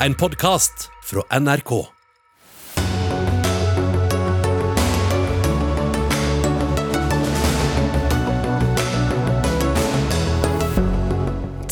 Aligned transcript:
en 0.00 0.14
podkast 0.14 0.90
fra 1.04 1.22
NRK. 1.40 1.70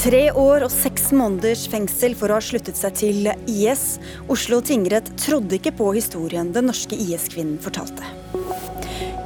Tre 0.05 0.23
år 0.33 0.65
og 0.65 0.73
seks 0.73 1.11
måneders 1.17 1.67
fengsel 1.73 2.17
for 2.17 2.33
å 2.33 2.39
ha 2.39 2.45
sluttet 2.45 2.77
seg 2.81 2.97
til 2.97 3.29
IS. 3.49 3.85
Oslo 4.33 4.61
tingrett 4.65 5.09
trodde 5.21 5.59
ikke 5.59 5.75
på 5.77 5.93
historien 5.97 6.53
den 6.53 6.69
norske 6.73 6.97
IS-kvinnen 6.97 7.61
fortalte. 7.65 8.09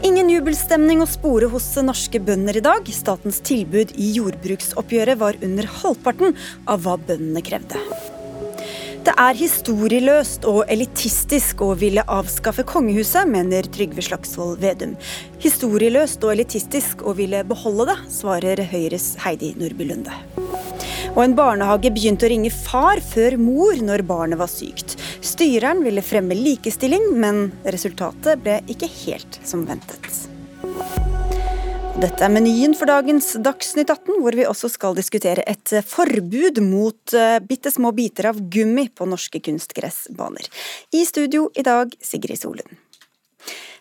Ingen 0.06 0.30
jubelstemning 0.30 1.02
å 1.02 1.10
spore 1.10 1.50
hos 1.50 1.70
norske 1.82 2.22
bønder 2.22 2.58
i 2.58 2.66
dag. 2.66 2.86
Statens 2.94 3.42
tilbud 3.46 3.94
i 3.98 4.12
jordbruksoppgjøret 4.18 5.18
var 5.22 5.38
under 5.42 5.70
halvparten 5.82 6.38
av 6.70 6.86
hva 6.86 6.98
bøndene 6.98 7.42
krevde. 7.46 7.82
Det 9.09 9.14
er 9.16 9.38
historieløst 9.38 10.42
og 10.51 10.66
elitistisk 10.69 11.62
å 11.64 11.70
ville 11.80 12.02
avskaffe 12.12 12.60
kongehuset, 12.69 13.24
mener 13.32 13.65
Trygve 13.73 14.02
Slagsvold 14.05 14.59
Vedum. 14.60 14.91
Historieløst 15.41 16.27
og 16.27 16.34
elitistisk 16.34 17.06
å 17.09 17.15
ville 17.16 17.41
beholde 17.48 17.87
det, 17.88 17.96
svarer 18.12 18.60
Høyres 18.68 19.15
Heidi 19.24 19.55
Nordby 19.56 19.87
Lunde. 19.88 20.12
Og 21.15 21.23
en 21.24 21.38
barnehage 21.38 21.88
begynte 21.95 22.29
å 22.29 22.32
ringe 22.34 22.52
far 22.52 23.01
før 23.01 23.38
mor 23.41 23.80
når 23.80 24.05
barnet 24.12 24.42
var 24.42 24.52
sykt. 24.52 24.98
Styreren 25.24 25.80
ville 25.88 26.04
fremme 26.04 26.37
likestilling, 26.37 27.09
men 27.16 27.46
resultatet 27.65 28.45
ble 28.45 28.60
ikke 28.68 28.93
helt 29.06 29.40
som 29.40 29.65
ventet. 29.65 30.27
Dette 31.98 32.23
er 32.23 32.30
menyen 32.30 32.77
for 32.79 32.87
dagens 32.87 33.33
Dagsnytt 33.43 33.88
18, 33.91 34.20
hvor 34.23 34.37
vi 34.38 34.45
også 34.47 34.69
skal 34.70 34.95
diskutere 34.95 35.43
et 35.51 35.73
forbud 35.83 36.61
mot 36.62 37.15
uh, 37.19 37.41
bitte 37.43 37.73
små 37.74 37.91
biter 37.97 38.29
av 38.30 38.38
gummi 38.55 38.84
på 38.95 39.09
norske 39.11 39.41
kunstgressbaner. 39.43 40.47
I 40.95 41.01
studio 41.09 41.48
i 41.59 41.65
dag, 41.66 41.91
Sigrid 41.98 42.38
Solund. 42.38 42.79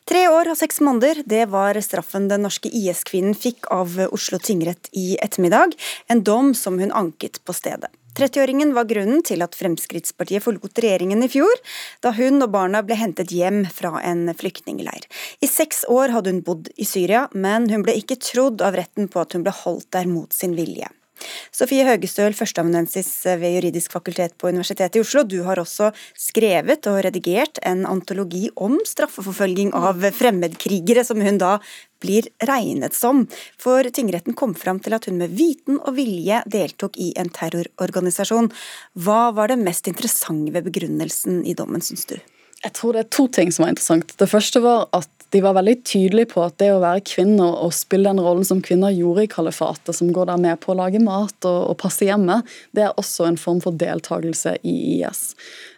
Tre 0.10 0.24
år 0.34 0.50
og 0.50 0.58
seks 0.58 0.82
måneder, 0.82 1.22
det 1.30 1.44
var 1.54 1.78
straffen 1.86 2.26
den 2.32 2.42
norske 2.48 2.74
IS-kvinnen 2.74 3.38
fikk 3.38 3.70
av 3.76 4.00
Oslo 4.10 4.42
tingrett 4.42 4.90
i 4.98 5.20
ettermiddag. 5.22 5.78
En 6.10 6.26
dom 6.26 6.56
som 6.58 6.82
hun 6.82 6.96
anket 6.98 7.38
på 7.46 7.54
stedet. 7.54 7.94
30-åringen 8.18 8.74
var 8.74 8.90
grunnen 8.90 9.22
til 9.26 9.44
at 9.46 9.56
Fremskrittspartiet 9.58 10.44
forlot 10.44 10.82
regjeringen 10.82 11.22
i 11.26 11.30
fjor, 11.32 11.62
da 12.02 12.14
hun 12.18 12.42
og 12.42 12.52
barna 12.56 12.84
ble 12.86 12.98
hentet 12.98 13.34
hjem 13.34 13.64
fra 13.70 13.98
en 14.02 14.28
flyktningleir. 14.38 15.06
I 15.42 15.50
seks 15.50 15.86
år 15.92 16.16
hadde 16.16 16.34
hun 16.34 16.44
bodd 16.46 16.72
i 16.76 16.88
Syria, 16.88 17.28
men 17.34 17.70
hun 17.72 17.86
ble 17.86 17.98
ikke 18.00 18.20
trodd 18.22 18.64
av 18.66 18.80
retten 18.80 19.12
på 19.12 19.22
at 19.22 19.38
hun 19.38 19.46
ble 19.46 19.54
holdt 19.64 19.92
der 19.94 20.10
mot 20.10 20.34
sin 20.34 20.58
vilje. 20.58 20.90
Sofie 21.54 21.86
Høgestøl, 21.88 22.36
førsteamanuensis 22.38 23.10
ved 23.42 23.58
Juridisk 23.58 23.94
fakultet 23.96 24.36
på 24.38 24.52
Universitetet 24.52 25.00
i 25.00 25.02
Oslo. 25.02 25.24
Du 25.26 25.40
har 25.48 25.60
også 25.62 25.90
skrevet 26.18 26.88
og 26.90 27.00
redigert 27.06 27.62
en 27.66 27.86
antologi 27.90 28.48
om 28.56 28.78
straffeforfølging 28.86 29.74
av 29.78 30.06
fremmedkrigere, 30.18 31.06
som 31.08 31.22
hun 31.24 31.40
da 31.42 31.58
blir 32.04 32.30
regnet 32.48 32.96
som. 32.98 33.26
For 33.62 33.88
tingretten 33.94 34.38
kom 34.38 34.56
fram 34.58 34.82
til 34.84 34.96
at 34.98 35.10
hun 35.10 35.20
med 35.22 35.36
viten 35.38 35.82
og 35.82 35.96
vilje 35.98 36.44
deltok 36.54 36.98
i 37.02 37.12
en 37.20 37.32
terrororganisasjon. 37.34 38.52
Hva 39.04 39.30
var 39.38 39.52
det 39.52 39.62
mest 39.62 39.90
interessante 39.90 40.54
ved 40.56 40.68
begrunnelsen 40.70 41.44
i 41.46 41.56
dommen, 41.58 41.84
syns 41.84 42.08
du? 42.10 42.18
Jeg 42.64 42.74
tror 42.74 42.96
det 42.96 43.04
er 43.06 43.14
to 43.14 43.28
ting 43.30 43.52
som 43.54 43.66
var 43.66 43.76
interessant. 43.76 44.16
Det 44.18 44.30
første 44.30 44.62
var 44.64 44.88
at 44.98 45.12
de 45.30 45.42
var 45.44 45.58
veldig 45.58 45.76
tydelige 45.84 46.30
på 46.32 46.42
at 46.46 46.56
det 46.62 46.70
å 46.72 46.80
være 46.80 47.04
kvinne 47.08 47.44
og 47.44 47.74
spille 47.76 48.08
den 48.08 48.22
rollen 48.24 48.46
som 48.48 48.62
kvinner 48.64 48.94
gjorde 48.96 49.26
i 49.26 49.32
kalifatet, 49.32 49.96
som 49.98 50.12
går 50.16 50.30
der 50.30 50.40
med 50.40 50.62
på 50.64 50.72
å 50.72 50.78
lage 50.80 51.02
mat 51.04 51.48
og, 51.48 51.58
og 51.74 51.76
passe 51.82 52.08
hjemme, 52.08 52.40
det 52.78 52.86
er 52.86 53.02
også 53.02 53.28
en 53.28 53.40
form 53.40 53.60
for 53.64 53.76
deltakelse 53.76 54.56
i 54.64 54.76
IS. 54.98 55.24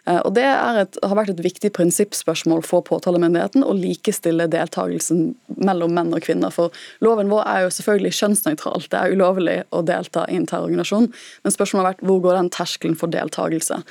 Eh, 0.06 0.20
og 0.20 0.34
Det 0.38 0.44
et, 0.44 1.00
har 1.02 1.18
vært 1.18 1.32
et 1.34 1.42
viktig 1.42 1.72
prinsippspørsmål 1.74 2.62
for 2.66 2.86
påtalemyndigheten 2.86 3.66
å 3.66 3.74
likestille 3.74 4.46
deltakelsen 4.52 5.32
mellom 5.58 5.98
menn 5.98 6.14
og 6.14 6.22
kvinner. 6.26 6.54
For 6.54 6.70
Loven 7.02 7.32
vår 7.32 7.42
er 7.50 7.66
jo 7.66 7.74
selvfølgelig 7.74 8.14
kjønnsnøytral. 8.20 8.86
Det 8.86 9.02
er 9.02 9.16
ulovlig 9.16 9.58
å 9.74 9.82
delta 9.86 10.28
i 10.30 10.38
en 10.38 10.46
terrororganisasjon. 10.46 11.10
Men 11.42 11.56
spørsmålet 11.56 11.82
har 11.82 11.92
vært 11.94 12.06
hvor 12.06 12.22
går 12.28 12.38
den 12.38 12.54
terskelen 12.54 12.96
for 12.98 13.10
deltakelse? 13.10 13.82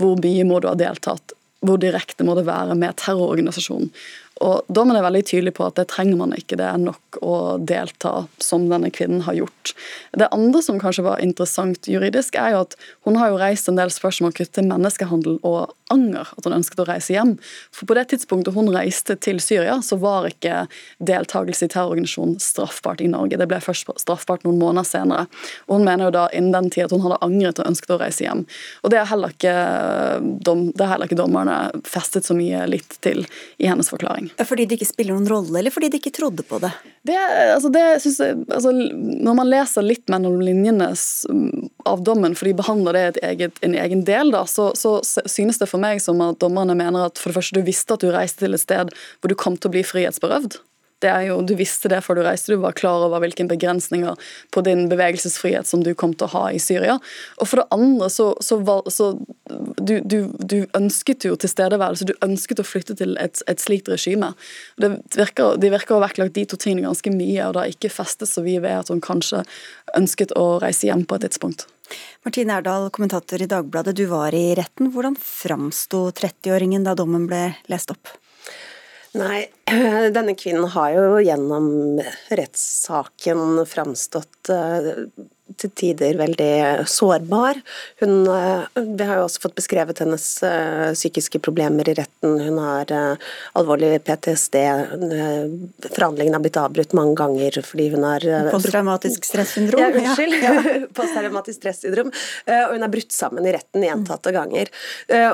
Hvor 0.00 0.18
mye 0.18 0.46
må 0.48 0.58
du 0.58 0.70
ha 0.72 0.76
deltatt? 0.78 1.38
Hvor 1.64 1.78
direkte 1.80 2.26
må 2.26 2.34
det 2.36 2.44
være 2.44 2.74
med 2.76 2.98
terrororganisasjonen? 3.00 3.92
Og 4.42 4.66
Dommen 4.66 4.96
er 4.98 5.04
veldig 5.04 5.22
tydelig 5.28 5.52
på 5.54 5.66
at 5.68 5.76
det 5.78 5.86
trenger 5.92 6.18
man 6.18 6.32
ikke, 6.34 6.56
det 6.58 6.66
er 6.66 6.80
nok 6.82 7.20
å 7.22 7.34
delta 7.62 8.24
som 8.42 8.64
denne 8.66 8.90
kvinnen 8.90 9.22
har 9.28 9.36
gjort. 9.38 9.74
Det 10.10 10.26
andre 10.34 10.62
som 10.64 10.80
kanskje 10.82 11.04
var 11.06 11.22
interessant 11.22 11.86
juridisk, 11.86 12.34
er 12.34 12.56
jo 12.56 12.64
at 12.64 12.74
hun 13.06 13.18
har 13.20 13.30
jo 13.30 13.38
reist 13.38 13.70
en 13.70 13.78
del 13.78 13.92
spørsmål 13.94 14.34
knyttet 14.34 14.56
til 14.58 14.66
menneskehandel 14.66 15.38
og 15.46 15.74
anger, 15.94 16.32
at 16.34 16.48
hun 16.48 16.56
ønsket 16.56 16.82
å 16.82 16.88
reise 16.88 17.14
hjem. 17.14 17.36
For 17.74 17.86
på 17.86 17.94
det 17.94 18.08
tidspunktet 18.10 18.56
hun 18.56 18.72
reiste 18.74 19.14
til 19.22 19.38
Syria, 19.44 19.76
så 19.86 20.00
var 20.02 20.26
ikke 20.26 20.64
deltakelse 20.98 21.68
i 21.68 21.70
terrororganisasjonen 21.70 22.40
straffbart 22.42 23.04
i 23.04 23.10
Norge. 23.12 23.38
Det 23.38 23.48
ble 23.50 23.62
først 23.62 23.92
straffbart 24.02 24.42
noen 24.48 24.58
måneder 24.58 24.88
senere. 24.88 25.28
Og 25.68 25.78
hun 25.78 25.86
mener 25.86 26.08
jo 26.08 26.16
da 26.18 26.26
innen 26.34 26.54
den 26.56 26.72
tid 26.74 26.88
at 26.88 26.96
hun 26.96 27.04
hadde 27.06 27.20
angret 27.22 27.62
og 27.62 27.70
ønsket 27.70 27.94
å 27.94 28.00
reise 28.02 28.26
hjem. 28.26 28.42
Og 28.82 28.90
det 28.90 28.98
er 28.98 29.10
heller 29.12 29.36
ikke, 29.36 29.56
dom, 30.42 30.66
det 30.74 30.86
er 30.86 30.94
heller 30.96 31.10
ikke 31.10 31.22
dommerne 31.22 31.58
festet 31.86 32.26
så 32.26 32.34
mye 32.34 32.66
litt 32.70 32.98
til 33.04 33.22
i 33.62 33.70
hennes 33.70 33.92
forklaring 33.92 34.23
poeng. 34.28 34.46
Fordi 34.48 34.66
det 34.66 34.78
ikke 34.78 34.88
spiller 34.88 35.16
noen 35.16 35.30
rolle, 35.30 35.58
eller 35.60 35.74
fordi 35.74 35.90
de 35.92 36.00
ikke 36.00 36.14
trodde 36.14 36.44
på 36.46 36.58
det? 36.62 36.70
Det, 37.04 37.16
altså 37.54 37.70
det 37.72 37.84
synes 38.02 38.18
jeg, 38.22 38.36
altså 38.48 38.72
Når 38.72 39.36
man 39.36 39.50
leser 39.50 39.84
litt 39.84 40.08
mellom 40.12 40.40
linjene 40.40 40.90
av 41.84 42.04
dommen, 42.04 42.34
for 42.34 42.48
de 42.48 42.56
behandler 42.58 42.98
det 42.98 43.22
eget, 43.22 43.58
en 43.62 43.74
egen 43.74 44.04
del, 44.08 44.32
da, 44.34 44.44
så, 44.48 44.70
så, 44.78 44.98
synes 45.28 45.60
det 45.60 45.68
for 45.70 45.82
meg 45.82 46.02
som 46.02 46.20
at 46.24 46.40
dommerne 46.42 46.76
mener 46.78 47.08
at 47.08 47.20
for 47.20 47.30
det 47.30 47.40
første 47.40 47.58
du 47.58 47.66
visste 47.66 47.96
at 47.96 48.04
du 48.04 48.12
reiste 48.14 48.44
til 48.44 48.56
et 48.56 48.62
sted 48.62 48.92
hvor 49.20 49.30
du 49.30 49.36
kom 49.38 49.58
til 49.58 49.70
å 49.70 49.76
bli 49.76 49.84
frihetsberøvd. 49.86 50.60
Det 51.04 51.10
er 51.12 51.26
jo, 51.28 51.40
Du 51.44 51.54
visste 51.58 51.90
det 51.92 52.00
før 52.04 52.18
du 52.18 52.24
reiste, 52.24 52.54
du 52.54 52.62
var 52.62 52.76
klar 52.76 53.04
over 53.04 53.20
hvilke 53.22 53.44
begrensninger 53.50 54.16
på 54.54 54.62
din 54.64 54.86
bevegelsesfrihet 54.88 55.68
som 55.68 55.82
du 55.84 55.92
kom 55.98 56.14
til 56.16 56.28
å 56.28 56.32
ha 56.34 56.44
i 56.54 56.60
Syria. 56.62 56.96
Og 57.40 57.50
for 57.50 57.60
det 57.60 57.66
andre 57.74 58.08
så, 58.12 58.30
så, 58.44 58.58
så 58.88 59.10
du, 59.76 59.98
du, 60.00 60.18
du, 60.38 60.58
ønsket 60.76 61.26
jo 61.28 61.36
tilstedeværelse, 61.40 62.08
du 62.08 62.14
ønsket 62.24 62.62
å 62.62 62.66
flytte 62.66 62.96
til 63.00 63.18
et, 63.20 63.42
et 63.50 63.60
slikt 63.60 63.90
regime. 63.92 64.32
Det 64.80 64.94
virker, 65.18 65.58
de 65.60 65.72
virker 65.74 65.96
å 65.96 66.00
ha 66.00 66.06
vektlagt 66.08 66.36
de 66.38 66.46
to 66.48 66.58
tingene 66.60 66.88
ganske 66.88 67.12
mye, 67.12 67.44
og 67.44 67.54
det 67.54 67.62
har 67.62 67.76
ikke 67.76 67.92
festet 67.92 68.30
så 68.30 68.44
vi 68.46 68.56
ved 68.62 68.80
at 68.80 68.92
hun 68.92 69.04
kanskje 69.04 69.44
ønsket 69.98 70.34
å 70.40 70.54
reise 70.64 70.88
hjem 70.88 71.04
på 71.08 71.18
et 71.18 71.28
tidspunkt. 71.28 71.68
Martine 72.24 72.56
Erdal, 72.56 72.88
kommentator 72.94 73.42
i 73.44 73.48
Dagbladet, 73.50 73.96
du 73.98 74.06
var 74.08 74.34
i 74.34 74.54
retten. 74.56 74.88
Hvordan 74.94 75.18
framsto 75.20 76.06
30-åringen 76.16 76.86
da 76.86 76.96
dommen 76.96 77.28
ble 77.28 77.50
lest 77.68 77.92
opp? 77.92 78.16
Nei, 79.14 79.46
denne 80.16 80.34
kvinnen 80.34 80.66
har 80.74 80.90
jo 80.90 81.18
gjennom 81.22 81.68
rettssaken 82.34 83.60
framstått 83.70 84.50
eh, 84.50 84.88
til 85.60 85.70
tider 85.76 86.16
veldig 86.18 86.86
sårbar. 86.90 87.60
Hun, 88.02 88.14
eh, 88.30 88.82
vi 88.98 89.08
har 89.08 89.20
jo 89.20 89.26
også 89.26 89.42
fått 89.44 89.56
beskrevet 89.58 90.00
hennes 90.02 90.24
uh, 90.44 90.92
psykiske 90.94 91.40
problemer 91.44 91.88
i 91.90 91.94
retten. 91.98 92.36
Hun 92.40 92.58
har 92.62 92.90
uh, 92.92 93.28
alvorlig 93.58 93.92
PTSD. 94.06 94.56
Forhandlingene 95.88 96.38
har 96.38 96.44
blitt 96.44 96.60
avbrutt 96.60 96.96
mange 96.96 97.16
ganger 97.20 97.60
fordi 97.64 97.90
hun 97.94 98.06
har 98.06 98.26
Posttraumatisk 98.52 99.26
stressyndrom? 99.28 99.84
Ja, 99.84 99.92
unnskyld. 99.92 100.36
Ja. 100.42 100.54
Posttraumatisk 100.98 101.60
stressyndrom. 101.60 102.10
og 102.10 102.74
hun 102.74 102.86
er 102.86 102.92
brutt 102.92 103.14
sammen 103.14 103.46
i 103.46 103.54
retten 103.54 103.84
gjentatte 103.84 104.32
ganger. 104.34 104.70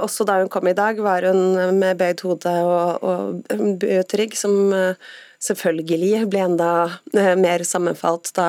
også 0.01 0.27
da 0.29 0.41
hun 0.43 0.53
kom 0.53 0.69
i 0.71 0.77
dag, 0.77 1.01
var 1.03 1.27
hun 1.29 1.79
med 1.79 1.99
bøyd 2.01 2.23
hode 2.27 2.55
og, 2.67 3.09
og 3.11 4.07
trygg, 4.11 4.37
som 4.39 4.73
selvfølgelig 5.41 6.27
ble 6.31 6.43
enda 6.45 6.71
eh, 7.17 7.33
mer 7.41 7.65
sammenfalt 7.65 8.33
da 8.37 8.49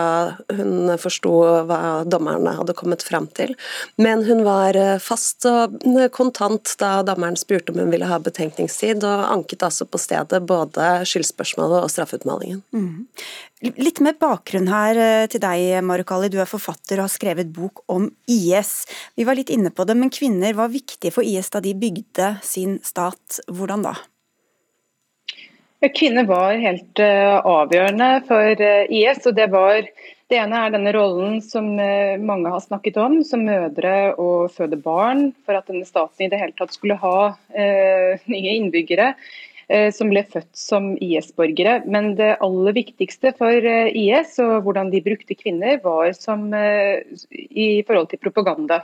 hun 0.52 0.91
forsto 1.00 1.31
hva 1.69 1.79
dommerne 2.03 2.56
hadde 2.57 2.75
kommet 2.78 3.06
fram 3.07 3.29
til. 3.38 3.53
Men 4.02 4.25
hun 4.28 4.44
var 4.47 4.78
eh, 4.78 4.97
fast 5.03 5.47
og 5.50 5.78
eh, 5.88 6.09
kontant 6.13 6.75
da 6.81 6.98
dommeren 7.07 7.39
spurte 7.39 7.71
om 7.71 7.80
hun 7.80 7.94
ville 7.94 8.10
ha 8.10 8.19
betenkningstid, 8.19 9.06
og 9.07 9.31
anket 9.31 9.63
altså 9.68 9.88
på 9.88 10.01
stedet 10.01 10.44
både 10.48 10.92
skyldspørsmålet 11.07 11.86
og 11.86 11.94
straffeutmålingen. 11.94 12.62
Mm. 12.75 13.07
Litt 13.77 14.01
med 14.01 14.18
bakgrunn 14.19 14.71
her 14.71 14.98
til 15.30 15.44
deg, 15.44 15.83
Marukali. 15.86 16.31
Du 16.33 16.39
er 16.42 16.50
forfatter 16.50 16.98
og 16.98 17.06
har 17.06 17.13
skrevet 17.13 17.51
bok 17.54 17.83
om 17.94 18.10
IS. 18.25 18.88
Vi 19.13 19.27
var 19.27 19.38
litt 19.38 19.54
inne 19.54 19.69
på 19.69 19.86
det, 19.86 19.95
men 20.00 20.10
kvinner 20.10 20.57
var 20.57 20.74
viktige 20.74 21.13
for 21.13 21.21
IS 21.21 21.54
da 21.54 21.62
de 21.62 21.75
bygde 21.77 22.33
sin 22.42 22.80
stat. 22.83 23.38
Hvordan 23.45 23.86
da? 23.86 24.00
Kvinner 25.89 26.28
var 26.30 26.60
helt 26.62 27.00
uh, 27.01 27.42
avgjørende 27.42 28.10
for 28.28 28.60
uh, 28.62 28.89
IS. 28.94 29.24
og 29.25 29.33
det 29.33 29.48
var 29.50 29.80
det 30.30 30.38
ene 30.38 30.60
er 30.62 30.74
denne 30.75 30.92
rollen 30.94 31.39
som 31.42 31.72
uh, 31.74 32.22
mange 32.22 32.51
har 32.54 32.62
snakket 32.62 33.00
om, 33.01 33.16
som 33.25 33.42
mødre 33.48 34.13
og 34.22 34.54
føde 34.54 34.78
barn, 34.78 35.31
for 35.42 35.57
at 35.57 35.66
denne 35.72 35.88
staten 35.89 36.28
i 36.28 36.30
det 36.30 36.38
hele 36.38 36.54
tatt 36.60 36.78
skulle 36.78 37.00
ha 37.01 37.33
nye 38.33 38.54
innbyggere. 38.60 39.16
som 39.95 40.10
ble 40.12 40.25
født 40.28 40.50
som 40.57 40.88
IS-borgere. 41.00 41.78
Men 41.88 42.16
det 42.19 42.34
aller 42.44 42.74
viktigste 42.75 43.31
for 43.38 43.56
IS 43.56 44.34
og 44.44 44.66
hvordan 44.66 44.89
de 44.92 45.00
brukte 45.01 45.38
kvinner, 45.39 45.80
var 45.80 46.12
som 46.12 46.50
i 46.51 47.69
forhold 47.88 48.10
til 48.12 48.19
propaganda. 48.19 48.81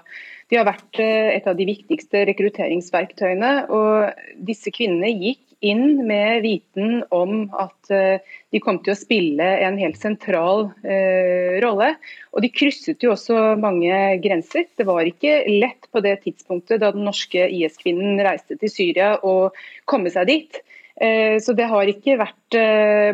De 0.48 0.56
har 0.56 0.64
vært 0.64 1.02
et 1.02 1.44
av 1.44 1.60
de 1.60 1.68
viktigste 1.68 2.24
rekrutteringsverktøyene. 2.32 3.52
og 3.68 4.48
Disse 4.48 4.72
kvinnene 4.72 5.12
gikk 5.12 5.44
inn 5.60 6.08
med 6.08 6.42
viten 6.42 7.02
om 7.10 7.48
at 7.58 7.92
eh, 7.94 8.22
de 8.54 8.62
kom 8.62 8.80
til 8.84 8.94
å 8.94 9.00
spille 9.00 9.48
en 9.66 9.80
helt 9.82 9.98
sentral 10.00 10.68
eh, 10.86 11.58
rolle. 11.64 11.94
Og 12.36 12.44
de 12.46 12.52
krysset 12.54 13.02
jo 13.04 13.14
også 13.16 13.56
mange 13.62 13.92
grenser. 14.24 14.68
Det 14.78 14.86
var 14.88 15.08
ikke 15.10 15.42
lett 15.50 15.90
på 15.92 16.04
det 16.06 16.20
tidspunktet 16.26 16.84
da 16.84 16.94
den 16.94 17.08
norske 17.08 17.48
IS-kvinnen 17.50 18.22
reiste 18.26 18.60
til 18.62 18.74
Syria 18.74 19.16
å 19.26 19.50
komme 19.90 20.14
seg 20.14 20.30
dit. 20.30 20.62
Eh, 20.98 21.38
så 21.42 21.58
det 21.58 21.70
har 21.70 21.90
ikke 21.90 22.20
vært 22.22 22.60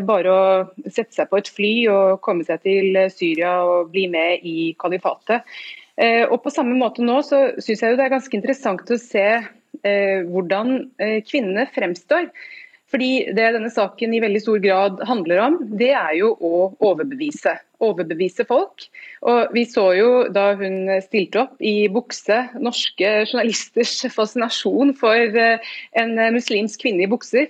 bare 0.05 0.33
å 0.33 0.43
sette 0.85 1.15
seg 1.15 1.31
på 1.31 1.39
et 1.39 1.49
fly 1.49 1.73
og 1.91 2.19
komme 2.23 2.45
seg 2.47 2.61
til 2.67 2.99
Syria 3.11 3.55
og 3.65 3.89
bli 3.95 4.05
med 4.11 4.43
i 4.45 4.73
kalifatet. 4.79 5.47
Og 5.93 6.39
på 6.41 6.49
samme 6.49 6.73
måte 6.73 7.03
nå 7.05 7.19
så 7.21 7.39
syns 7.61 7.83
jeg 7.85 7.97
det 7.99 8.05
er 8.07 8.13
ganske 8.15 8.33
interessant 8.33 8.89
å 8.89 8.97
se 8.97 9.25
hvordan 9.83 10.75
eh, 11.01 11.19
kvinnene 11.27 11.67
fremstår. 11.75 12.29
Fordi 12.93 13.33
Det 13.33 13.45
denne 13.55 13.71
saken 13.73 14.11
i 14.13 14.21
veldig 14.21 14.39
stor 14.43 14.59
grad 14.61 14.99
handler 15.09 15.39
om, 15.41 15.55
det 15.79 15.95
er 15.97 16.11
jo 16.19 16.35
å 16.37 16.57
overbevise. 16.77 17.55
Overbevise 17.81 18.45
folk. 18.45 18.85
Og 19.25 19.49
Vi 19.55 19.63
så 19.65 19.87
jo 19.97 20.09
da 20.29 20.51
hun 20.59 20.91
stilte 21.01 21.41
opp 21.41 21.57
i 21.57 21.89
bukse, 21.89 22.37
norske 22.61 23.09
journalisters 23.25 23.95
fascinasjon 24.17 24.93
for 24.99 25.17
eh, 25.17 25.73
en 25.97 26.13
muslimsk 26.37 26.85
kvinne 26.85 27.07
i 27.07 27.09
bukser. 27.09 27.49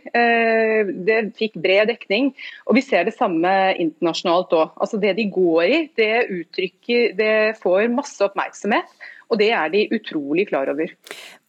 Det 1.04 1.20
fikk 1.36 1.60
bred 1.60 1.92
dekning. 1.92 2.32
Og 2.64 2.80
vi 2.80 2.88
ser 2.88 3.04
det 3.04 3.18
samme 3.20 3.52
internasjonalt 3.76 4.56
òg. 4.56 4.72
Altså 4.80 5.02
det 5.04 5.18
de 5.20 5.28
går 5.28 5.64
i, 5.68 5.84
det 6.00 6.14
uttrykker 6.40 7.20
Det 7.20 7.36
får 7.60 7.92
masse 7.92 8.24
oppmerksomhet. 8.24 8.88
Og 9.28 9.40
det 9.44 9.52
er 9.52 9.72
de 9.76 9.90
utrolig 9.92 10.48
klar 10.48 10.72
over. 10.72 10.96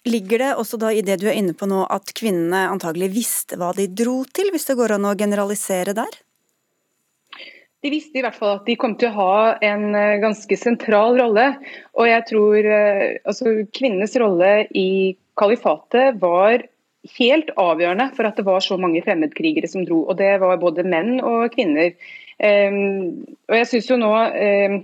Ligger 0.04 0.42
det 0.42 0.50
også 0.60 0.76
da 0.80 0.90
i 0.92 1.00
det 1.04 1.16
du 1.22 1.28
er 1.30 1.38
inne 1.38 1.54
på 1.56 1.68
nå, 1.68 1.86
at 1.88 2.12
kvinnene 2.16 2.66
antagelig 2.68 3.08
visste 3.14 3.56
hva 3.60 3.70
de 3.76 3.88
dro 3.88 4.20
til, 4.28 4.50
hvis 4.52 4.68
det 4.68 4.76
går 4.76 4.98
an 4.98 5.08
å 5.08 5.14
generalisere 5.16 5.94
der? 5.96 6.18
De 7.84 7.92
visste 7.92 8.20
i 8.20 8.24
hvert 8.24 8.36
fall 8.36 8.58
at 8.58 8.68
de 8.68 8.76
kom 8.80 8.94
til 9.00 9.10
å 9.10 9.16
ha 9.16 9.38
en 9.64 9.90
eh, 9.96 10.18
ganske 10.20 10.56
sentral 10.56 11.18
rolle. 11.20 11.50
Og 11.96 12.08
jeg 12.08 12.24
tror 12.30 12.68
eh, 12.68 13.16
altså, 13.28 13.56
kvinnenes 13.76 14.16
rolle 14.20 14.52
i 14.72 15.16
kalifatet 15.40 16.20
var 16.20 16.64
helt 17.18 17.50
avgjørende 17.60 18.10
for 18.16 18.28
at 18.28 18.38
det 18.40 18.46
var 18.46 18.64
så 18.64 18.78
mange 18.80 19.02
fremmedkrigere 19.04 19.68
som 19.68 19.84
dro. 19.84 20.02
Og 20.08 20.16
det 20.20 20.32
var 20.40 20.60
både 20.60 20.86
menn 20.88 21.18
og 21.20 21.50
kvinner. 21.52 21.92
Um, 22.34 23.24
og 23.46 23.56
jeg 23.60 23.68
synes 23.70 23.90
jo 23.92 23.98
nå 24.00 24.10
um, 24.10 24.78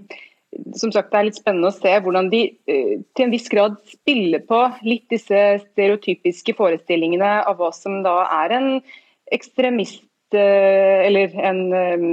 som 0.75 0.93
sagt, 0.93 1.11
det 1.13 1.19
er 1.19 1.27
litt 1.29 1.39
spennende 1.39 1.71
å 1.71 1.77
se 1.77 1.93
hvordan 2.03 2.31
de 2.33 2.43
uh, 2.71 2.97
til 3.17 3.27
en 3.27 3.35
viss 3.35 3.49
grad 3.53 3.79
spiller 3.91 4.43
på 4.47 4.61
litt 4.87 5.07
disse 5.13 5.41
stereotypiske 5.63 6.57
forestillingene 6.59 7.41
av 7.47 7.61
hva 7.61 7.71
som 7.75 8.01
da 8.07 8.17
er 8.43 8.57
en 8.59 8.69
ekstremist 9.35 10.05
uh, 10.35 10.99
eller 11.07 11.35
en 11.39 11.65
um, 11.71 12.13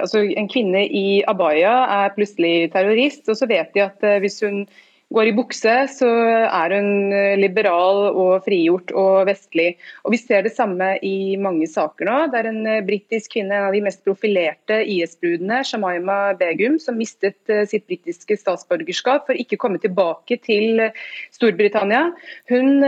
altså 0.00 0.22
En 0.24 0.48
kvinne 0.48 0.86
i 0.88 1.20
abaya 1.28 1.72
er 1.98 2.14
plutselig 2.14 2.70
terrorist, 2.72 3.26
og 3.28 3.36
så 3.36 3.44
vet 3.50 3.74
de 3.74 3.82
at 3.84 4.06
hvis 4.24 4.38
hun 4.40 4.62
går 5.12 5.30
i 5.30 5.34
bukse, 5.36 5.74
så 5.92 6.08
er 6.42 6.74
hun 6.76 7.12
eh, 7.14 7.36
liberal 7.40 8.08
og 8.10 8.44
frigjort 8.46 8.92
og 8.98 9.26
vestlig. 9.28 9.76
Og 10.06 10.14
Vi 10.14 10.20
ser 10.20 10.44
det 10.46 10.54
samme 10.56 10.94
i 11.04 11.36
mange 11.40 11.68
saker 11.70 12.08
nå. 12.08 12.18
Det 12.32 12.40
er 12.40 12.50
en 12.50 12.60
eh, 12.66 12.84
britisk 12.86 13.34
kvinne, 13.36 13.56
en 13.56 13.68
av 13.68 13.76
de 13.76 13.82
mest 13.84 14.02
profilerte 14.06 14.80
IS-brudene, 14.94 15.62
Shamaima 15.68 16.18
Begum, 16.40 16.78
som 16.82 16.98
mistet 17.00 17.52
eh, 17.52 17.64
sitt 17.68 17.86
britiske 17.90 18.38
statsborgerskap 18.40 19.28
for 19.28 19.38
ikke 19.38 19.58
å 19.60 19.64
komme 19.66 19.82
tilbake 19.82 20.40
til 20.44 20.86
Storbritannia. 21.34 22.08
Hun 22.50 22.84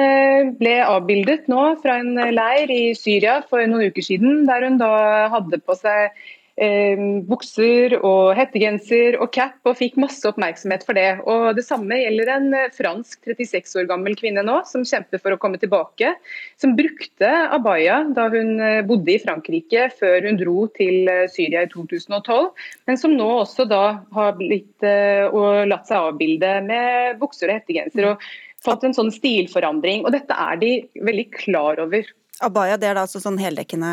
ble 0.58 0.74
avbildet 0.84 1.48
nå 1.50 1.62
fra 1.82 1.98
en 2.00 2.16
leir 2.34 2.70
i 2.72 2.94
Syria 2.98 3.40
for 3.48 3.62
noen 3.68 3.92
uker 3.92 4.04
siden, 4.04 4.44
der 4.48 4.66
hun 4.66 4.80
da 4.80 4.94
hadde 5.32 5.60
på 5.64 5.76
seg 5.78 6.14
bukser 6.54 7.96
og 7.98 8.36
hettegenser 8.38 9.16
og 9.18 9.32
cap, 9.34 9.56
og 9.66 9.74
fikk 9.78 9.96
masse 9.98 10.22
oppmerksomhet 10.28 10.84
for 10.86 10.94
det. 10.94 11.18
Og 11.26 11.56
Det 11.56 11.64
samme 11.66 11.98
gjelder 11.98 12.30
en 12.30 12.54
eh, 12.54 12.70
fransk 12.74 13.26
36 13.26 13.74
år 13.80 13.88
gammel 13.90 14.14
kvinne 14.14 14.44
nå, 14.46 14.60
som 14.70 14.84
kjemper 14.86 15.18
for 15.18 15.34
å 15.34 15.40
komme 15.42 15.58
tilbake. 15.58 16.14
Som 16.60 16.76
brukte 16.78 17.30
abaya 17.50 18.04
da 18.14 18.28
hun 18.30 18.60
eh, 18.60 18.84
bodde 18.86 19.16
i 19.16 19.18
Frankrike 19.22 19.88
før 19.98 20.28
hun 20.28 20.38
dro 20.38 20.68
til 20.78 21.10
eh, 21.10 21.26
Syria 21.32 21.64
i 21.66 21.70
2012, 21.72 22.50
men 22.86 23.00
som 23.00 23.18
nå 23.18 23.28
også 23.40 23.66
da 23.66 23.84
har 24.14 24.34
blitt 24.38 24.84
og 24.84 25.64
latt 25.68 25.88
seg 25.88 26.10
avbilde 26.10 26.50
med 26.66 27.18
bukser 27.20 27.48
og 27.50 27.58
hettegenser. 27.58 28.12
og 28.12 28.26
fått 28.64 28.86
en 28.86 28.96
sånn 28.96 29.12
stilforandring, 29.12 30.04
og 30.04 30.14
Dette 30.14 30.36
er 30.36 30.58
de 30.60 30.72
veldig 31.04 31.26
klar 31.34 31.82
over. 31.82 32.06
Abaya 32.44 32.78
det 32.80 32.90
er 32.90 32.98
da 32.98 33.04
altså 33.04 33.20
sånn 33.22 33.38
heldekkende 33.40 33.92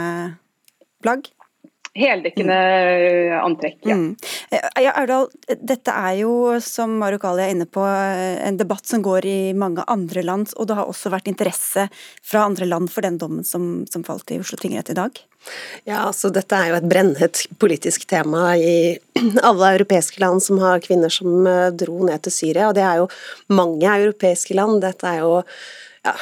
plagg? 1.04 1.28
Heldekkende 1.92 2.56
antrekk, 3.44 3.82
ja. 3.84 3.98
Mm. 4.00 4.14
ja 4.80 4.94
Erdal, 4.96 5.26
dette 5.60 5.92
er 5.92 6.22
jo, 6.22 6.32
som 6.64 6.94
Marukali 7.02 7.44
er 7.44 7.52
inne 7.52 7.68
på, 7.68 7.84
en 7.84 8.60
debatt 8.60 8.88
som 8.88 9.04
går 9.04 9.28
i 9.28 9.40
mange 9.52 9.84
andre 9.92 10.24
land, 10.24 10.54
og 10.56 10.70
det 10.70 10.78
har 10.80 10.88
også 10.88 11.12
vært 11.12 11.28
interesse 11.28 11.90
fra 12.24 12.46
andre 12.48 12.70
land 12.70 12.88
for 12.94 13.04
den 13.04 13.20
dommen 13.20 13.44
som, 13.44 13.84
som 13.92 14.08
falt 14.08 14.32
i 14.32 14.40
Oslo 14.40 14.62
tingrett 14.62 14.94
i 14.94 14.98
dag? 15.02 15.20
Ja, 15.84 16.06
altså 16.06 16.32
Dette 16.32 16.56
er 16.56 16.72
jo 16.72 16.80
et 16.80 16.90
brennhett 16.90 17.44
politisk 17.60 18.08
tema 18.08 18.54
i 18.56 18.96
alle 19.50 19.76
europeiske 19.76 20.24
land 20.24 20.44
som 20.48 20.64
har 20.64 20.84
kvinner 20.86 21.12
som 21.12 21.44
eh, 21.44 21.72
dro 21.76 22.06
ned 22.08 22.24
til 22.24 22.40
Syria, 22.40 22.70
og 22.70 22.78
det 22.80 22.88
er 22.88 23.02
jo 23.04 23.12
mange 23.52 23.88
europeiske 23.90 24.56
land. 24.56 24.80
Dette 24.86 25.12
er 25.12 25.26
jo 25.26 25.42
ja, 26.06 26.16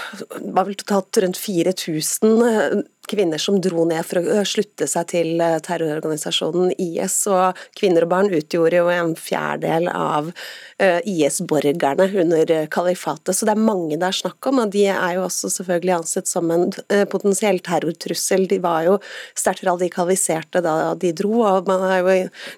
var 0.51 0.65
vel 0.68 0.75
totalt 0.80 1.22
rundt 1.24 1.38
4000 1.39 2.81
kvinner 3.09 3.41
som 3.41 3.57
dro 3.61 3.85
ned 3.89 4.06
for 4.06 4.21
å 4.21 4.44
slutte 4.47 4.88
seg 4.89 5.09
til 5.13 5.41
eh, 5.44 5.57
terrororganisasjonen 5.65 6.73
IS. 6.77 7.17
Og 7.31 7.57
kvinner 7.79 8.06
og 8.06 8.11
barn 8.13 8.31
utgjorde 8.33 8.79
jo 8.79 8.91
en 8.94 9.15
fjerdedel 9.17 9.89
av 9.91 10.29
eh, 10.77 11.00
IS-borgerne 11.09 12.07
under 12.23 12.53
kalifatet. 12.71 13.35
Så 13.35 13.47
det 13.47 13.56
er 13.56 13.63
mange 13.69 13.97
det 14.00 14.07
er 14.07 14.19
snakk 14.19 14.50
om, 14.51 14.61
og 14.63 14.73
de 14.75 14.85
er 14.94 15.17
jo 15.17 15.25
også 15.25 15.51
selvfølgelig 15.57 15.95
ansett 15.97 16.29
som 16.29 16.50
en 16.53 16.67
potensiell 17.11 17.59
terrortrussel. 17.65 18.45
De 18.50 18.59
var 18.63 18.85
jo 18.88 18.97
sterkt 19.38 19.65
radikaliserte 19.67 20.62
da 20.63 20.94
de 21.00 21.12
dro, 21.17 21.41
og 21.47 21.69
man 21.69 21.83
har 21.89 22.03
jo 22.03 22.15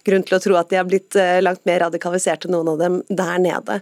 grunn 0.08 0.26
til 0.28 0.38
å 0.38 0.42
tro 0.44 0.58
at 0.60 0.70
de 0.72 0.80
har 0.80 0.88
blitt 0.88 1.18
langt 1.42 1.64
mer 1.68 1.82
radikaliserte, 1.86 2.52
noen 2.52 2.74
av 2.74 2.82
dem 2.82 3.00
der 3.10 3.42
nede. 3.42 3.80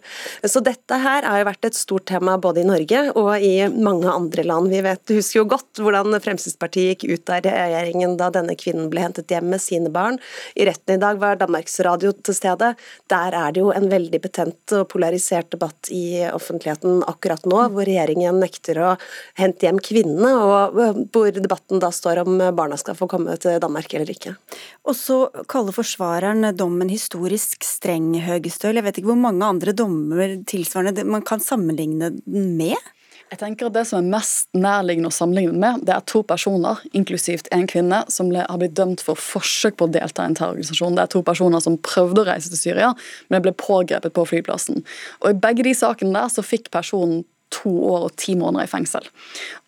Så 0.48 0.62
dette 0.64 1.00
her 1.02 1.26
har 1.28 1.42
jo 1.42 1.50
vært 1.50 1.70
et 1.70 1.78
stort 1.78 2.08
tema 2.10 2.38
både 2.42 2.64
i 2.64 2.68
Norge 2.68 3.04
og 3.20 3.32
i 3.44 3.54
mange 3.74 4.10
andre 4.12 4.46
land. 4.48 4.72
Vi 4.72 4.84
vet, 4.86 5.16
husker 5.18 5.42
jo 5.42 5.48
godt 5.50 5.82
hvordan 5.84 6.16
Fremskrittspartiet 6.20 6.59
Fremskrittspartiet 6.60 7.04
gikk 7.04 7.20
ut 7.20 7.30
av 7.30 7.42
regjeringen 7.44 8.18
da 8.18 8.30
denne 8.30 8.56
kvinnen 8.56 8.90
ble 8.90 9.02
hentet 9.02 9.32
hjem 9.32 9.50
med 9.50 9.62
sine 9.62 9.90
barn. 9.90 10.20
I 10.56 10.66
retten 10.66 10.98
i 10.98 11.00
dag 11.00 11.18
var 11.20 11.38
Danmarks 11.40 11.80
Radio 11.80 12.12
til 12.12 12.36
stede. 12.36 12.76
Der 13.10 13.32
er 13.34 13.54
det 13.54 13.62
jo 13.62 13.72
en 13.72 13.90
veldig 13.90 14.20
betent 14.22 14.74
og 14.76 14.90
polarisert 14.90 15.52
debatt 15.52 15.90
i 15.92 16.28
offentligheten 16.28 17.04
akkurat 17.08 17.46
nå, 17.46 17.70
hvor 17.72 17.86
regjeringen 17.88 18.40
nekter 18.40 18.80
å 18.80 18.98
hente 19.40 19.66
hjem 19.68 19.80
kvinnene, 19.80 20.34
og 20.36 21.08
hvor 21.14 21.32
debatten 21.32 21.80
da 21.80 21.92
står 21.92 22.24
om 22.26 22.38
barna 22.56 22.78
skal 22.78 22.98
få 22.98 23.08
komme 23.08 23.38
til 23.40 23.60
Danmark 23.60 23.94
eller 23.94 24.10
ikke. 24.12 24.36
Og 24.84 24.96
så 24.98 25.30
kaller 25.48 25.76
forsvareren 25.76 26.52
dommen 26.58 26.92
historisk 26.92 27.64
streng, 27.64 28.12
Høgestøl. 28.20 28.76
Jeg 28.76 28.88
vet 28.88 29.00
ikke 29.00 29.14
hvor 29.14 29.22
mange 29.22 29.48
andre 29.48 29.74
dommer 29.74 30.40
tilsvarende 30.50 31.08
man 31.08 31.24
kan 31.24 31.40
sammenligne 31.40 32.18
den 32.26 32.56
med? 32.60 32.80
Jeg 33.30 33.40
tenker 33.44 33.70
at 33.70 33.76
Det 33.78 33.86
som 33.86 34.00
er 34.02 34.14
mest 34.18 34.48
nærliggende 34.58 35.12
å 35.12 35.14
sammenligne 35.14 35.54
med, 35.62 35.84
det 35.86 35.94
er 35.94 36.06
to 36.10 36.24
personer, 36.26 36.82
inklusivt 36.98 37.50
en 37.54 37.68
kvinne, 37.70 38.02
som 38.10 38.32
ble, 38.32 38.42
har 38.42 38.62
blitt 38.62 38.78
dømt 38.78 39.04
for 39.06 39.20
forsøk 39.20 39.78
på 39.78 39.86
å 39.86 39.94
delta 39.94 40.26
i 40.26 40.32
en 40.32 40.38
terrororganisasjon. 40.38 40.98
Det 40.98 41.04
er 41.06 41.12
to 41.14 41.22
personer 41.26 41.62
som 41.62 41.78
prøvde 41.86 42.24
å 42.24 42.30
reise 42.32 42.50
til 42.50 42.62
Syria, 42.62 42.94
men 43.30 43.44
ble 43.46 43.54
pågrepet 43.54 44.16
på 44.16 44.26
flyplassen. 44.32 44.82
Og 45.22 45.30
I 45.30 45.42
begge 45.46 45.68
de 45.68 45.76
sakene 45.78 46.16
der 46.18 46.34
så 46.34 46.46
fikk 46.46 46.72
personen 46.74 47.22
to 47.54 47.72
år 47.90 48.08
og 48.08 48.16
ti 48.20 48.36
måneder 48.38 48.68
i 48.68 48.72
fengsel. 48.72 49.06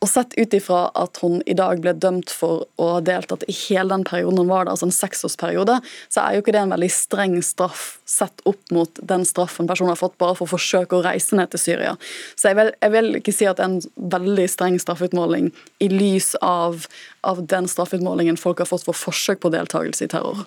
Og 0.02 0.10
Sett 0.12 0.36
ut 0.38 0.54
ifra 0.54 0.84
at 0.98 1.20
hun 1.24 1.40
i 1.50 1.56
dag 1.58 1.82
ble 1.84 1.94
dømt 1.98 2.32
for 2.34 2.66
å 2.82 2.90
ha 2.96 3.02
deltatt 3.06 3.46
i 3.50 3.56
hele 3.56 3.94
den 3.94 4.06
perioden 4.08 4.42
hun 4.42 4.52
var 4.52 4.66
der, 4.66 4.74
altså 4.76 4.90
en 4.90 4.96
seksårsperiode, 4.96 5.80
så 6.12 6.24
er 6.24 6.36
jo 6.36 6.44
ikke 6.44 6.56
det 6.56 6.62
en 6.64 6.74
veldig 6.76 6.92
streng 6.94 7.38
straff 7.46 7.86
sett 8.10 8.44
opp 8.50 8.74
mot 8.76 9.02
den 9.12 9.26
straffen 9.28 9.70
personen 9.70 9.94
har 9.94 10.00
fått 10.00 10.18
bare 10.22 10.36
for 10.38 10.48
å 10.48 10.54
forsøke 10.54 10.98
å 10.98 11.06
reise 11.06 11.38
ned 11.38 11.54
til 11.54 11.64
Syria. 11.64 11.96
Så 12.36 12.52
jeg 12.52 12.60
vil, 12.60 12.74
jeg 12.82 12.96
vil 12.96 13.22
ikke 13.22 13.36
si 13.36 13.48
at 13.50 13.60
det 13.60 13.68
er 13.68 13.72
en 13.72 14.10
veldig 14.18 14.48
streng 14.52 14.80
straffeutmåling 14.82 15.52
i 15.82 15.92
lys 15.92 16.34
av, 16.46 16.88
av 17.28 17.44
den 17.54 17.70
straffeutmålingen 17.72 18.40
folk 18.40 18.64
har 18.64 18.70
fått 18.70 18.88
for 18.88 18.98
forsøk 18.98 19.44
på 19.44 19.54
deltakelse 19.54 20.08
i 20.08 20.12
terror. 20.12 20.44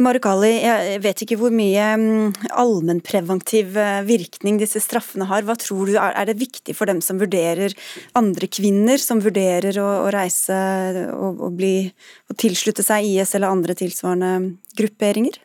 Marukali, 0.00 0.54
jeg 0.64 1.00
vet 1.04 1.22
ikke 1.26 1.36
hvor 1.36 1.52
mye 1.52 1.86
mm, 2.00 2.46
allmennpreventiv 2.62 3.74
eh, 3.76 3.98
virkning 4.08 4.56
disse 4.60 4.80
straffene 4.80 5.26
har. 5.28 5.44
Hva 5.44 5.58
tror 5.60 5.90
du, 5.90 5.98
Er 6.00 6.24
det 6.28 6.38
viktig 6.40 6.72
for 6.76 6.88
dem 6.88 7.02
som 7.04 7.20
vurderer 7.20 7.74
andre 8.16 8.48
kvinner, 8.48 8.96
som 9.02 9.20
vurderer 9.20 9.76
å, 9.82 9.88
å 10.06 10.08
reise 10.14 10.56
og, 11.12 11.44
og, 11.44 11.52
bli, 11.58 11.74
og 12.32 12.38
tilslutte 12.40 12.84
seg 12.86 13.10
IS 13.10 13.34
eller 13.36 13.52
andre 13.52 13.76
tilsvarende 13.76 14.32
grupperinger? 14.78 15.36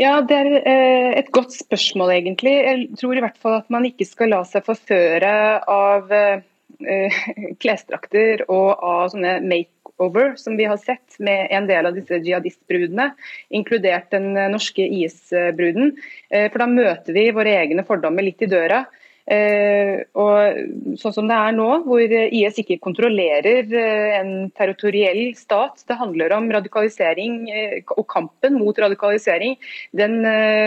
Ja, 0.00 0.18
Det 0.26 0.34
er 0.34 0.50
eh, 0.58 1.12
et 1.20 1.30
godt 1.30 1.54
spørsmål, 1.54 2.16
egentlig. 2.16 2.56
Jeg 2.66 2.88
tror 2.98 3.14
i 3.14 3.22
hvert 3.22 3.38
fall 3.38 3.60
at 3.60 3.70
man 3.70 3.86
ikke 3.86 4.08
skal 4.08 4.34
la 4.34 4.42
seg 4.48 4.66
forføre 4.66 5.30
av 5.70 6.10
eh, 6.10 7.22
klesdrakter 7.62 8.42
og 8.48 8.74
av 8.74 9.12
sånne 9.14 9.38
make 9.46 9.70
over 10.02 10.34
som 10.36 10.56
vi 10.56 10.64
har 10.64 10.76
sett 10.76 11.18
med 11.18 11.48
en 11.50 11.66
del 11.66 11.86
av 11.86 11.94
disse 11.94 12.18
jihadistbrudene, 12.18 13.10
inkludert 13.48 14.10
den 14.14 14.32
norske 14.52 14.86
IS-bruden. 14.86 15.94
Eh, 16.30 16.50
for 16.50 16.64
da 16.64 16.68
møter 16.70 17.16
vi 17.16 17.28
våre 17.34 17.54
egne 17.62 17.86
fordommer 17.86 18.26
litt 18.26 18.42
i 18.42 18.50
døra. 18.50 18.84
Eh, 19.24 20.02
og 20.20 20.96
sånn 21.00 21.14
som 21.16 21.28
det 21.30 21.36
er 21.38 21.54
nå, 21.56 21.68
hvor 21.86 22.12
IS 22.12 22.58
ikke 22.60 22.76
kontrollerer 22.84 23.70
eh, 23.72 24.16
en 24.18 24.32
territoriell 24.52 25.30
stat, 25.38 25.80
det 25.88 25.96
handler 25.96 26.34
om 26.36 26.50
radikalisering 26.52 27.38
eh, 27.48 27.78
og 27.96 28.04
kampen 28.12 28.58
mot 28.60 28.76
radikalisering, 28.84 29.56
den 29.96 30.20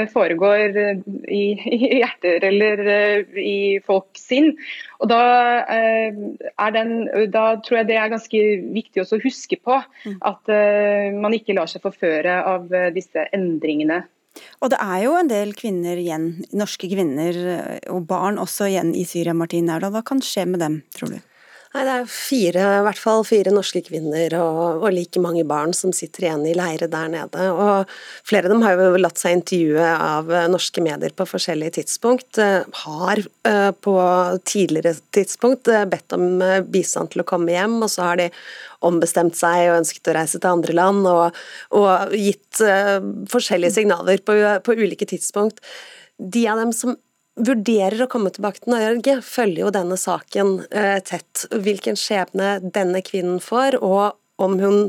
foregår 0.09 0.73
i, 1.29 1.43
i 1.77 1.79
hjerter 1.99 2.47
eller 2.49 2.81
i 3.37 3.77
folks 3.85 4.25
sinn. 4.31 4.51
Og 4.97 5.11
da, 5.11 5.21
den, 6.73 6.93
da, 7.29 7.45
tror 7.61 7.81
jeg 7.81 7.89
det 7.91 7.97
er 8.01 8.11
ganske 8.11 8.43
viktig 8.73 9.03
å 9.03 9.21
huske 9.21 9.59
på 9.61 9.77
mm. 9.77 10.17
at 10.25 10.53
man 11.21 11.35
ikke 11.37 11.53
lar 11.57 11.69
seg 11.69 11.83
forføre 11.85 12.39
av 12.49 12.71
disse 12.95 13.27
endringene 13.35 14.01
og 14.61 14.73
det 14.73 14.79
er 14.83 15.03
jo 15.05 15.15
en 15.19 15.31
del 15.31 15.53
kvinner 15.57 15.99
igjen, 15.99 16.29
norske 16.57 16.89
kvinner 16.91 17.41
eh, 17.53 17.79
og 17.93 18.07
barn 18.09 18.39
også 18.41 18.69
igjen 18.71 18.93
i 18.97 19.05
Syria, 19.07 19.35
Martin 19.37 19.69
Aurdal. 19.73 19.93
Hva 19.95 20.03
kan 20.05 20.23
skje 20.23 20.47
med 20.49 20.63
dem, 20.63 20.81
tror 20.95 21.15
du? 21.15 21.19
Nei, 21.77 21.83
Det 21.85 21.93
er 21.93 22.07
fire, 22.09 22.61
i 22.79 22.85
hvert 22.87 22.97
fall 22.97 23.19
fire 23.27 23.51
norske 23.53 23.83
kvinner 23.85 24.33
og, 24.39 24.79
og, 24.81 24.87
like 24.95 25.21
mange 25.21 25.43
barn 25.45 25.75
som 25.77 25.91
sitter 25.93 26.25
igjen 26.25 26.45
i 26.49 26.55
leire 26.57 26.87
der 26.89 27.11
nede. 27.13 27.43
Og 27.53 27.91
flere 28.25 28.49
av 28.49 28.53
dem 28.55 28.63
har 28.65 28.79
jo 28.81 28.97
latt 28.97 29.21
seg 29.21 29.35
intervjue 29.37 29.91
av 29.93 30.31
norske 30.49 30.81
medier 30.81 31.13
på 31.13 31.27
forskjellige 31.29 31.75
tidspunkt. 31.77 32.39
Eh, 32.41 32.65
har 32.81 33.21
eh, 33.21 33.69
på 33.77 33.95
tidligere 34.49 34.95
tidspunkt 35.13 35.69
bedt 35.91 36.17
om 36.17 36.41
bistand 36.65 37.13
til 37.13 37.21
å 37.21 37.27
komme 37.29 37.53
hjem, 37.53 37.77
og 37.85 37.93
så 37.93 38.09
har 38.09 38.23
de 38.23 38.31
ombestemt 38.87 39.37
seg 39.37 39.67
og 39.67 39.83
ønsket 39.83 40.09
å 40.09 40.17
reise 40.17 40.41
til 40.41 40.55
andre 40.57 40.77
land, 40.81 41.05
og, 41.05 41.37
og 41.77 42.17
gitt 42.17 42.63
forskjellige 43.29 43.77
signaler 43.77 44.25
på, 44.25 44.33
på, 44.65 44.77
ulike 44.81 45.05
tidspunkt. 45.09 45.61
De 46.17 46.47
av 46.49 46.57
dem 46.57 46.73
som 46.73 46.97
vurderer 47.37 48.03
å 48.03 48.09
komme 48.11 48.31
tilbake 48.33 48.63
til 48.63 48.73
Norge, 48.73 49.19
følger 49.25 49.65
jo 49.65 49.73
denne 49.73 49.97
saken 49.99 50.53
uh, 50.71 50.97
tett. 51.05 51.45
Hvilken 51.53 51.99
skjebne 51.99 52.57
denne 52.63 53.03
kvinnen 53.05 53.41
får, 53.43 53.79
og 53.81 54.17
om 54.41 54.57
hun 54.61 54.79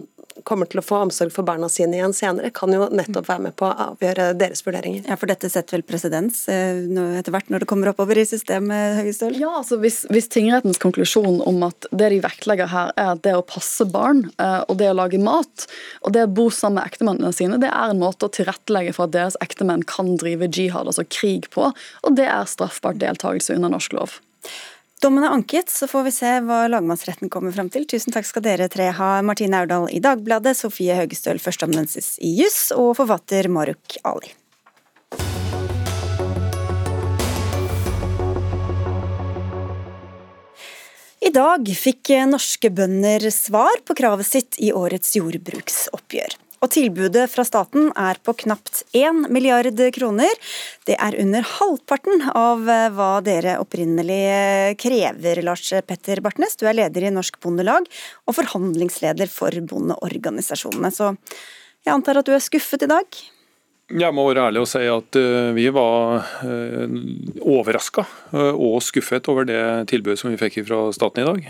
kommer 0.46 0.68
til 0.70 0.80
å 0.80 0.84
få 0.84 1.00
omsorg 1.06 1.32
for 1.34 1.46
barna 1.46 1.68
sine 1.72 1.98
igjen 1.98 2.14
senere, 2.16 2.50
kan 2.54 2.72
jo 2.74 2.86
nettopp 2.92 3.28
være 3.28 3.44
med 3.48 3.56
på 3.58 3.66
å 3.66 3.74
avgjøre 3.88 4.30
deres 4.38 4.62
vurderinger. 4.66 5.06
Ja, 5.08 5.16
For 5.20 5.30
dette 5.30 5.50
setter 5.52 5.78
vel 5.78 5.86
presedens 5.88 6.44
eh, 6.52 6.84
etter 7.18 7.34
hvert 7.34 7.50
når 7.52 7.64
det 7.64 7.70
kommer 7.70 7.92
oppover 7.92 8.20
i 8.20 8.26
systemet, 8.28 8.98
Høgestøl? 9.00 9.38
Ja, 9.40 9.52
altså 9.60 9.80
hvis, 9.82 10.02
hvis, 10.12 10.30
tingrettens 10.32 10.80
konklusjon 10.82 11.40
om 11.48 11.62
at 11.66 11.88
det 11.90 12.12
de 12.14 12.22
vektlegger 12.24 12.70
her, 12.72 12.94
er 12.96 13.12
at 13.14 13.24
det 13.26 13.34
å 13.38 13.44
passe 13.46 13.86
barn 13.88 14.26
eh, 14.36 14.60
og 14.68 14.78
det 14.80 14.90
å 14.92 14.96
lage 14.98 15.20
mat 15.22 15.68
og 16.04 16.14
det 16.14 16.26
å 16.26 16.32
bo 16.38 16.48
sammen 16.54 16.78
med 16.78 16.92
ektemennene 16.92 17.34
sine, 17.34 17.60
det 17.62 17.70
er 17.72 17.92
en 17.92 18.02
måte 18.02 18.28
å 18.28 18.32
tilrettelegge 18.32 18.94
for 18.96 19.08
at 19.08 19.16
deres 19.16 19.38
ektemenn 19.44 19.86
kan 19.88 20.16
drive 20.20 20.50
jihad, 20.52 20.86
altså 20.86 21.06
krig, 21.08 21.48
på, 21.54 21.70
og 21.72 22.18
det 22.18 22.28
er 22.28 22.48
straffbart 22.50 23.00
deltakelse 23.00 23.56
under 23.56 23.72
norsk 23.72 23.96
lov. 23.96 24.18
Dommen 24.98 25.22
er 25.22 25.30
anket, 25.30 25.70
så 25.70 25.86
får 25.86 26.08
vi 26.08 26.10
se 26.10 26.30
hva 26.42 26.64
lagmannsretten 26.66 27.30
kommer 27.30 27.52
fram 27.54 27.68
til. 27.70 27.84
Tusen 27.86 28.10
takk 28.10 28.26
skal 28.26 28.42
dere 28.42 28.66
tre 28.72 28.88
ha, 28.96 29.10
Martine 29.22 29.60
Aurdal 29.60 29.86
i 29.94 30.00
Dagbladet, 30.02 30.56
Sofie 30.58 30.96
Høgestøl, 30.98 31.38
førsteamanuensis 31.38 32.16
i 32.18 32.32
juss, 32.40 32.72
og 32.74 32.96
forfatter 32.98 33.46
Maruk 33.46 33.94
Ali. 34.02 34.34
I 41.22 41.30
dag 41.34 41.70
fikk 41.78 42.10
norske 42.32 42.70
bønder 42.74 43.30
svar 43.34 43.78
på 43.86 43.94
kravet 43.94 44.26
sitt 44.26 44.58
i 44.58 44.72
årets 44.74 45.14
jordbruksoppgjør. 45.14 46.38
Og 46.58 46.70
tilbudet 46.74 47.28
fra 47.30 47.44
staten 47.46 47.92
er 47.94 48.18
på 48.24 48.34
knapt 48.42 48.82
1 48.96 49.28
milliard 49.34 49.78
kroner. 49.94 50.34
Det 50.88 50.96
er 50.98 51.16
under 51.22 51.46
halvparten 51.46 52.24
av 52.32 52.66
eh, 52.66 52.88
hva 52.94 53.10
dere 53.24 53.58
opprinnelig 53.62 54.20
eh, 54.32 54.74
krever, 54.80 55.42
Lars 55.46 55.70
Petter 55.86 56.22
Bartnes. 56.24 56.58
Du 56.58 56.66
er 56.66 56.78
leder 56.80 57.06
i 57.06 57.14
Norsk 57.14 57.38
Bondelag 57.44 57.86
og 58.26 58.38
forhandlingsleder 58.40 59.30
for 59.30 59.54
bondeorganisasjonene. 59.70 60.90
Så 60.94 61.14
jeg 61.86 61.94
antar 61.94 62.18
at 62.18 62.26
du 62.26 62.34
er 62.34 62.42
skuffet 62.42 62.84
i 62.84 62.90
dag? 62.90 63.22
Jeg 63.88 64.12
må 64.12 64.26
være 64.28 64.50
ærlig 64.50 64.60
og 64.60 64.68
si 64.68 64.82
at 64.84 65.16
uh, 65.16 65.54
vi 65.56 65.64
var 65.72 66.26
eh, 66.44 66.90
overraska 67.40 68.02
eh, 68.36 68.52
og 68.52 68.82
skuffet 68.84 69.30
over 69.32 69.46
det 69.48 69.62
tilbudet 69.88 70.18
som 70.20 70.28
vi 70.28 70.36
fikk 70.36 70.58
fra 70.68 70.82
staten 70.92 71.22
i 71.22 71.28
dag. 71.28 71.46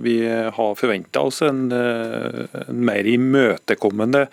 Vi 0.00 0.14
har 0.24 0.78
forventa 0.80 1.26
oss 1.28 1.42
en, 1.44 1.66
en, 1.74 2.80
mer 2.88 3.04
imøtekommende 3.04 4.24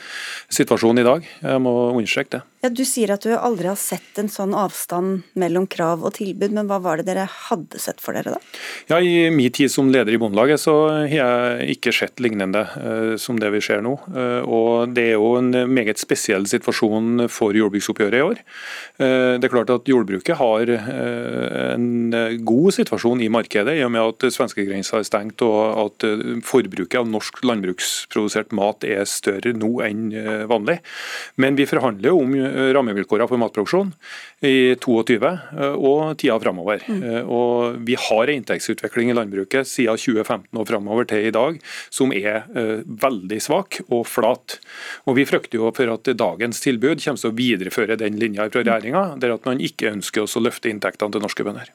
situasjon 0.47 1.03
i 1.03 1.07
dag. 1.07 1.27
Jeg 1.43 1.63
må 1.65 1.75
understreke 1.91 2.37
det. 2.37 2.41
Ja, 2.61 2.69
Du 2.69 2.83
sier 2.85 3.09
at 3.09 3.23
du 3.25 3.31
aldri 3.33 3.65
har 3.71 3.77
sett 3.79 4.19
en 4.21 4.27
sånn 4.29 4.51
avstand 4.53 5.23
mellom 5.39 5.63
krav 5.71 6.03
og 6.05 6.13
tilbud, 6.19 6.51
men 6.53 6.67
hva 6.69 6.77
var 6.83 6.99
det 6.99 7.07
dere 7.07 7.23
hadde 7.25 7.79
sett 7.81 7.97
for 8.03 8.13
dere 8.13 8.35
da? 8.35 8.59
Ja, 8.91 8.99
I 9.01 9.31
min 9.33 9.49
tid 9.49 9.71
som 9.73 9.89
leder 9.89 10.13
i 10.13 10.19
Bondelaget 10.21 10.61
så 10.61 10.75
har 10.91 11.09
jeg 11.09 11.77
ikke 11.77 11.93
sett 11.95 12.21
lignende 12.21 12.61
uh, 12.69 13.15
som 13.17 13.39
det 13.41 13.49
vi 13.55 13.63
ser 13.65 13.81
nå. 13.81 13.95
Uh, 14.13 14.45
og 14.45 14.93
Det 14.93 15.07
er 15.09 15.17
jo 15.17 15.31
en 15.39 15.49
meget 15.73 15.97
spesiell 15.97 16.45
situasjon 16.45 17.25
for 17.33 17.57
jordbruksoppgjøret 17.57 18.19
i 18.19 18.27
år. 18.27 18.43
Uh, 19.01 19.41
det 19.41 19.49
er 19.49 19.53
klart 19.55 19.73
at 19.73 19.89
Jordbruket 19.89 20.37
har 20.37 20.69
en 20.71 22.13
god 22.45 22.77
situasjon 22.77 23.25
i 23.25 23.31
markedet, 23.33 23.73
i 23.79 23.83
og 23.87 23.91
med 23.95 24.05
at 24.05 24.27
svenskegrensa 24.37 24.99
er 25.01 25.07
stengt 25.07 25.41
og 25.45 25.81
at 25.87 26.05
forbruket 26.45 26.99
av 27.01 27.09
norsk 27.09 27.41
landbruksprodusert 27.47 28.53
mat 28.53 28.85
er 28.85 29.09
større 29.09 29.55
nå 29.57 29.71
enn 29.87 30.13
vanlig. 30.51 30.77
Men 31.41 31.57
vi 31.57 31.65
forhandler 31.69 32.11
jo 32.11 32.21
om 32.21 32.35
rammevilkårene 32.51 33.27
for 33.29 33.41
matproduksjon 33.41 33.91
i 34.45 34.73
2022 34.81 35.29
eh, 35.31 35.75
og 35.75 36.17
tida 36.21 36.37
framover. 36.41 36.83
Mm. 36.87 37.01
Eh, 37.03 37.29
og 37.31 37.79
vi 37.87 37.97
har 37.99 38.23
en 38.27 38.41
inntektsutvikling 38.41 39.11
i 39.11 39.17
landbruket 39.17 39.69
siden 39.69 39.99
2015 39.99 40.61
og 40.61 40.67
framover 40.69 41.07
til 41.09 41.29
i 41.29 41.33
dag 41.35 41.59
som 41.93 42.13
er 42.15 42.43
eh, 42.57 42.83
veldig 42.85 43.39
svak 43.43 43.81
og 43.89 44.05
flat. 44.09 44.59
Og 45.05 45.17
Vi 45.19 45.27
frykter 45.29 45.59
jo 45.59 45.71
for 45.75 45.93
at 45.93 46.09
dagens 46.17 46.63
tilbud 46.63 47.01
kommer 47.03 47.21
til 47.21 47.31
å 47.31 47.37
videreføre 47.37 47.99
den 47.99 48.19
linja 48.21 48.47
fra 48.49 48.63
regjeringa, 48.63 49.05
der 49.21 49.35
at 49.35 49.47
man 49.47 49.61
ikke 49.61 49.91
ønsker 49.91 50.25
å 50.25 50.43
løfte 50.43 50.71
inntektene 50.71 51.13
til 51.13 51.23
norske 51.23 51.45
bønder. 51.45 51.69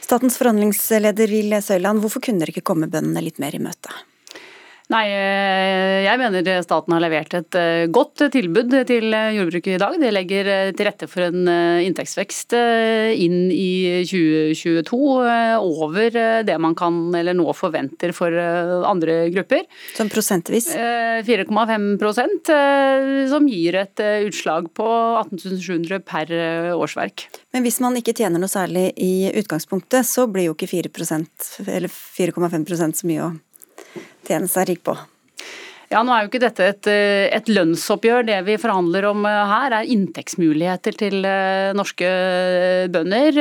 Statens 0.00 0.38
forhandlingsleder 0.40 1.30
Vil 1.30 1.54
Søyland, 1.62 2.02
hvorfor 2.02 2.22
kunne 2.24 2.42
dere 2.42 2.54
ikke 2.54 2.66
komme 2.72 2.90
bøndene 2.90 3.22
litt 3.22 3.38
mer 3.42 3.54
i 3.54 3.62
møte? 3.62 3.92
Nei, 4.90 5.04
eh, 5.14 6.00
jeg 6.02 6.18
mener 6.18 6.48
staten 6.64 6.94
har 6.96 7.02
levert 7.04 7.34
et 7.38 7.56
eh, 7.58 7.84
godt 7.94 8.24
tilbud 8.34 8.72
til 8.88 9.14
jordbruket 9.36 9.76
i 9.76 9.78
dag. 9.78 9.94
Det 10.02 10.10
legger 10.10 10.48
eh, 10.50 10.70
til 10.74 10.88
rette 10.88 11.06
for 11.10 11.28
en 11.28 11.46
inntektsvekst 11.86 12.56
inn 12.58 13.52
i 13.54 14.02
2022 14.08 14.98
over 15.60 16.16
det 16.46 16.56
man 16.62 16.74
kan 16.78 16.98
eller 17.14 17.36
nå 17.38 17.52
forventer 17.54 18.10
for 18.16 18.34
andre 18.34 19.28
grupper. 19.30 19.68
Som 19.94 20.10
prosentvis? 20.10 20.72
4,5% 20.74 22.50
som 23.30 23.46
gir 23.50 23.78
et 23.78 24.02
utslag 24.26 24.72
på 24.74 24.88
18.700 24.88 26.02
per 26.06 26.34
årsverk. 26.74 27.28
Men 27.54 27.66
hvis 27.66 27.78
man 27.84 27.98
ikke 28.00 28.16
tjener 28.18 28.42
noe 28.42 28.50
særlig 28.50 28.88
i 28.98 29.30
utgangspunktet, 29.38 30.08
så 30.08 30.26
blir 30.30 30.48
jo 30.48 30.56
ikke 30.58 30.70
4% 30.72 31.52
eller 31.68 31.90
4,5% 31.90 33.02
så 33.02 33.10
mye 33.10 33.28
å 33.28 33.30
tjene 34.28 34.50
seg 34.50 34.70
rik 34.72 34.84
på? 34.86 34.96
Ja, 35.90 36.04
Nå 36.06 36.12
er 36.14 36.22
jo 36.22 36.28
ikke 36.30 36.38
dette 36.44 36.66
et, 36.70 36.86
eh, 36.86 37.26
et, 37.34 37.48
lønnsoppgjør. 37.50 38.22
Det 38.28 38.36
vi 38.46 38.54
forhandler 38.62 39.08
om 39.08 39.24
eh, 39.26 39.38
her 39.50 39.74
er 39.74 39.88
inntektsmuligheter 39.90 40.94
til 41.00 41.26
eh, 41.26 41.72
norske 41.74 42.10
bønder. 42.94 43.40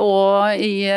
Og 0.00 0.64
i 0.64 0.88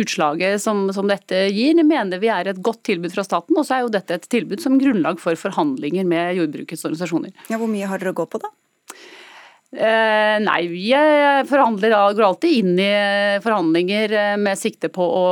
utslaget 0.00 0.58
som, 0.64 0.88
som 0.94 1.06
dette 1.06 1.44
gir, 1.54 1.78
mener 1.86 2.18
vi 2.18 2.32
er 2.34 2.50
et 2.50 2.58
godt 2.58 2.82
tilbud 2.90 3.14
fra 3.14 3.22
staten. 3.28 3.54
Og 3.54 3.68
så 3.68 3.76
er 3.76 3.86
jo 3.86 3.94
dette 3.94 4.18
et 4.18 4.26
tilbud 4.34 4.58
som 4.64 4.80
grunnlag 4.82 5.22
for 5.22 5.38
forhandlinger 5.38 6.10
med 6.10 6.40
jordbrukets 6.40 6.82
organisasjoner. 6.88 7.30
Ja, 7.46 7.62
Hvor 7.62 7.70
mye 7.70 7.86
har 7.86 8.02
dere 8.02 8.16
å 8.16 8.18
gå 8.18 8.26
på, 8.26 8.42
da? 8.42 8.50
Eh, 9.68 10.36
nei, 10.40 10.62
vi 10.72 10.94
forhandler, 11.44 11.92
går 12.16 12.24
alltid 12.24 12.52
inn 12.56 12.78
i 12.80 12.92
forhandlinger 13.44 14.12
eh, 14.16 14.36
med 14.40 14.56
sikte 14.56 14.88
på 14.88 15.04
å, 15.04 15.24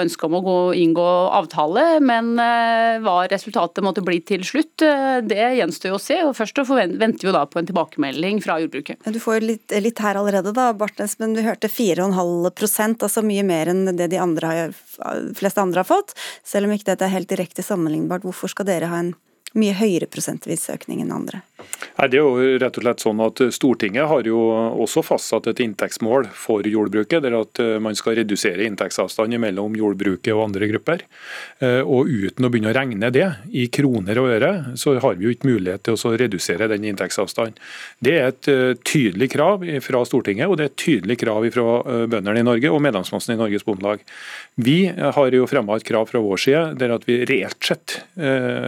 ønske 0.00 0.26
om 0.26 0.34
å 0.34 0.40
gå, 0.42 0.56
inngå 0.82 1.04
avtale, 1.38 1.84
men 2.02 2.32
eh, 2.42 2.96
hva 3.04 3.28
resultatet 3.30 3.84
måtte 3.86 4.02
bli 4.02 4.18
til 4.26 4.42
slutt, 4.42 4.82
eh, 4.82 5.20
det 5.22 5.52
gjenstår 5.60 5.92
jo 5.92 6.00
å 6.00 6.02
se. 6.02 6.16
og 6.26 6.34
Først 6.34 6.58
venter 6.66 7.28
vi 7.28 7.34
da 7.36 7.44
på 7.46 7.60
en 7.62 7.68
tilbakemelding 7.68 8.42
fra 8.42 8.58
jordbruket. 8.58 9.06
Du 9.06 9.20
får 9.22 9.46
litt, 9.46 9.76
litt 9.86 10.02
her 10.02 10.18
allerede, 10.18 10.50
da, 10.56 10.72
Bartnes, 10.74 11.14
men 11.22 11.36
vi 11.38 11.46
hørte 11.46 11.70
4,5% 11.70 13.06
altså 13.06 13.22
mye 13.22 13.44
mer 13.46 13.70
enn 13.70 13.84
det 13.92 14.10
de 14.10 14.18
andre, 14.18 14.72
fleste 15.38 15.62
andre 15.62 15.86
har 15.86 15.92
fått. 15.92 16.16
Selv 16.42 16.66
om 16.66 16.74
ikke 16.74 16.90
dette 16.90 17.06
er 17.06 17.14
helt 17.14 17.30
direkte 17.30 17.62
sammenlignbart, 17.62 18.26
hvorfor 18.26 18.50
skal 18.50 18.66
dere 18.66 18.90
ha 18.90 18.98
en 19.04 19.14
mye 19.54 19.78
høyere 19.78 20.10
prosentvis 20.10 20.66
økning 20.74 21.06
enn 21.06 21.14
andre? 21.14 21.44
Nei, 21.98 22.06
det 22.12 22.20
er 22.20 22.22
jo 22.22 22.58
rett 22.62 22.76
og 22.78 22.84
slett 22.84 23.02
sånn 23.02 23.20
at 23.24 23.40
Stortinget 23.54 24.06
har 24.06 24.26
jo 24.28 24.38
også 24.84 25.02
fastsatt 25.02 25.48
et 25.50 25.62
inntektsmål 25.64 26.28
for 26.30 26.66
jordbruket, 26.66 27.24
der 27.24 27.34
at 27.40 27.58
eh, 27.62 27.78
man 27.82 27.96
skal 27.98 28.14
redusere 28.20 28.66
inntektsavstanden 28.68 29.42
mellom 29.42 29.74
jordbruket 29.78 30.30
og 30.36 30.44
andre 30.44 30.68
grupper. 30.70 31.02
Eh, 31.58 31.80
og 31.82 32.06
Uten 32.08 32.46
å 32.46 32.50
begynne 32.52 32.70
å 32.70 32.76
regne 32.76 33.10
det 33.14 33.26
i 33.50 33.66
kroner 33.74 34.20
og 34.22 34.30
øre, 34.36 34.52
så 34.78 34.94
har 35.02 35.18
vi 35.18 35.26
jo 35.26 35.34
ikke 35.34 35.50
mulighet 35.50 35.84
til 35.88 35.98
å 35.98 36.12
redusere 36.22 36.70
den 36.70 36.86
inntektsavstanden. 36.86 37.58
Det 37.98 38.14
er 38.14 38.30
et 38.30 38.50
eh, 38.52 38.78
tydelig 38.86 39.30
krav 39.34 39.66
fra 39.82 40.04
Stortinget, 40.06 40.46
og 40.46 40.58
det 40.60 40.68
er 40.68 40.72
et 40.72 40.78
tydelig 40.78 41.18
krav 41.24 41.48
fra 41.54 41.66
bøndene 42.10 42.42
i 42.42 42.46
Norge 42.46 42.70
og 42.70 42.82
medlemsmassen 42.84 43.34
i 43.34 43.38
Norges 43.40 43.66
Bondelag. 43.66 44.06
Vi 44.58 44.78
har 44.86 45.34
jo 45.34 45.50
fremma 45.50 45.78
et 45.78 45.86
krav 45.86 46.06
fra 46.10 46.22
vår 46.22 46.42
side 46.42 46.62
der 46.78 46.94
at 46.94 47.06
vi 47.08 47.20
reelt 47.28 47.58
sett 47.64 47.98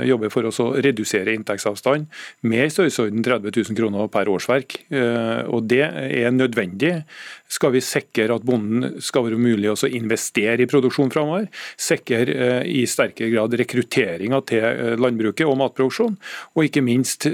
jobber 0.06 0.30
for 0.32 0.46
å 0.46 0.68
redusere 0.82 1.34
inntektsavstanden. 1.34 2.06
med 2.46 2.70
i 2.86 2.89
størrelsesorden 2.90 3.22
30 3.22 3.52
000 3.70 3.76
kroner 3.78 4.08
per 4.08 4.28
årsverk. 4.28 4.76
Eh, 4.90 5.42
og 5.48 5.68
Det 5.70 5.82
er 5.82 6.30
nødvendig 6.30 7.04
skal 7.50 7.72
vi 7.74 7.80
sikre 7.82 8.34
at 8.34 8.44
bonden 8.46 9.00
skal 9.02 9.26
være 9.26 9.38
mulig 9.38 9.70
å 9.70 9.88
investere 9.88 10.62
i 10.62 10.68
produksjon 10.70 11.10
framover. 11.10 11.48
Sikre 11.76 12.22
eh, 12.26 12.62
i 12.66 12.84
sterkere 12.86 13.30
grad 13.32 13.54
rekrutteringa 13.58 14.40
til 14.46 14.64
eh, 14.64 14.96
landbruket 15.00 15.46
og 15.46 15.58
matproduksjon. 15.60 16.16
Og 16.54 16.66
ikke 16.66 16.84
minst 16.84 17.26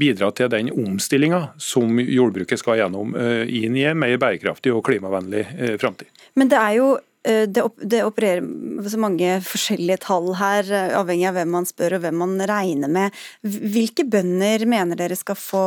bidra 0.00 0.30
til 0.36 0.50
den 0.52 0.70
omstillinga 0.72 1.40
som 1.60 1.98
jordbruket 2.00 2.60
skal 2.60 2.80
gjennom 2.80 3.14
inn 3.16 3.76
i 3.78 3.86
en 3.88 3.98
mer 3.98 4.16
bærekraftig 4.20 4.72
og 4.74 4.82
klimavennlig 4.86 5.44
framtid. 5.80 6.10
Men 6.38 6.50
det 6.50 6.58
er 6.60 6.76
jo 6.78 6.90
Eh, 7.28 7.42
det, 7.48 7.62
det, 7.76 8.00
opererer 8.04 8.88
så 8.88 8.98
mange 9.00 9.34
forskjellige 9.44 10.00
tall 10.06 10.30
her, 10.40 10.64
eh, 10.72 10.94
avhengig 10.96 11.26
av 11.28 11.34
hvem 11.36 11.50
man 11.52 11.66
spør 11.68 11.98
og 11.98 12.04
hvem 12.06 12.16
man 12.16 12.38
regner 12.48 12.88
med. 12.88 13.16
Hvilke 13.44 14.06
bønder 14.08 14.64
mener 14.64 14.96
dere 14.96 15.18
skal 15.18 15.36
få 15.36 15.64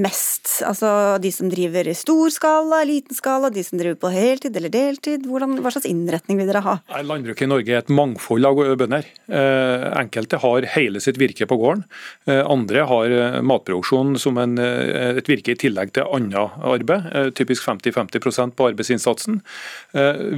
mest? 0.00 0.58
Altså 0.66 1.16
de 1.22 1.30
som 1.32 1.48
driver 1.52 1.88
i 1.88 1.96
stor 1.96 2.28
skala, 2.34 2.82
liten 2.88 3.16
skala, 3.16 3.48
de 3.52 3.64
som 3.64 3.80
driver 3.80 3.96
på 4.02 4.12
heltid 4.12 4.58
eller 4.60 4.72
deltid? 4.74 5.24
Hvordan, 5.24 5.56
hva 5.64 5.72
slags 5.72 5.88
innretning 5.88 6.42
vil 6.42 6.50
dere 6.52 6.64
ha? 6.66 6.76
Landbruket 7.00 7.46
i 7.46 7.50
Norge 7.54 7.72
er 7.72 7.80
et 7.80 7.94
mangfold 7.96 8.50
av 8.50 8.60
bønder. 8.82 9.08
Eh, 9.32 9.86
enkelte 10.02 10.42
har 10.44 10.68
hele 10.76 11.00
sitt 11.00 11.20
virke 11.20 11.48
på 11.48 11.56
gården. 11.60 11.86
Andre 12.28 12.84
har 12.88 13.12
matproduksjon 13.46 14.18
som 14.20 14.36
en, 14.40 14.58
et 14.60 15.28
virke 15.28 15.54
i 15.54 15.58
tillegg 15.58 15.94
til 15.96 16.06
annet 16.12 16.60
arbeid, 16.60 17.08
typisk 17.38 17.64
50-50% 17.66 18.54
på 18.58 18.68
arbeidsinnsatsen. 18.70 19.40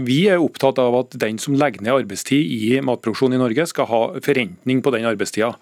Vi 0.06 0.18
er 0.30 0.42
opptatt 0.52 0.78
av 0.82 0.96
at 1.00 1.16
den 1.20 1.40
som 1.42 1.56
legger 1.58 1.82
ned 1.82 2.02
arbeidstid 2.02 2.52
i 2.52 2.76
matproduksjon 2.84 3.34
i 3.36 3.40
Norge, 3.40 3.66
skal 3.70 3.88
ha 3.90 4.02
forrentning 4.22 4.82
på 4.84 4.92
den 4.94 5.08
arbeidstida. 5.08 5.52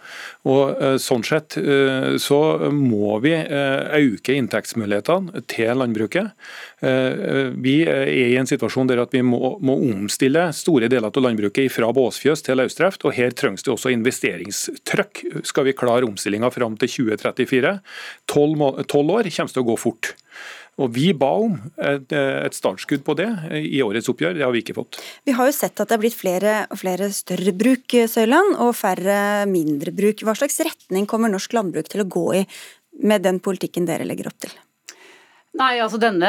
Eh, 0.45 0.97
Sånn 1.01 1.25
sett 1.27 1.57
eh, 1.61 2.17
så 2.21 2.41
må 2.75 3.19
vi 3.25 3.35
eh, 3.39 3.97
øke 4.01 4.37
inntektsmulighetene 4.37 5.45
til 5.51 5.73
landbruket. 5.81 6.35
Vi 6.81 7.75
er 7.85 8.09
i 8.09 8.37
en 8.41 8.49
situasjon 8.49 8.89
der 8.89 9.03
at 9.03 9.13
vi 9.13 9.21
må, 9.25 9.59
må 9.61 9.75
omstille 9.91 10.47
store 10.57 10.89
deler 10.89 11.11
av 11.11 11.21
landbruket 11.21 11.69
fra 11.73 11.91
båsfjøs 11.93 12.45
til 12.47 12.57
løsdrift, 12.61 13.05
og 13.05 13.15
her 13.19 13.35
trengs 13.37 13.67
det 13.67 13.75
også 13.75 13.93
investeringstrykk. 13.93 15.23
Skal 15.47 15.69
vi 15.69 15.77
klare 15.77 16.09
omstillinga 16.09 16.49
fram 16.55 16.79
til 16.81 16.95
2034? 17.11 17.75
Tolv 18.33 18.65
år 18.65 19.29
kommer 19.29 19.53
til 19.53 19.63
å 19.63 19.69
gå 19.69 19.77
fort. 19.81 20.15
Og 20.81 20.95
Vi 20.97 21.11
ba 21.17 21.29
om 21.45 21.59
et, 21.77 22.13
et, 22.17 22.57
startskudd 22.57 23.05
på 23.05 23.17
det 23.19 23.29
i 23.59 23.83
årets 23.85 24.09
oppgjør, 24.09 24.39
det 24.39 24.47
har 24.47 24.55
vi 24.55 24.63
ikke 24.65 24.79
fått. 24.79 25.01
Vi 25.29 25.35
har 25.37 25.51
jo 25.51 25.57
sett 25.57 25.77
at 25.77 25.91
det 25.91 25.99
er 25.99 26.03
blitt 26.07 26.17
flere, 26.17 26.57
og 26.73 26.81
flere 26.81 27.11
større 27.15 27.53
bruk, 27.57 27.99
Søyland, 28.09 28.57
og 28.65 28.73
færre 28.79 29.45
mindre 29.51 29.93
bruk. 29.97 30.25
Hva 30.25 30.37
slags 30.39 30.61
retning 30.65 31.09
kommer 31.11 31.33
norsk 31.33 31.53
landbruk 31.57 31.93
til 31.93 32.05
å 32.05 32.11
gå 32.11 32.27
i 32.41 32.45
med 33.05 33.25
den 33.25 33.39
politikken 33.45 33.87
dere 33.89 34.09
legger 34.09 34.33
opp 34.33 34.41
til? 34.41 34.57
Nei, 35.59 35.81
altså 35.83 35.99
Denne 35.99 36.29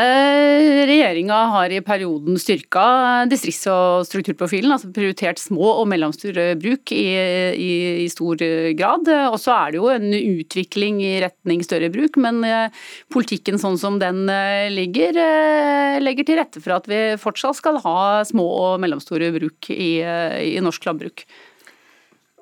regjeringa 0.90 1.36
har 1.54 1.70
i 1.70 1.78
perioden 1.86 2.40
styrka 2.42 2.86
distrikts- 3.30 3.68
og 3.70 4.08
strukturprofilen. 4.10 4.74
altså 4.74 4.90
Prioritert 4.96 5.38
små 5.38 5.75
og 5.75 5.86
mellomstore 5.92 6.56
bruk 6.58 6.89
i, 6.95 7.06
i, 7.54 7.74
i 8.02 8.08
stor 8.10 8.41
grad. 8.80 9.12
Og 9.30 9.38
så 9.39 9.54
er 9.54 9.72
det 9.72 9.78
jo 9.78 9.91
en 9.93 10.08
utvikling 10.17 11.04
i 11.06 11.13
retning 11.22 11.62
større 11.62 11.91
bruk, 11.93 12.17
men 12.17 12.41
eh, 12.48 12.82
politikken 13.13 13.62
sånn 13.62 13.78
som 13.78 14.02
den 14.02 14.26
eh, 14.26 14.74
ligger, 14.74 15.22
eh, 15.22 16.02
legger 16.02 16.26
til 16.26 16.41
rette 16.41 16.63
for 16.63 16.80
at 16.80 16.89
vi 16.89 17.04
fortsatt 17.22 17.62
skal 17.62 17.78
ha 17.86 18.26
små 18.26 18.50
og 18.58 18.82
mellomstore 18.82 19.30
bruk 19.38 19.69
i, 19.69 20.02
i 20.02 20.58
norsk 20.65 20.89
landbruk. 20.89 21.28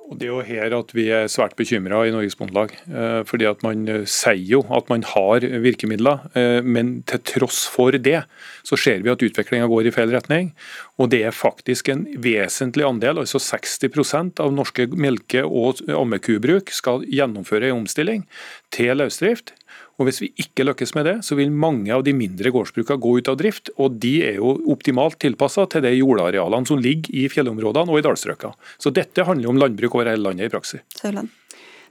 Og 0.09 0.17
Det 0.17 0.25
er 0.25 0.31
jo 0.31 0.41
her 0.41 0.73
at 0.73 0.91
vi 0.97 1.03
er 1.13 1.27
svært 1.29 1.53
bekymra 1.57 2.01
i 2.07 2.13
Norges 2.13 2.33
Bondelag. 2.37 2.71
Eh, 2.89 3.21
fordi 3.29 3.45
at 3.45 3.61
Man 3.61 3.85
eh, 3.87 4.07
sier 4.09 4.41
jo 4.41 4.63
at 4.73 4.89
man 4.89 5.03
har 5.05 5.45
virkemidler, 5.61 6.25
eh, 6.33 6.65
men 6.65 7.03
til 7.05 7.21
tross 7.21 7.67
for 7.69 7.93
det 7.93 8.23
så 8.65 8.77
ser 8.77 9.03
vi 9.05 9.13
at 9.13 9.21
utviklinga 9.21 9.69
går 9.69 9.85
i 9.85 9.93
feil 9.93 10.09
retning. 10.09 10.51
Og 10.97 11.11
det 11.13 11.21
er 11.29 11.35
faktisk 11.35 11.93
en 11.93 12.07
vesentlig 12.17 12.87
andel, 12.87 13.21
altså 13.21 13.37
60% 13.37 14.41
av 14.41 14.51
norske 14.53 14.89
melke- 14.97 15.45
og 15.45 15.83
ammekubruk 15.93 16.73
skal 16.73 17.05
gjennomføre 17.05 17.69
en 17.69 17.83
omstilling 17.83 18.25
til 18.73 18.97
løsdrift. 18.97 19.53
Og 19.99 20.07
Hvis 20.07 20.21
vi 20.23 20.29
ikke 20.39 20.63
lykkes 20.63 20.93
med 20.95 21.09
det, 21.09 21.15
så 21.27 21.35
vil 21.35 21.51
mange 21.51 21.91
av 21.91 22.05
de 22.07 22.13
mindre 22.15 22.53
gårdsbrukene 22.55 23.03
gå 23.03 23.17
ut 23.19 23.31
av 23.31 23.35
drift. 23.41 23.71
Og 23.77 23.97
de 23.99 24.13
er 24.29 24.39
jo 24.39 24.55
optimalt 24.71 25.19
tilpassa 25.19 25.67
til 25.67 25.83
de 25.83 25.91
jordarealene 25.97 26.69
som 26.69 26.79
ligger 26.79 27.11
i 27.19 27.27
fjellområdene 27.31 27.91
og 27.91 27.99
i 27.99 28.05
dalstrøkene. 28.07 28.55
Så 28.79 28.93
dette 28.95 29.27
handler 29.27 29.51
om 29.51 29.59
landbruk 29.59 29.99
over 29.99 30.07
hele 30.13 30.23
landet 30.23 30.47
i 30.47 30.53
praksis. 30.55 30.85
Sørland. 30.95 31.27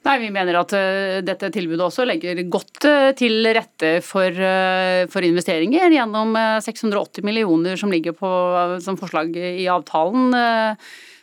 Nei, 0.07 0.15
Vi 0.23 0.31
mener 0.33 0.61
at 0.61 0.73
uh, 0.79 1.19
dette 1.27 1.51
tilbudet 1.53 1.85
også 1.85 2.07
legger 2.09 2.41
godt 2.49 2.87
uh, 2.87 3.11
til 3.19 3.45
rette 3.53 3.99
for, 4.07 4.31
uh, 4.31 5.05
for, 5.11 5.27
investeringer 5.27 5.93
gjennom 5.93 6.39
680 6.65 7.27
millioner 7.27 7.77
som 7.77 7.93
ligger 7.93 8.17
på, 8.17 8.31
som 8.85 8.97
forslag 9.01 9.35
i 9.37 9.67
avtalen 9.69 10.33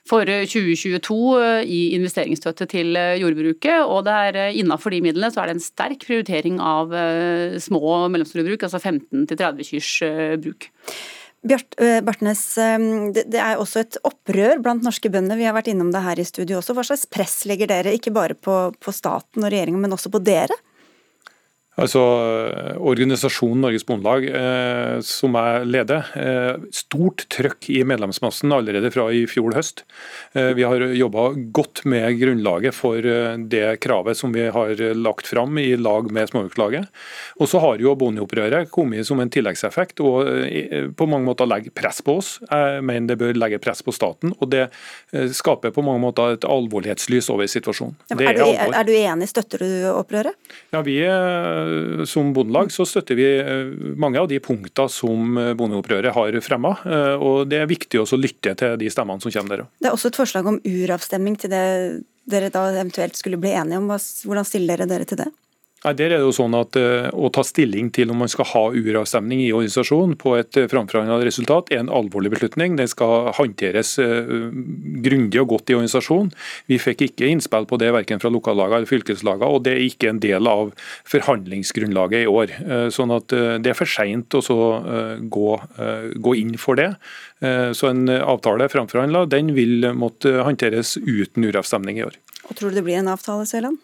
for 0.06 0.30
2022 0.30 1.18
eh, 1.41 1.65
i 1.65 1.82
investeringsstøtte 1.98 2.68
til 2.70 2.94
eh, 3.00 3.18
jordbruket. 3.22 3.82
Og 3.89 4.06
det 4.06 4.15
er 4.30 4.39
eh, 4.44 4.58
innafor 4.62 4.94
de 4.94 5.02
midlene 5.06 5.32
så 5.34 5.41
er 5.41 5.50
det 5.50 5.58
en 5.58 5.65
sterk 5.65 6.06
prioritering 6.06 6.62
av 6.62 6.94
små 7.62 7.82
og 7.82 8.10
mellomstore 8.13 8.46
bruk, 8.46 8.65
altså 8.68 8.82
15 8.82 9.26
30 9.32 9.70
kyrs 9.70 9.91
bruk. 10.44 10.70
Bjart, 11.46 11.76
Bartnes, 12.02 12.39
det 13.13 13.38
er 13.38 13.60
også 13.62 13.84
et 13.84 13.98
opprør 14.08 14.63
blant 14.65 14.86
norske 14.86 15.12
bønder. 15.13 15.38
Vi 15.38 15.46
har 15.46 15.54
vært 15.54 15.70
innom 15.70 15.91
det 15.94 16.02
her 16.02 16.18
i 16.18 16.26
studio 16.26 16.58
også. 16.58 16.74
Hva 16.74 16.86
slags 16.88 17.06
press 17.06 17.44
legger 17.46 17.70
dere, 17.70 17.94
ikke 17.94 18.13
bare 18.15 18.34
på, 18.34 18.56
på 18.82 18.94
staten 18.96 19.46
og 19.46 19.54
regjeringen, 19.54 19.84
men 19.84 19.94
også 19.94 20.10
på 20.13 20.24
dere? 20.26 20.58
Altså, 21.76 22.02
Organisasjonen 22.80 23.66
Norges 23.66 23.84
Bondelag, 23.84 24.26
eh, 24.30 25.02
som 25.04 25.36
jeg 25.36 25.66
leder, 25.68 26.08
eh, 26.16 26.62
stort 26.72 27.26
trøkk 27.28 27.68
i 27.74 27.82
medlemsmassen 27.84 28.54
allerede 28.56 28.92
fra 28.94 29.10
i 29.12 29.26
fjor 29.28 29.52
høst. 29.58 29.84
Eh, 30.34 30.54
vi 30.56 30.64
har 30.64 30.80
jobba 30.96 31.34
godt 31.52 31.84
med 31.84 32.16
grunnlaget 32.20 32.74
for 32.74 32.96
det 32.96 33.82
kravet 33.84 34.16
som 34.16 34.32
vi 34.32 34.48
har 34.48 34.76
lagt 34.96 35.28
fram 35.28 35.58
i 35.58 35.76
lag 35.76 36.10
med 36.12 36.30
Småbrukarlaget. 36.30 36.88
Og 37.40 37.48
så 37.48 37.60
har 37.60 37.78
jo 37.78 37.96
bondeopprøret 37.96 38.72
kommet 38.72 39.06
som 39.06 39.20
en 39.20 39.30
tilleggseffekt 39.30 40.00
og 40.00 40.96
på 40.96 41.08
mange 41.08 41.26
måter 41.28 41.46
legger 41.46 41.76
press 41.76 42.02
på 42.02 42.18
oss. 42.18 42.40
Jeg 42.50 42.84
mener 42.84 43.08
det 43.08 43.20
bør 43.20 43.36
legge 43.36 43.60
press 43.60 43.84
på 43.84 43.92
staten, 43.92 44.34
og 44.40 44.50
det 44.50 44.70
skaper 45.12 45.72
på 45.76 45.84
mange 45.84 46.00
måter 46.00 46.38
et 46.38 46.48
alvorlighetslys 46.48 47.30
over 47.30 47.48
situasjonen. 47.48 47.96
Ja, 48.10 48.16
er, 48.16 48.34
du, 48.40 48.44
er, 48.48 48.72
er, 48.72 48.88
du, 48.88 48.94
enig, 48.96 49.28
støtter 49.30 49.60
du 49.60 49.70
opprøret? 49.92 50.36
Ja, 50.72 50.82
vi 50.86 51.00
er 51.04 51.64
som 52.10 52.32
bondelag 52.36 52.71
så 52.73 52.86
støtter 52.88 53.17
vi 53.17 53.28
eh, 53.39 53.71
mange 53.99 54.21
av 54.21 54.30
de 54.32 54.39
punktene 54.43 54.91
som 54.91 55.38
eh, 55.41 55.54
bondeopprøret 55.58 56.15
har 56.15 56.39
fremma. 56.45 56.75
Eh, 56.86 57.15
og 57.15 57.47
det 57.51 57.62
er 57.62 57.71
viktig 57.71 58.01
også 58.01 58.17
å 58.17 58.21
lytte 58.21 58.56
til 58.60 58.75
de 58.82 58.91
stemmene 58.91 59.23
som 59.23 59.34
kommer 59.34 59.63
der. 59.63 59.71
Det 59.82 59.89
er 59.89 59.97
også 59.97 60.12
et 60.12 60.19
forslag 60.19 60.51
om 60.51 60.60
uravstemning 60.63 61.39
til 61.41 61.54
det 61.54 61.65
dere 62.25 62.49
da 62.49 62.67
eventuelt 62.73 63.17
skulle 63.19 63.38
bli 63.41 63.54
enige 63.54 63.78
om. 63.82 63.89
Hvordan 63.91 64.47
stiller 64.47 64.82
dere 64.82 64.89
dere 64.89 65.10
til 65.10 65.21
det? 65.21 65.30
Nei, 65.86 65.91
der 65.93 66.15
er 66.15 66.17
det 66.17 66.26
jo 66.26 66.34
sånn 66.34 66.56
at 66.58 66.78
uh, 66.82 67.12
Å 67.13 67.30
ta 67.34 67.43
stilling 67.45 67.91
til 67.93 68.10
om 68.10 68.17
man 68.24 68.32
skal 68.32 68.48
ha 68.56 68.63
uravstemning 68.74 69.43
i 69.43 69.52
organisasjonen 69.54 70.15
på 70.17 70.34
et 70.39 70.58
uh, 70.58 70.65
framforhandla 70.71 71.19
resultat, 71.28 71.69
er 71.69 71.84
en 71.84 71.91
alvorlig 71.93 72.32
beslutning. 72.34 72.74
Den 72.80 72.89
skal 72.89 73.30
håndteres 73.38 73.93
uh, 74.02 74.50
grundig 75.06 75.43
og 75.43 75.52
godt 75.54 75.69
i 75.69 75.78
organisasjonen. 75.78 76.34
Vi 76.71 76.80
fikk 76.82 77.06
ikke 77.06 77.30
innspill 77.30 77.69
på 77.69 77.78
det 77.82 77.91
verken 77.93 78.21
fra 78.24 78.34
lokallagene 78.34 78.82
eller 78.82 78.89
fylkeslagene, 78.89 79.52
og 79.52 79.65
det 79.67 79.76
er 79.76 79.86
ikke 79.86 80.10
en 80.10 80.24
del 80.24 80.50
av 80.50 80.74
forhandlingsgrunnlaget 81.12 82.26
i 82.26 82.30
år. 82.30 82.54
Sånn 82.93 83.13
at 83.13 83.30
Det 83.30 83.71
er 83.71 83.78
for 83.78 83.89
seint 83.89 84.34
å 84.38 84.41
gå, 84.41 85.50
gå, 86.28 86.36
inn 86.41 86.56
for 86.62 86.80
det. 86.80 86.89
Så 87.78 87.91
En 87.91 88.10
avtale 88.10 88.69
framforhandla 88.71 89.26
den 89.32 89.54
vil 89.58 89.91
måtte 89.98 90.39
håndteres 90.45 90.95
uten 90.98 91.45
uravstemning 91.45 92.02
i 92.02 92.08
år. 92.08 92.17
Og 92.50 92.58
Tror 92.58 92.71
du 92.71 92.80
det 92.80 92.86
blir 92.88 93.02
en 93.02 93.12
avtale, 93.13 93.45
Søland? 93.50 93.82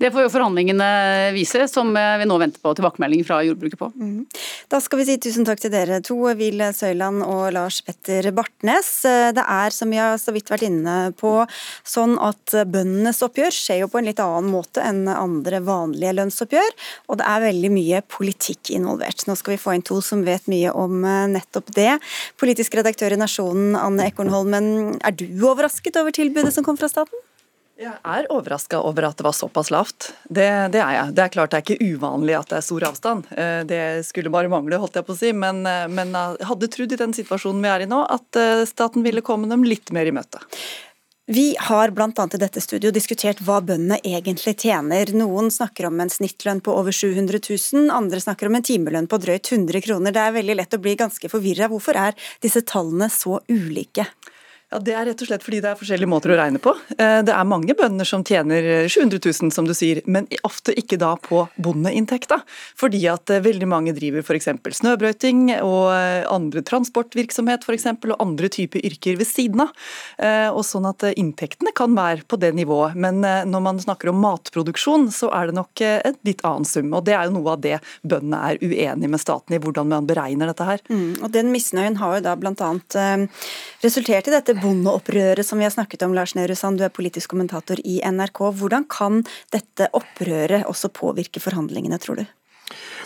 Det 0.00 0.10
får 0.14 0.26
jo 0.26 0.32
forhandlingene 0.32 0.88
vise, 1.36 1.66
som 1.70 1.92
vi 1.94 2.28
nå 2.28 2.38
venter 2.40 2.62
på 2.62 2.74
tilbakemelding 2.76 3.24
fra 3.26 3.40
jordbruket 3.46 3.80
på. 3.80 3.90
Mm. 3.94 4.24
Da 4.72 4.80
skal 4.82 5.00
vi 5.00 5.08
si 5.08 5.18
tusen 5.22 5.46
takk 5.46 5.62
til 5.62 5.72
dere 5.74 6.00
to, 6.04 6.16
Vil 6.38 6.62
Søyland 6.74 7.22
og 7.26 7.52
Lars 7.54 7.80
Petter 7.84 8.30
Bartnes. 8.34 8.90
Det 9.04 9.44
er, 9.44 9.74
som 9.74 9.92
vi 9.92 10.00
har 10.00 10.18
så 10.20 10.34
vidt 10.34 10.50
vært 10.50 10.66
inne 10.66 10.96
på, 11.18 11.32
sånn 11.86 12.16
at 12.22 12.56
bøndenes 12.66 13.22
oppgjør 13.24 13.54
skjer 13.54 13.82
jo 13.84 13.90
på 13.92 14.00
en 14.00 14.08
litt 14.08 14.22
annen 14.22 14.50
måte 14.52 14.82
enn 14.84 15.04
andre 15.10 15.60
vanlige 15.64 16.14
lønnsoppgjør, 16.18 16.72
og 17.08 17.20
det 17.20 17.28
er 17.30 17.44
veldig 17.48 17.70
mye 17.74 18.02
politikk 18.10 18.72
involvert. 18.76 19.26
Nå 19.28 19.36
skal 19.38 19.56
vi 19.56 19.62
få 19.62 19.76
inn 19.76 19.86
to 19.86 20.00
som 20.04 20.24
vet 20.26 20.48
mye 20.50 20.72
om 20.74 21.04
eh, 21.04 21.26
nettopp 21.34 21.72
det. 21.76 21.92
Politisk 22.40 22.76
redaktør 22.78 23.14
i 23.14 23.20
Nasjonen, 23.20 23.74
Anne 23.78 24.08
Ekornholmen, 24.10 24.98
er 25.04 25.16
du 25.16 25.26
overrasket 25.44 26.00
over 26.00 26.14
tilbudet 26.14 26.54
som 26.54 26.66
kom 26.66 26.78
fra 26.80 26.90
staten? 26.92 27.24
Jeg 27.74 27.96
er 28.06 28.28
overraska 28.30 28.78
over 28.86 29.08
at 29.08 29.18
det 29.18 29.24
var 29.26 29.34
såpass 29.34 29.72
lavt. 29.74 30.12
Det, 30.28 30.46
det, 30.70 30.78
er 30.78 30.94
jeg. 30.94 31.14
Det 31.16 31.24
er 31.24 31.32
klart 31.34 31.50
det 31.50 31.58
er 31.58 31.64
ikke 31.64 31.94
uvanlig 31.96 32.36
at 32.38 32.52
det 32.52 32.60
er 32.60 32.66
stor 32.68 32.86
avstand. 32.86 33.26
Eh, 33.34 33.62
det 33.66 33.82
skulle 34.06 34.30
bare 34.30 34.50
mangle, 34.52 34.78
holdt 34.78 35.00
jeg 35.00 35.06
på 35.08 35.16
å 35.16 35.18
si. 35.18 35.32
Men, 35.34 35.64
eh, 35.66 35.88
men 35.90 36.14
jeg 36.14 36.46
hadde 36.46 36.70
trodd 36.70 36.94
i 36.94 37.00
den 37.00 37.14
situasjonen 37.16 37.64
vi 37.64 37.72
er 37.72 37.82
i 37.82 37.88
nå, 37.90 38.04
at 38.14 38.38
eh, 38.38 38.62
staten 38.70 39.02
ville 39.02 39.24
komme 39.26 39.50
dem 39.50 39.66
litt 39.66 39.90
mer 39.96 40.06
i 40.06 40.14
møte. 40.14 40.38
Vi 41.26 41.56
har 41.66 41.90
bl.a. 41.96 42.10
i 42.12 42.38
dette 42.38 42.60
studio 42.60 42.92
diskutert 42.94 43.40
hva 43.42 43.56
bøndene 43.64 43.98
egentlig 44.06 44.54
tjener. 44.60 45.10
Noen 45.16 45.50
snakker 45.50 45.88
om 45.88 46.02
en 46.04 46.12
snittlønn 46.12 46.60
på 46.62 46.74
over 46.76 46.94
700 46.94 47.40
000, 47.48 47.88
andre 47.90 48.20
snakker 48.22 48.52
om 48.52 48.60
en 48.60 48.66
timelønn 48.70 49.10
på 49.10 49.18
drøyt 49.24 49.50
100 49.50 49.82
kroner. 49.88 50.14
Det 50.14 50.22
er 50.22 50.36
veldig 50.36 50.58
lett 50.60 50.78
å 50.78 50.82
bli 50.84 50.94
ganske 51.00 51.32
forvirra. 51.32 51.72
Hvorfor 51.72 51.98
er 51.98 52.14
disse 52.44 52.62
tallene 52.68 53.10
så 53.10 53.40
ulike? 53.48 54.06
Ja, 54.74 54.80
Det 54.82 54.94
er 54.98 55.04
rett 55.06 55.20
og 55.22 55.28
slett 55.28 55.44
fordi 55.46 55.60
det 55.62 55.68
er 55.70 55.78
forskjellige 55.78 56.10
måter 56.10 56.32
å 56.34 56.36
regne 56.38 56.58
på. 56.58 56.72
Eh, 56.98 57.20
det 57.22 57.30
er 57.30 57.46
mange 57.46 57.76
bønder 57.78 58.06
som 58.08 58.24
tjener 58.26 58.88
700 58.90 59.20
000, 59.22 59.52
som 59.54 59.68
du 59.68 59.74
sier, 59.76 60.00
men 60.10 60.26
ofte 60.42 60.74
ikke 60.74 60.98
da 60.98 61.12
på 61.14 61.44
bondeinntekta. 61.62 62.40
Fordi 62.80 63.04
at 63.12 63.30
eh, 63.30 63.42
veldig 63.44 63.68
mange 63.70 63.94
driver 63.94 64.24
f.eks. 64.24 64.50
snøbrøyting 64.80 65.44
og 65.60 65.92
eh, 65.94 66.26
andre 66.26 66.64
transportvirksomhet 66.66 67.62
for 67.62 67.76
eksempel, 67.76 68.16
og 68.16 68.24
andre 68.24 68.50
typer 68.50 68.82
yrker 68.82 69.20
ved 69.20 69.30
siden 69.30 69.62
av. 69.62 69.70
Og 70.54 70.62
sånn 70.66 70.86
at 70.88 71.04
inntektene 71.14 71.70
kan 71.76 71.94
være 71.94 72.24
på 72.26 72.36
det 72.40 72.50
nivået. 72.56 72.96
Men 72.98 73.20
når 73.22 73.62
man 73.62 73.78
snakker 73.82 74.10
om 74.10 74.18
matproduksjon, 74.22 75.06
så 75.14 75.30
er 75.36 75.50
det 75.50 75.56
nok 75.58 75.82
et 75.84 76.18
litt 76.26 76.42
annen 76.46 76.66
sum. 76.66 76.90
Og 76.96 77.04
det 77.06 77.14
er 77.14 77.28
jo 77.28 77.36
noe 77.36 77.54
av 77.54 77.62
det 77.62 77.78
bøndene 78.02 78.40
er 78.50 78.60
uenige 78.62 79.10
med 79.12 79.22
staten 79.22 79.54
i, 79.54 79.60
hvordan 79.62 79.90
man 79.92 80.08
beregner 80.08 80.50
dette 80.50 80.66
her. 80.66 80.82
Mm, 80.90 81.22
og 81.22 81.32
Den 81.34 81.52
misnøyen 81.54 81.98
har 82.00 82.18
jo 82.18 82.24
da 82.26 82.34
bl.a. 82.40 82.70
resultert 83.84 84.30
i 84.30 84.34
dette 84.34 84.56
bondeopprøret 84.64 85.46
som 85.46 85.60
vi 85.60 85.66
har 85.66 85.74
snakket 85.74 86.04
om, 86.06 86.14
Lars 86.16 86.34
Nehru 86.38 86.56
Sand, 86.58 86.80
du 86.80 86.86
er 86.86 86.94
politisk 86.94 87.34
kommentator 87.34 87.80
i 87.84 88.00
NRK. 88.04 88.40
Hvordan 88.58 88.88
kan 88.90 89.20
dette 89.54 89.90
opprøret 89.96 90.64
også 90.70 90.92
påvirke 90.94 91.42
forhandlingene, 91.42 92.00
tror 92.00 92.22
du? 92.22 92.24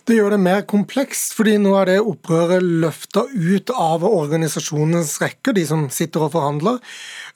Det 0.06 0.14
gjør 0.16 0.32
det 0.32 0.40
mer 0.40 0.62
komplekst, 0.70 1.34
fordi 1.36 1.56
nå 1.60 1.74
er 1.80 1.90
det 1.90 1.96
opprøret 2.00 2.64
løfta 2.64 3.24
ut 3.28 3.72
av 3.74 4.06
organisasjonens 4.06 5.16
rekker, 5.20 5.56
de 5.58 5.64
som 5.68 5.88
sitter 5.92 6.24
og 6.24 6.32
forhandler. 6.36 6.78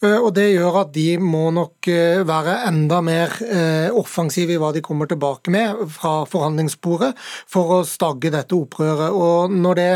Eh, 0.03 0.19
og 0.19 0.33
Det 0.35 0.49
gjør 0.51 0.81
at 0.83 0.93
de 0.97 1.07
må 1.23 1.47
nok 1.55 1.89
eh, 1.91 2.23
være 2.27 2.59
enda 2.69 2.99
mer 3.05 3.37
eh, 3.47 3.89
offensive 3.95 4.57
i 4.57 4.61
hva 4.61 4.73
de 4.75 4.83
kommer 4.85 5.11
tilbake 5.11 5.53
med 5.55 5.85
fra 5.95 6.23
forhandlingsbordet, 6.29 7.13
for 7.51 7.79
å 7.79 7.81
stagge 7.87 8.33
dette 8.35 8.57
opprøret. 8.57 9.15
Og 9.15 9.53
Når 9.53 9.79
det 9.79 9.93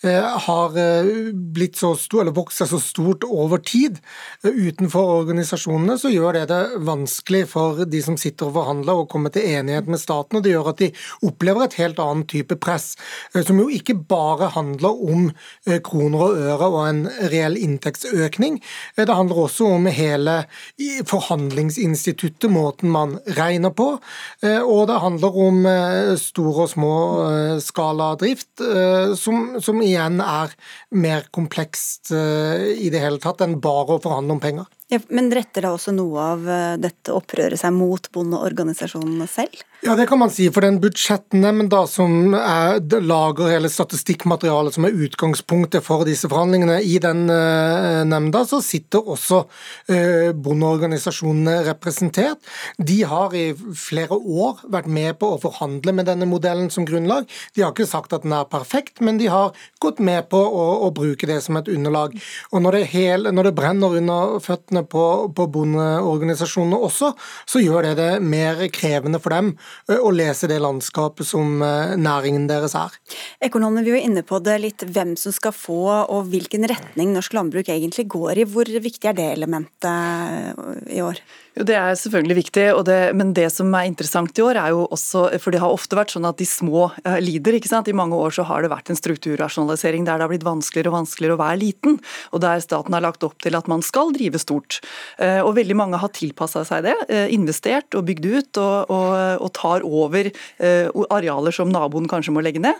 har 0.00 0.76
blitt 1.52 1.76
så 1.76 1.90
stort, 1.98 2.22
eller 2.22 2.32
vokst 2.32 2.62
seg 2.62 2.70
så 2.70 2.78
stort 2.80 3.24
over 3.28 3.60
tid 3.60 3.98
utenfor 4.40 5.10
organisasjonene, 5.18 5.98
så 6.00 6.08
gjør 6.08 6.38
det 6.38 6.44
det 6.48 6.60
vanskelig 6.88 7.42
for 7.50 7.82
de 7.84 8.00
som 8.00 8.16
sitter 8.16 8.48
og 8.48 8.56
forhandler 8.56 9.02
å 9.02 9.08
komme 9.10 9.28
til 9.34 9.44
enighet 9.44 9.90
med 9.92 10.00
staten. 10.00 10.38
og 10.38 10.46
Det 10.46 10.54
gjør 10.54 10.70
at 10.72 10.80
de 10.80 10.88
opplever 11.28 11.66
et 11.66 11.76
helt 11.82 12.00
annet 12.00 12.30
type 12.32 12.56
press, 12.64 12.94
som 13.36 13.60
jo 13.60 13.68
ikke 13.68 13.98
bare 14.08 14.48
handler 14.54 15.04
om 15.04 15.28
kroner 15.84 16.24
og 16.30 16.40
øre 16.46 16.70
og 16.70 16.80
en 16.86 17.04
reell 17.34 17.60
inntektsøkning. 17.60 18.56
Det 18.96 19.18
handler 19.20 19.39
også 19.44 19.68
om 19.76 19.88
hele 19.90 20.36
forhandlingsinstituttet, 21.08 22.50
måten 22.52 22.92
man 22.92 23.16
regner 23.38 23.72
på. 23.76 23.92
Eh, 24.44 24.60
og 24.60 24.86
det 24.90 24.98
handler 25.02 25.38
om 25.46 25.62
eh, 25.68 26.12
stor 26.20 26.64
og 26.66 26.70
små 26.72 26.94
skaladrift, 27.60 27.70
skala 27.70 28.08
drift, 28.20 28.62
som, 29.20 29.56
som 29.62 29.80
igjen 29.82 30.20
er 30.22 30.52
mer 30.96 31.26
komplekst 31.32 32.10
i 32.12 32.90
det 32.92 33.00
hele 33.02 33.20
tatt 33.22 33.40
enn 33.44 33.58
bare 33.62 33.96
å 33.96 34.02
forhandle 34.02 34.36
om 34.36 34.42
penger. 34.42 34.68
Ja, 34.92 34.98
men 35.14 35.30
retter 35.34 35.64
da 35.64 35.72
også 35.76 35.94
noe 35.94 36.26
av 36.34 36.48
dette 36.82 37.14
opprøret 37.14 37.60
seg 37.60 37.74
mot 37.76 38.10
bondeorganisasjonene 38.14 39.28
selv? 39.30 39.62
Ja, 39.80 39.94
det 39.96 40.10
kan 40.10 40.18
man 40.20 40.28
si. 40.28 40.44
For 40.52 40.60
den 40.60 40.76
budsjettnemnda 40.82 41.78
som 41.88 42.34
er, 42.36 42.82
lager 43.00 43.48
hele 43.48 43.68
statistikkmaterialet 43.72 44.74
som 44.76 44.84
er 44.84 44.96
utgangspunktet 45.06 45.86
for 45.86 46.04
disse 46.04 46.28
forhandlingene, 46.28 46.82
i 46.84 46.98
den 47.00 47.22
uh, 47.32 48.02
nemnda 48.04 48.42
så 48.44 48.58
sitter 48.60 49.08
også 49.08 49.38
uh, 49.48 50.34
bondeorganisasjonene 50.36 51.54
representert. 51.70 52.44
De 52.76 52.98
har 53.08 53.32
i 53.32 53.46
flere 53.56 54.18
år 54.18 54.60
vært 54.68 54.90
med 54.92 55.16
på 55.22 55.30
å 55.32 55.40
forhandle 55.40 55.96
med 55.96 56.10
denne 56.10 56.28
modellen 56.28 56.68
som 56.68 56.84
grunnlag. 56.84 57.24
De 57.56 57.64
har 57.64 57.72
ikke 57.72 57.88
sagt 57.88 58.12
at 58.12 58.28
den 58.28 58.36
er 58.36 58.52
perfekt, 58.52 59.00
men 59.00 59.16
de 59.16 59.32
har 59.32 59.56
gått 59.80 60.04
med 60.04 60.28
på 60.28 60.42
å, 60.44 60.68
å 60.84 60.92
bruke 60.92 61.24
det 61.30 61.40
som 61.46 61.56
et 61.56 61.72
underlag. 61.72 62.18
Og 62.52 62.66
når 62.66 62.82
det, 62.82 62.84
hele, 62.92 63.32
når 63.32 63.48
det 63.48 63.56
brenner 63.62 63.96
under 64.02 64.36
føttene 64.44 64.84
på, 64.84 65.08
på 65.32 65.48
bondeorganisasjonene 65.56 66.84
også, 66.84 67.14
så 67.48 67.64
gjør 67.64 67.88
det 67.88 67.96
det 68.04 68.12
mer 68.20 68.66
krevende 68.76 69.24
for 69.24 69.32
dem 69.32 69.54
å 69.90 70.10
lese 70.14 70.48
det 70.50 70.60
landskapet 70.62 71.26
som 71.26 71.62
eh, 71.64 71.96
næringen 72.00 72.46
deres 72.50 72.76
er. 72.78 72.94
Økonomer, 73.50 73.84
vi 73.86 73.94
var 73.94 74.06
inne 74.06 74.24
på 74.26 74.40
det 74.44 74.56
litt 74.62 74.84
hvem 74.86 75.16
som 75.20 75.34
skal 75.34 75.54
få 75.56 75.82
og 76.02 76.30
hvilken 76.32 76.66
retning 76.70 77.14
norsk 77.14 77.34
landbruk 77.36 77.70
egentlig 77.72 78.06
går 78.10 78.42
i. 78.42 78.48
Hvor 78.50 78.70
viktig 78.70 79.10
er 79.10 79.18
det 79.18 79.30
elementet 79.34 79.88
eh, 79.90 80.98
i 80.98 81.04
år? 81.04 81.22
Jo, 81.58 81.64
Det 81.66 81.74
er 81.74 81.96
selvfølgelig 81.98 82.36
viktig, 82.38 82.64
det, 82.86 82.98
men 83.18 83.32
det 83.34 83.48
som 83.50 83.72
er 83.74 83.88
interessant 83.88 84.38
i 84.38 84.42
år, 84.44 84.58
er 84.60 84.70
jo 84.70 84.86
også 84.94 85.26
For 85.42 85.50
det 85.50 85.60
har 85.62 85.74
ofte 85.74 85.98
vært 85.98 86.14
sånn 86.14 86.28
at 86.28 86.38
de 86.38 86.46
små 86.46 86.90
uh, 86.90 87.18
lider. 87.18 87.56
ikke 87.58 87.70
sant? 87.70 87.88
I 87.90 87.96
mange 87.96 88.14
år 88.14 88.30
så 88.34 88.44
har 88.46 88.62
det 88.62 88.70
vært 88.70 88.90
en 88.90 88.98
strukturrasjonalisering 88.98 90.06
der 90.06 90.20
det 90.20 90.26
har 90.26 90.30
blitt 90.30 90.46
vanskeligere 90.46 90.92
og 90.92 91.00
vanskeligere 91.00 91.34
å 91.34 91.40
være 91.42 91.60
liten, 91.60 91.98
og 92.30 92.42
der 92.44 92.62
staten 92.62 92.94
har 92.94 93.02
lagt 93.02 93.24
opp 93.26 93.38
til 93.42 93.56
at 93.58 93.68
man 93.70 93.82
skal 93.82 94.12
drive 94.14 94.38
stort. 94.38 94.80
Uh, 95.18 95.42
og 95.42 95.56
Veldig 95.60 95.76
mange 95.76 95.98
har 96.00 96.12
tilpassa 96.14 96.62
seg 96.64 96.86
det, 96.86 96.94
uh, 97.10 97.26
investert 97.32 97.98
og 97.98 98.06
bygd 98.08 98.30
ut, 98.30 98.60
og, 98.62 98.92
og, 98.94 99.10
og 99.44 99.50
tar 99.56 99.84
over 99.86 100.30
arealer 100.60 101.54
som 101.54 101.70
naboen 101.72 102.06
kanskje 102.10 102.32
må 102.34 102.42
legge 102.44 102.60
ned. 102.62 102.76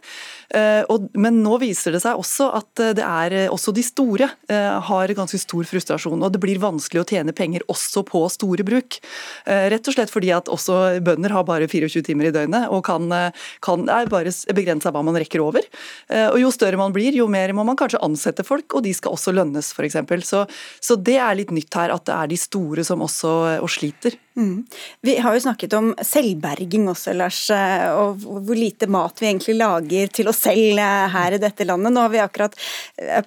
Men 1.20 1.40
nå 1.44 1.56
viser 1.62 1.94
det 1.94 2.00
seg 2.02 2.18
også 2.18 2.48
at 2.56 2.82
det 2.96 3.04
er 3.04 3.34
også 3.52 3.72
de 3.74 3.84
store 3.84 4.28
har 4.48 5.14
ganske 5.16 5.38
stor 5.40 5.66
frustrasjon, 5.68 6.22
og 6.22 6.32
det 6.34 6.40
blir 6.42 6.60
vanskelig 6.62 7.02
å 7.02 7.06
tjene 7.08 7.34
penger 7.36 7.64
også 7.70 8.02
på 8.08 8.22
store 8.32 8.59
bruk. 8.66 8.98
Eh, 9.46 9.68
rett 9.72 9.90
og 9.90 9.96
slett 9.96 10.12
fordi 10.12 10.32
at 10.34 10.50
også 10.52 11.00
bønder 11.04 11.34
har 11.34 11.46
bare 11.48 11.68
24 11.70 12.04
timer 12.06 12.30
i 12.30 12.34
døgnet 12.34 12.70
og 12.70 12.84
kan, 12.86 13.10
eh, 13.12 13.44
kan 13.64 13.88
er 13.88 14.10
bare 14.10 14.32
begrensa 14.56 14.92
hva 14.92 15.04
man 15.06 15.18
rekker 15.20 15.42
over. 15.44 15.66
Eh, 16.08 16.28
og 16.28 16.38
Jo 16.40 16.50
større 16.54 16.80
man 16.80 16.94
blir, 16.94 17.12
jo 17.14 17.28
mer 17.28 17.52
må 17.52 17.64
man 17.66 17.78
kanskje 17.78 18.02
ansette 18.02 18.46
folk, 18.46 18.74
og 18.74 18.84
de 18.86 18.94
skal 18.96 19.12
også 19.12 19.34
lønnes 19.34 19.72
f.eks. 19.74 19.98
Så, 20.26 20.46
så 20.80 20.96
det 20.96 21.18
er 21.20 21.36
litt 21.38 21.52
nytt 21.54 21.74
her, 21.74 21.92
at 21.94 22.06
det 22.08 22.16
er 22.16 22.30
de 22.30 22.40
store 22.40 22.84
som 22.86 23.04
også 23.04 23.60
sliter. 23.70 24.16
Mm. 24.38 24.66
Vi 25.00 25.16
har 25.18 25.34
jo 25.34 25.42
snakket 25.42 25.74
om 25.76 25.90
selvberging 26.06 26.86
også, 26.90 27.14
Lars, 27.18 27.40
og 27.50 28.22
hvor 28.22 28.56
lite 28.56 28.86
mat 28.90 29.18
vi 29.20 29.30
egentlig 29.30 29.56
lager 29.58 30.12
til 30.14 30.30
oss 30.30 30.44
selv 30.46 30.80
her 31.14 31.36
i 31.36 31.40
dette 31.42 31.66
landet. 31.68 31.94
Nå 31.94 32.04
er 32.06 32.12
vi 32.14 32.22
akkurat 32.22 32.54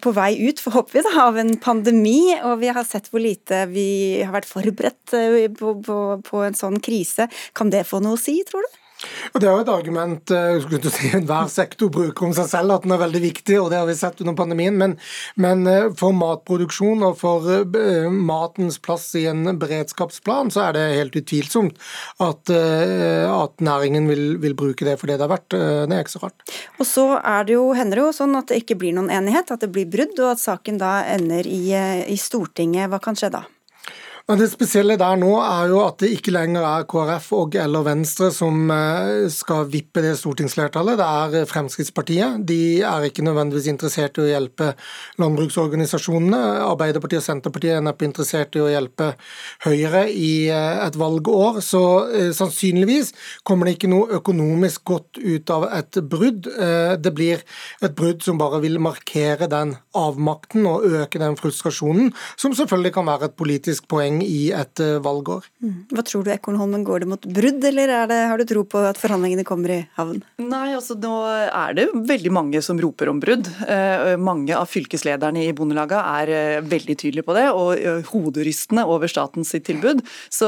på 0.03 0.13
vei 0.15 0.31
ut, 0.47 0.61
forhåper 0.63 0.99
vi, 0.99 1.05
da, 1.07 1.15
av 1.27 1.41
en 1.41 1.55
pandemi, 1.61 2.19
og 2.41 2.61
vi 2.63 2.71
har 2.73 2.87
sett 2.87 3.11
hvor 3.11 3.23
lite 3.23 3.65
vi 3.73 3.89
har 4.23 4.33
vært 4.35 4.49
forberedt 4.49 5.17
på, 5.59 5.75
på, 5.83 5.99
på 6.23 6.45
en 6.47 6.57
sånn 6.57 6.79
krise. 6.83 7.27
Kan 7.57 7.73
det 7.73 7.85
få 7.89 8.01
noe 8.03 8.17
å 8.17 8.23
si, 8.23 8.39
tror 8.47 8.63
du? 8.63 8.82
Og 9.33 9.41
Det 9.41 9.47
er 9.47 9.55
jo 9.55 9.63
et 9.63 9.71
argument 9.73 10.33
eh, 10.33 10.65
si, 10.93 11.09
enhver 11.17 11.49
sektor 11.51 11.91
bruker 11.93 12.27
om 12.27 12.35
seg 12.35 12.49
selv, 12.51 12.75
at 12.75 12.85
den 12.85 12.95
er 12.95 13.01
veldig 13.01 13.21
viktig, 13.23 13.57
og 13.61 13.71
det 13.71 13.79
har 13.79 13.87
vi 13.89 13.95
sett 13.97 14.21
under 14.23 14.35
pandemien. 14.37 14.77
Men, 14.79 14.95
men 15.35 15.65
eh, 15.69 15.87
for 15.99 16.15
matproduksjon 16.17 17.05
og 17.07 17.17
for 17.21 17.49
eh, 17.53 18.09
matens 18.13 18.79
plass 18.83 19.09
i 19.19 19.25
en 19.31 19.55
beredskapsplan, 19.61 20.53
så 20.53 20.67
er 20.67 20.77
det 20.77 20.85
helt 20.97 21.17
utvilsomt 21.19 21.79
at, 22.23 22.51
at 22.53 23.63
næringen 23.63 24.07
vil, 24.09 24.23
vil, 24.41 24.55
bruke 24.57 24.85
det 24.85 24.95
for 25.01 25.09
det 25.09 25.17
det 25.19 25.25
er 25.25 25.31
verdt. 25.31 25.53
Det 25.53 25.95
er 25.95 26.03
ikke 26.03 26.13
så 26.13 26.23
rart. 26.25 26.53
Og 26.79 26.87
så 26.87 27.05
er 27.19 27.47
det 27.47 27.55
jo, 27.57 27.65
hender 27.77 27.99
det 27.99 28.05
jo 28.05 28.13
sånn 28.15 28.37
at 28.39 28.51
det 28.51 28.61
ikke 28.63 28.77
blir 28.81 28.95
noen 28.97 29.11
enighet, 29.13 29.51
at 29.53 29.65
det 29.65 29.71
blir 29.73 29.89
brudd, 29.89 30.15
og 30.19 30.33
at 30.33 30.43
saken 30.43 30.79
da 30.81 30.95
ender 31.15 31.47
i, 31.49 31.63
i 32.09 32.17
Stortinget. 32.19 32.89
Hva 32.91 33.01
kan 33.03 33.17
skje 33.19 33.33
da? 33.33 33.43
Men 34.23 34.39
Det 34.39 34.45
spesielle 34.47 34.95
der 34.95 35.17
nå 35.19 35.33
er 35.43 35.67
jo 35.67 35.81
at 35.83 35.97
det 35.99 36.13
ikke 36.15 36.31
lenger 36.31 36.63
er 36.63 36.85
KrF 36.87 37.25
og 37.35 37.55
eller 37.59 37.83
Venstre 37.83 38.29
som 38.31 38.69
eh, 38.71 39.25
skal 39.27 39.65
vippe 39.67 39.99
det 39.99 40.13
stortingsflertallet. 40.15 40.95
Det 40.95 41.07
er 41.07 41.33
eh, 41.41 41.47
Fremskrittspartiet. 41.49 42.37
De 42.47 42.79
er 42.87 43.07
ikke 43.09 43.25
nødvendigvis 43.27 43.67
interessert 43.67 44.15
i 44.15 44.23
å 44.23 44.29
hjelpe 44.29 44.69
landbruksorganisasjonene. 45.19 46.39
Arbeiderpartiet 46.69 47.19
og 47.19 47.25
Senterpartiet 47.25 47.75
er 47.75 47.83
neppe 47.83 48.07
interessert 48.07 48.55
i 48.55 48.63
å 48.63 48.69
hjelpe 48.71 49.09
Høyre 49.65 50.05
i 50.07 50.47
eh, 50.47 50.79
et 50.85 50.95
valgår. 50.95 51.59
Så 51.59 51.83
sannsynligvis 52.39 53.11
kommer 53.43 53.67
det 53.67 53.75
ikke 53.75 53.91
noe 53.91 54.21
økonomisk 54.21 54.87
godt 54.87 55.19
ut 55.19 55.51
av 55.51 55.67
et 55.67 55.99
brudd. 55.99 56.47
Det 56.47 57.11
blir 57.15 57.43
et 57.83 57.99
brudd 57.99 58.23
som 58.23 58.39
bare 58.39 58.63
vil 58.63 58.79
markere 58.79 59.51
den 59.51 59.75
avmakten 59.99 60.63
og 60.69 60.87
øke 60.87 61.19
den 61.19 61.35
frustrasjonen, 61.39 62.13
som 62.39 62.55
selvfølgelig 62.55 62.95
kan 62.95 63.11
være 63.11 63.27
et 63.27 63.37
politisk 63.39 63.91
poeng 63.91 64.12
poeng 64.13 64.23
i 64.25 64.51
et 64.53 64.79
eh, 64.79 64.99
valgår. 65.01 65.45
Mm. 65.63 65.85
Hva 65.93 66.03
tror 66.05 66.23
du, 66.23 66.31
Ekornholmen, 66.33 66.83
går 66.83 67.03
det 67.03 67.09
mot 67.09 67.25
brudd, 67.25 67.63
eller 67.63 68.07
det, 68.07 68.19
har 68.29 68.37
du 68.37 68.45
tro 68.45 68.63
på 68.63 68.83
at 68.85 68.97
forhandlingene 68.97 69.45
kommer 69.45 69.71
i 69.71 69.79
havn? 69.97 70.23
Nei, 70.37 70.73
altså 70.75 70.95
nå 70.95 71.13
er 71.47 71.73
det 71.77 71.87
veldig 71.93 72.31
mange 72.33 72.61
som 72.61 72.79
roper 72.79 73.09
om 73.09 73.19
brudd. 73.19 73.49
Eh, 73.67 74.15
mange 74.17 74.55
av 74.55 74.69
fylkeslederne 74.69 75.43
i 75.43 75.53
Bondelaget 75.53 75.99
er 75.99 76.33
eh, 76.33 76.61
veldig 76.61 76.97
tydelige 76.97 77.27
på 77.27 77.37
det, 77.37 77.47
og 77.53 78.09
hoderystende 78.11 78.85
over 78.87 79.09
statens 79.11 79.53
tilbud. 79.63 80.01
Så 80.33 80.47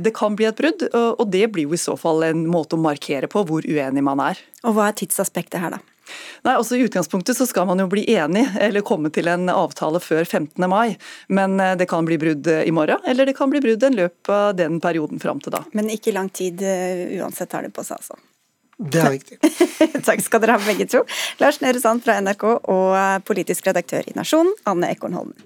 det 0.00 0.12
kan 0.16 0.36
bli 0.38 0.46
et 0.48 0.58
brudd, 0.58 0.82
og 0.92 1.24
det 1.32 1.46
blir 1.52 1.68
jo 1.68 1.76
i 1.76 1.80
så 1.80 1.96
fall 1.98 2.24
en 2.26 2.44
måte 2.50 2.76
å 2.76 2.82
markere 2.82 3.28
på 3.30 3.42
hvor 3.46 3.66
uenig 3.66 4.02
man 4.04 4.22
er. 4.22 4.40
Og 4.66 4.76
hva 4.76 4.90
er 4.90 4.98
tidsaspektet 5.00 5.60
her, 5.62 5.76
da? 5.76 5.99
Nei, 6.46 6.54
altså 6.54 6.76
I 6.76 6.86
utgangspunktet 6.86 7.36
så 7.36 7.46
skal 7.48 7.68
man 7.68 7.82
jo 7.82 7.88
bli 7.90 8.06
enig 8.14 8.46
eller 8.60 8.84
komme 8.86 9.12
til 9.14 9.28
en 9.30 9.48
avtale 9.52 10.00
før 10.02 10.24
15. 10.24 10.66
mai. 10.70 10.96
Men 11.28 11.58
eh, 11.60 11.76
det 11.80 11.88
kan 11.90 12.08
bli 12.08 12.18
brudd 12.20 12.48
eh, 12.50 12.64
i 12.68 12.74
morgen, 12.74 13.02
eller 13.06 13.28
det 13.28 13.36
kan 13.38 13.52
bli 13.52 13.62
brudd 13.64 13.84
en 13.86 13.98
løp 13.98 14.32
av 14.32 14.56
den 14.58 14.80
perioden 14.80 15.22
fram 15.22 15.42
til 15.44 15.54
da. 15.54 15.64
Men 15.76 15.92
ikke 15.92 16.14
lang 16.16 16.32
tid 16.32 16.64
eh, 16.64 17.06
uansett 17.20 17.52
har 17.56 17.66
det 17.66 17.74
på 17.76 17.84
seg, 17.86 18.00
altså? 18.00 18.20
Det 18.80 19.00
er 19.00 19.10
riktig. 19.12 19.36
Takk 20.08 20.22
skal 20.24 20.40
dere 20.40 20.56
ha 20.56 20.64
begge 20.64 20.88
to. 20.88 21.04
Lars 21.42 21.60
Nehru 21.60 21.82
Sand 21.82 22.04
fra 22.06 22.16
NRK 22.24 22.46
og 22.48 23.26
politisk 23.28 23.68
redaktør 23.68 24.08
i 24.08 24.16
Nasjonen, 24.16 24.54
Anne 24.70 24.94
Ekornholmen. 24.94 25.36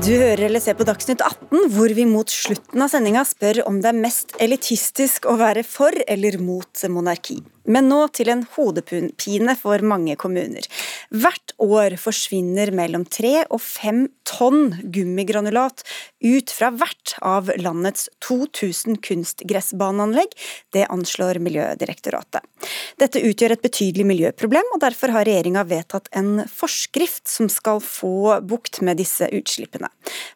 Du 0.00 0.14
hører 0.16 0.46
eller 0.46 0.62
ser 0.64 0.78
på 0.78 0.84
Dagsnytt 0.88 1.20
18, 1.20 1.66
hvor 1.74 1.92
vi 1.92 2.06
mot 2.08 2.30
slutten 2.32 2.80
av 2.80 2.88
sendinga 2.88 3.20
spør 3.28 3.58
om 3.68 3.82
det 3.84 3.90
er 3.90 3.98
mest 4.00 4.32
elitistisk 4.40 5.26
å 5.28 5.34
være 5.36 5.60
for 5.66 5.92
eller 6.08 6.38
mot 6.40 6.84
monarki. 6.88 7.36
Men 7.64 7.90
nå 7.90 8.06
til 8.16 8.30
en 8.32 8.44
hodepine 8.54 9.56
for 9.58 9.82
mange 9.84 10.16
kommuner. 10.20 10.64
Hvert 11.10 11.54
år 11.60 11.96
forsvinner 12.00 12.72
mellom 12.74 13.04
tre 13.04 13.42
og 13.48 13.60
fem 13.60 14.06
tonn 14.28 14.76
gummigranulat 14.94 15.82
ut 16.24 16.52
fra 16.54 16.70
hvert 16.72 17.14
av 17.26 17.50
landets 17.60 18.08
2000 18.24 19.00
kunstgressbaneanlegg. 19.04 20.32
Det 20.72 20.86
anslår 20.92 21.40
Miljødirektoratet. 21.42 22.44
Dette 23.00 23.22
utgjør 23.24 23.54
et 23.54 23.64
betydelig 23.64 24.04
miljøproblem, 24.08 24.74
og 24.74 24.82
derfor 24.82 25.12
har 25.14 25.26
regjeringa 25.28 25.64
vedtatt 25.68 26.10
en 26.16 26.44
forskrift 26.48 27.28
som 27.30 27.48
skal 27.52 27.80
få 27.84 28.40
bukt 28.46 28.80
med 28.84 29.00
disse 29.00 29.28
utslippene. 29.34 29.88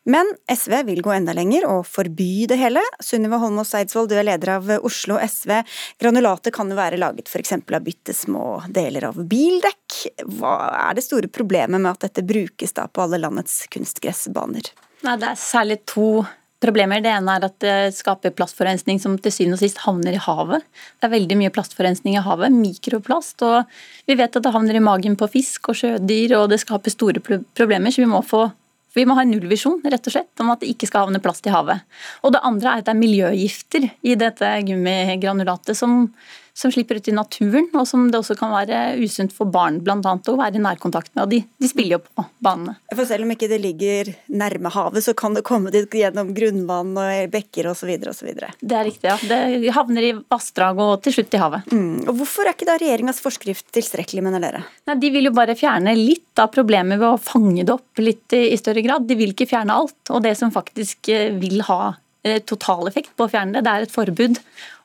Men 0.08 0.28
SV 0.50 0.80
vil 0.88 1.02
gå 1.04 1.12
enda 1.14 1.34
lenger 1.36 1.66
og 1.68 1.84
forby 1.88 2.46
det 2.50 2.58
hele. 2.60 2.82
Sunniva 3.04 3.40
Holmås 3.42 3.74
Eidsvoll, 3.76 4.08
du 4.10 4.16
er 4.18 4.26
leder 4.26 4.56
av 4.56 4.72
Oslo 4.80 5.18
SV. 5.20 5.60
Granulatet 6.02 6.54
kan 6.56 6.70
jo 6.70 6.78
være 6.78 7.00
laget 7.00 7.23
laget 7.24 7.28
f.eks. 7.28 7.52
av 7.72 7.80
bitte 7.80 8.14
små 8.14 8.62
deler 8.68 9.04
av 9.04 9.24
bildekk. 9.24 10.14
Hva 10.38 10.88
er 10.90 10.94
det 10.94 11.04
store 11.04 11.28
problemet 11.28 11.80
med 11.80 11.92
at 11.92 12.00
dette 12.00 12.22
brukes 12.22 12.72
da 12.72 12.86
på 12.88 13.02
alle 13.02 13.18
landets 13.18 13.66
kunstgressbaner? 13.70 14.62
Nei, 15.04 15.16
det 15.16 15.28
er 15.28 15.36
særlig 15.36 15.84
to 15.86 16.24
problemer. 16.60 17.00
Det 17.00 17.10
ene 17.12 17.36
er 17.36 17.44
at 17.44 17.58
det 17.60 17.94
skaper 17.94 18.32
plastforurensning 18.32 18.98
som 18.98 19.18
til 19.18 19.32
syvende 19.32 19.58
og 19.58 19.62
sist 19.62 19.82
havner 19.84 20.14
i 20.14 20.20
havet. 20.20 20.64
Det 20.98 21.08
er 21.08 21.14
veldig 21.14 21.36
mye 21.36 21.52
plastforurensning 21.52 22.16
i 22.16 22.24
havet, 22.24 22.52
mikroplast. 22.52 23.42
og 23.42 23.64
Vi 24.06 24.16
vet 24.16 24.36
at 24.36 24.42
det 24.42 24.52
havner 24.52 24.74
i 24.74 24.84
magen 24.84 25.16
på 25.16 25.28
fisk 25.28 25.68
og 25.68 25.76
sjødyr, 25.76 26.38
og 26.38 26.50
det 26.50 26.62
skaper 26.62 26.90
store 26.90 27.20
problemer. 27.20 27.92
Så 27.92 28.04
vi 28.04 28.08
må 28.08 28.22
få 28.24 28.50
vi 28.94 29.02
må 29.02 29.16
ha 29.18 29.24
en 29.24 29.32
nullvisjon 29.34 29.80
rett 29.90 30.06
og 30.06 30.14
slett, 30.14 30.30
om 30.38 30.52
at 30.52 30.60
det 30.62 30.68
ikke 30.70 30.86
skal 30.86 31.08
havne 31.08 31.18
plast 31.18 31.46
i 31.48 31.50
havet. 31.50 31.82
Og 32.22 32.30
Det 32.30 32.44
andre 32.46 32.70
er 32.70 32.78
at 32.78 32.86
det 32.86 32.92
er 32.92 33.00
miljøgifter 33.00 33.88
i 34.06 34.14
dette 34.14 34.50
gummigranulatet 34.68 35.74
som 35.74 36.12
som 36.54 36.70
slipper 36.72 37.00
ut 37.00 37.08
i 37.10 37.14
naturen, 37.14 37.66
og 37.74 37.86
som 37.88 38.06
det 38.10 38.20
også 38.20 38.36
kan 38.38 38.52
være 38.54 38.94
usunt 39.02 39.34
for 39.34 39.50
barn 39.50 39.80
blant 39.84 40.06
annet, 40.06 40.30
å 40.30 40.38
være 40.38 40.60
i 40.60 40.62
nærkontakt 40.62 41.10
med. 41.16 41.24
og 41.24 41.32
de, 41.32 41.40
de, 41.58 41.70
spiller 41.70 41.98
jo 41.98 42.02
på 42.06 42.24
banene. 42.44 42.76
For 42.94 43.02
Selv 43.08 43.26
om 43.26 43.32
ikke 43.34 43.48
det 43.50 43.58
ligger 43.62 44.12
nærme 44.30 44.70
havet, 44.72 45.02
så 45.04 45.16
kan 45.18 45.34
det 45.34 45.44
komme 45.46 45.72
dit 45.74 45.90
gjennom 45.98 46.30
grunnvann 46.36 46.94
og 46.94 47.32
bekker 47.34 47.68
osv. 47.72 47.90
osv. 48.10 48.30
Det 48.60 48.78
er 48.78 48.86
riktig, 48.86 49.10
ja. 49.10 49.16
Det 49.26 49.74
havner 49.74 50.06
i 50.06 50.12
vassdrag 50.14 50.78
og 50.84 50.94
til 51.04 51.18
slutt 51.18 51.34
i 51.34 51.42
havet. 51.42 51.74
Mm. 51.74 52.06
Og 52.06 52.22
Hvorfor 52.22 52.46
er 52.46 52.54
ikke 52.54 52.70
da 52.70 52.78
regjeringas 52.78 53.18
forskrift 53.24 53.66
tilstrekkelig, 53.74 54.22
mener 54.24 54.46
dere? 54.46 54.62
Nei, 54.86 54.98
De 55.02 55.10
vil 55.10 55.28
jo 55.28 55.34
bare 55.34 55.58
fjerne 55.58 55.96
litt 55.98 56.38
av 56.38 56.54
problemet 56.54 57.02
ved 57.02 57.08
å 57.10 57.20
fange 57.20 57.66
det 57.66 57.74
opp 57.74 58.02
litt 58.02 58.34
i 58.38 58.54
større 58.60 58.84
grad. 58.86 59.08
De 59.08 59.18
vil 59.18 59.34
ikke 59.34 59.50
fjerne 59.50 59.74
alt. 59.74 59.98
Og 60.14 60.22
det 60.22 60.36
som 60.38 60.54
faktisk 60.54 61.10
eh, 61.10 61.34
vil 61.34 61.66
ha 61.66 61.96
totaleffekt 62.48 63.12
på 63.16 63.26
å 63.26 63.30
fjerne 63.30 63.58
det. 63.58 63.64
Det 63.66 63.72
er 63.72 63.86
et 63.86 63.94
forbud. 63.94 64.38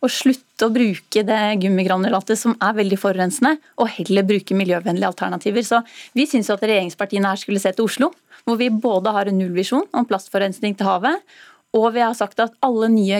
Å 0.03 0.07
slutte 0.11 0.67
å 0.67 0.73
bruke 0.75 1.23
det 1.27 1.41
gummigranulatet 1.63 2.39
som 2.39 2.55
er 2.63 2.75
veldig 2.77 2.99
forurensende, 2.99 3.55
og 3.79 3.91
heller 3.97 4.27
bruke 4.27 4.57
miljøvennlige 4.57 5.11
alternativer. 5.11 5.63
Så 5.63 5.81
Vi 6.15 6.27
syns 6.27 6.51
at 6.51 6.63
regjeringspartiene 6.63 7.31
her 7.31 7.39
skulle 7.39 7.63
se 7.63 7.71
til 7.75 7.87
Oslo, 7.87 8.11
hvor 8.43 8.59
vi 8.59 8.69
både 8.69 9.13
har 9.15 9.29
en 9.29 9.39
nullvisjon 9.39 9.87
om 9.93 10.07
plastforurensning 10.07 10.75
til 10.77 10.87
havet, 10.87 11.19
og 11.77 11.91
vi 11.93 12.01
har 12.01 12.15
sagt 12.17 12.39
at 12.41 12.55
alle 12.65 12.89
nye 12.89 13.19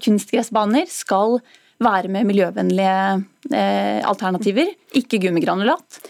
kunstgressbaner 0.00 0.88
skal 0.88 1.40
være 1.80 2.10
med 2.12 2.28
miljøvennlige 2.28 2.96
eh, 3.56 4.00
alternativer, 4.08 4.72
ikke 4.96 5.20
gummigranulat. 5.24 6.00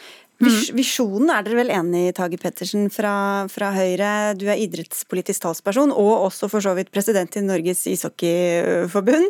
Mm. 0.41 0.77
Visjonen 0.79 1.29
er 1.35 1.45
dere 1.45 1.59
vel 1.59 1.71
enig 1.75 2.07
i, 2.09 2.13
Tage 2.17 2.39
Pettersen 2.41 2.87
fra, 2.93 3.45
fra, 3.53 3.69
Høyre. 3.75 4.33
Du 4.41 4.47
er 4.49 4.61
idrettspolitisk 4.63 5.45
talsperson, 5.45 5.93
og 5.93 6.25
også 6.31 6.49
for 6.49 6.65
så 6.65 6.73
vidt 6.79 6.89
president 6.95 7.37
i 7.37 7.43
Norges 7.45 7.83
ishockeyforbund. 7.91 9.29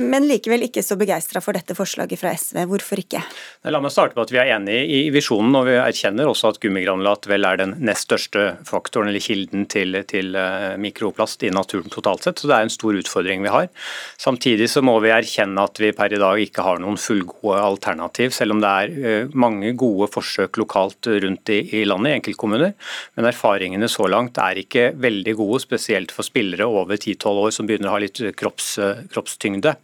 Men 0.00 0.24
likevel 0.28 0.64
ikke 0.64 0.84
så 0.84 0.96
begeistra 1.00 1.42
for 1.44 1.56
dette 1.56 1.76
forslaget 1.76 2.20
fra 2.20 2.32
SV. 2.32 2.62
Hvorfor 2.70 3.02
ikke? 3.02 3.20
La 3.68 3.82
meg 3.84 3.92
starte 3.92 4.16
på 4.16 4.24
at 4.24 4.32
vi 4.32 4.40
er 4.40 4.54
enig 4.54 4.78
i 4.88 5.02
visjonen, 5.12 5.58
og 5.60 5.68
vi 5.68 5.76
erkjenner 5.76 6.30
også 6.30 6.54
at 6.54 6.62
gummigranulat 6.64 7.28
vel 7.28 7.44
er 7.44 7.60
den 7.60 7.76
nest 7.84 8.08
største 8.08 8.46
faktoren 8.66 9.12
eller 9.12 9.20
kilden 9.20 9.68
til, 9.70 10.00
til 10.08 10.32
eh, 10.40 10.72
mikroplast 10.80 11.44
i 11.44 11.52
naturen 11.52 11.92
totalt 11.92 12.24
sett. 12.24 12.40
Så 12.40 12.48
det 12.48 12.56
er 12.56 12.64
en 12.64 12.72
stor 12.72 12.96
utfordring 12.96 13.44
vi 13.44 13.52
har. 13.52 13.68
Samtidig 14.16 14.70
så 14.72 14.80
må 14.80 14.96
vi 15.04 15.12
erkjenne 15.12 15.68
at 15.68 15.84
vi 15.84 15.92
per 15.92 16.16
i 16.16 16.22
dag 16.22 16.40
ikke 16.40 16.64
har 16.64 16.80
noen 16.80 16.96
fullgode 17.00 17.60
alternativ, 17.60 18.32
selv 18.32 18.56
om 18.56 18.64
det 18.64 18.72
er 18.72 18.98
eh, 19.04 19.36
mange 19.36 19.76
gode 19.76 20.08
forslag 20.08 20.29
forsøk 20.30 20.60
lokalt 20.62 21.10
rundt 21.26 21.50
i, 21.52 21.60
i 21.80 21.84
landet, 21.84 22.12
i 22.14 22.18
enkeltkommuner. 22.20 22.72
Men 23.18 23.28
erfaringene 23.28 23.90
så 23.90 24.06
langt 24.10 24.38
er 24.38 24.62
ikke 24.62 24.90
veldig 25.00 25.36
gode, 25.42 25.60
spesielt 25.66 26.14
for 26.14 26.26
spillere 26.26 26.68
over 26.70 26.96
10-12 26.96 27.44
år 27.44 27.54
som 27.54 27.68
begynner 27.68 27.90
å 27.90 27.98
ha 27.98 28.02
litt 28.06 28.22
kropps, 28.38 28.76
kroppstyngde. 29.10 29.74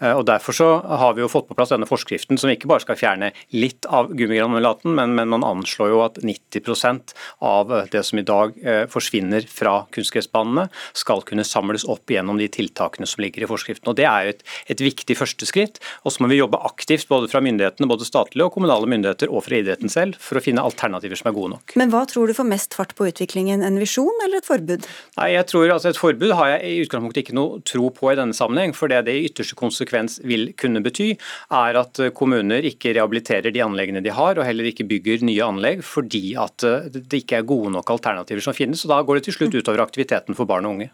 Eh, 0.00 0.12
og 0.12 0.26
Derfor 0.26 0.56
så 0.56 0.68
har 1.00 1.14
vi 1.16 1.22
jo 1.22 1.30
fått 1.30 1.48
på 1.48 1.56
plass 1.56 1.72
denne 1.72 1.88
forskriften 1.88 2.38
som 2.40 2.50
ikke 2.52 2.68
bare 2.68 2.84
skal 2.84 2.98
fjerne 2.98 3.30
litt 3.54 3.86
av 3.86 4.10
gummigranulaten, 4.16 4.92
men, 4.96 5.14
men 5.16 5.30
man 5.32 5.46
anslår 5.46 5.92
jo 5.92 6.02
at 6.04 6.20
90% 6.24 7.14
av 7.46 7.72
det 7.92 8.02
som 8.06 8.20
i 8.20 8.26
dag 8.26 8.56
eh, 8.62 8.84
forsvinner 8.90 9.46
fra 9.48 9.78
kunstgressbanene, 9.94 10.66
skal 10.96 11.22
kunne 11.26 11.46
samles 11.46 11.86
opp 11.88 12.10
gjennom 12.10 12.40
de 12.40 12.48
tiltakene 12.52 13.08
som 13.08 13.22
ligger 13.24 13.46
i 13.46 13.50
forskriften. 13.50 13.88
Og 13.92 13.98
Det 13.98 14.08
er 14.08 14.32
et, 14.34 14.44
et 14.72 14.82
viktig 14.82 15.16
første 15.18 15.48
skritt. 15.48 15.80
Og 16.04 16.14
så 16.14 16.22
må 16.22 16.30
vi 16.30 16.40
jobbe 16.40 16.60
aktivt 16.66 17.08
både 17.08 17.30
fra 17.30 17.42
myndighetene, 17.44 17.88
både 17.88 18.08
statlige 18.08 18.48
og 18.48 18.54
kommunale 18.56 18.88
myndigheter 18.90 19.32
og 19.32 19.46
fra 19.46 19.60
idretten 19.60 19.92
selv, 19.92 20.18
for 20.20 20.38
å 20.38 20.44
finne 20.44 20.64
alternativer 20.64 21.18
som 21.18 21.30
er 21.30 21.36
gode 21.36 21.54
nok. 21.54 21.76
Men 21.78 21.92
hva 21.94 22.04
tror 22.10 22.28
du 22.28 22.36
får 22.36 22.48
mest 22.48 22.76
fart 22.76 22.96
på 22.98 23.08
utviklingen, 23.08 23.64
en 23.64 23.80
visjon 23.80 24.24
eller 24.26 24.42
et 24.42 24.48
forbud? 24.48 24.86
Nei, 25.20 25.30
jeg 25.36 25.48
tror 25.50 25.70
altså 25.72 25.92
Et 25.92 25.98
forbud 25.98 26.32
har 26.36 26.48
jeg 26.56 26.66
i 26.66 26.82
utgangspunktet 26.82 27.22
ikke 27.22 27.36
noe 27.36 27.60
tro 27.66 27.88
på 27.94 28.10
i 28.10 28.16
denne 28.18 28.36
sammenheng, 28.36 28.74
for 28.76 28.90
det 28.90 28.98
er 28.98 29.06
det 29.06 29.14
i 29.16 29.26
ytterste 29.28 29.56
konsekvens 29.58 29.85
konsekvens 29.86 30.20
vil 30.26 30.52
kunne 30.58 30.82
bety, 30.84 31.14
er 31.50 31.78
at 31.80 32.00
kommuner 32.14 32.64
ikke 32.66 32.94
rehabiliterer 32.96 33.54
de 33.54 33.64
anleggene 33.64 34.02
de 34.02 34.10
har, 34.10 34.36
og 34.36 34.46
heller 34.46 34.68
ikke 34.70 34.88
bygger 34.88 35.24
nye 35.24 35.46
anlegg 35.46 35.84
fordi 35.86 36.36
at 36.36 36.62
det 36.92 37.22
ikke 37.22 37.40
er 37.40 37.48
gode 37.48 37.72
nok 37.74 37.90
alternativer 37.90 38.42
som 38.42 38.56
finnes. 38.56 38.84
og 38.84 38.90
Da 38.92 39.02
går 39.02 39.20
det 39.20 39.28
til 39.28 39.38
slutt 39.38 39.54
utover 39.54 39.84
aktiviteten 39.84 40.36
for 40.36 40.46
barn 40.46 40.66
og 40.66 40.76
unge. 40.76 40.90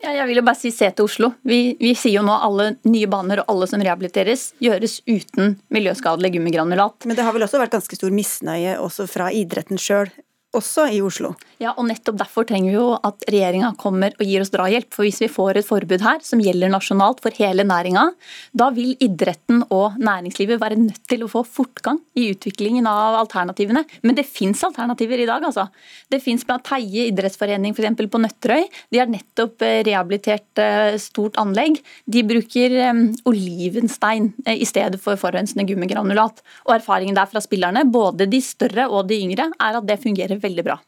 Ja, 0.00 0.14
jeg 0.14 0.28
vil 0.30 0.38
jo 0.38 0.44
bare 0.46 0.56
si 0.56 0.70
se 0.72 0.86
til 0.94 1.04
Oslo. 1.04 1.32
Vi, 1.44 1.74
vi, 1.80 1.90
sier 1.98 2.20
jo 2.20 2.24
nå 2.24 2.32
alle 2.32 2.70
nye 2.88 3.08
baner 3.10 3.42
og 3.42 3.50
alle 3.52 3.66
som 3.68 3.82
rehabiliteres, 3.82 4.52
gjøres 4.62 5.00
uten 5.10 5.58
miljøskadelig 5.74 6.36
gummigranulat. 6.36 7.04
Men 7.04 7.18
det 7.18 7.26
har 7.26 7.34
vel 7.36 7.44
også 7.44 7.60
vært 7.60 7.74
ganske 7.74 7.98
stor 7.98 8.14
misnøye 8.14 8.78
også 8.80 9.08
fra 9.10 9.28
idretten 9.34 9.80
sjøl 9.80 10.08
også 10.56 10.88
i 10.90 10.98
Oslo. 11.04 11.34
Ja, 11.60 11.74
og 11.78 11.86
nettopp 11.86 12.16
derfor 12.18 12.46
trenger 12.48 12.72
vi 12.72 12.78
jo 12.78 12.86
at 12.96 13.22
regjeringa 13.30 13.70
kommer 13.78 14.14
og 14.16 14.24
gir 14.26 14.42
oss 14.42 14.50
drahjelp. 14.50 14.88
For 14.94 15.06
hvis 15.06 15.20
vi 15.22 15.28
får 15.30 15.60
et 15.60 15.66
forbud 15.66 16.02
her 16.02 16.22
som 16.26 16.42
gjelder 16.42 16.72
nasjonalt 16.72 17.20
for 17.22 17.36
hele 17.38 17.66
næringa, 17.68 18.06
da 18.56 18.70
vil 18.74 18.96
idretten 19.04 19.62
og 19.68 19.98
næringslivet 20.00 20.60
være 20.62 20.78
nødt 20.80 21.02
til 21.10 21.22
å 21.22 21.30
få 21.30 21.44
fortgang 21.46 22.00
i 22.18 22.30
utviklingen 22.32 22.88
av 22.90 23.18
alternativene. 23.20 23.84
Men 24.02 24.18
det 24.18 24.26
fins 24.26 24.64
alternativer 24.66 25.22
i 25.22 25.28
dag, 25.28 25.44
altså. 25.46 25.68
Det 26.10 26.22
fins 26.24 26.46
blant 26.48 26.66
Teie 26.66 27.06
idrettsforening 27.10 27.76
f.eks. 27.76 28.02
på 28.10 28.22
Nøtterøy. 28.24 28.66
De 28.90 29.00
har 29.00 29.10
nettopp 29.10 29.62
eh, 29.66 29.80
rehabilitert 29.86 30.62
eh, 30.62 30.96
stort 31.02 31.38
anlegg. 31.40 31.78
De 32.10 32.24
bruker 32.26 32.74
um, 32.90 33.04
olivenstein 33.30 34.32
i 34.50 34.66
stedet 34.68 34.98
for 35.02 35.20
forurensende 35.20 35.66
gummigranulat. 35.68 36.42
Og 36.66 36.74
erfaringen 36.76 37.16
der 37.16 37.30
fra 37.30 37.42
spillerne, 37.44 37.86
både 37.90 38.26
de 38.30 38.42
større 38.44 38.88
og 38.90 39.06
de 39.10 39.20
yngre, 39.22 39.50
er 39.60 39.78
at 39.78 39.86
det 39.86 40.00
fungerer 40.02 40.39
veldig 40.42 40.66
bra. 40.66 40.80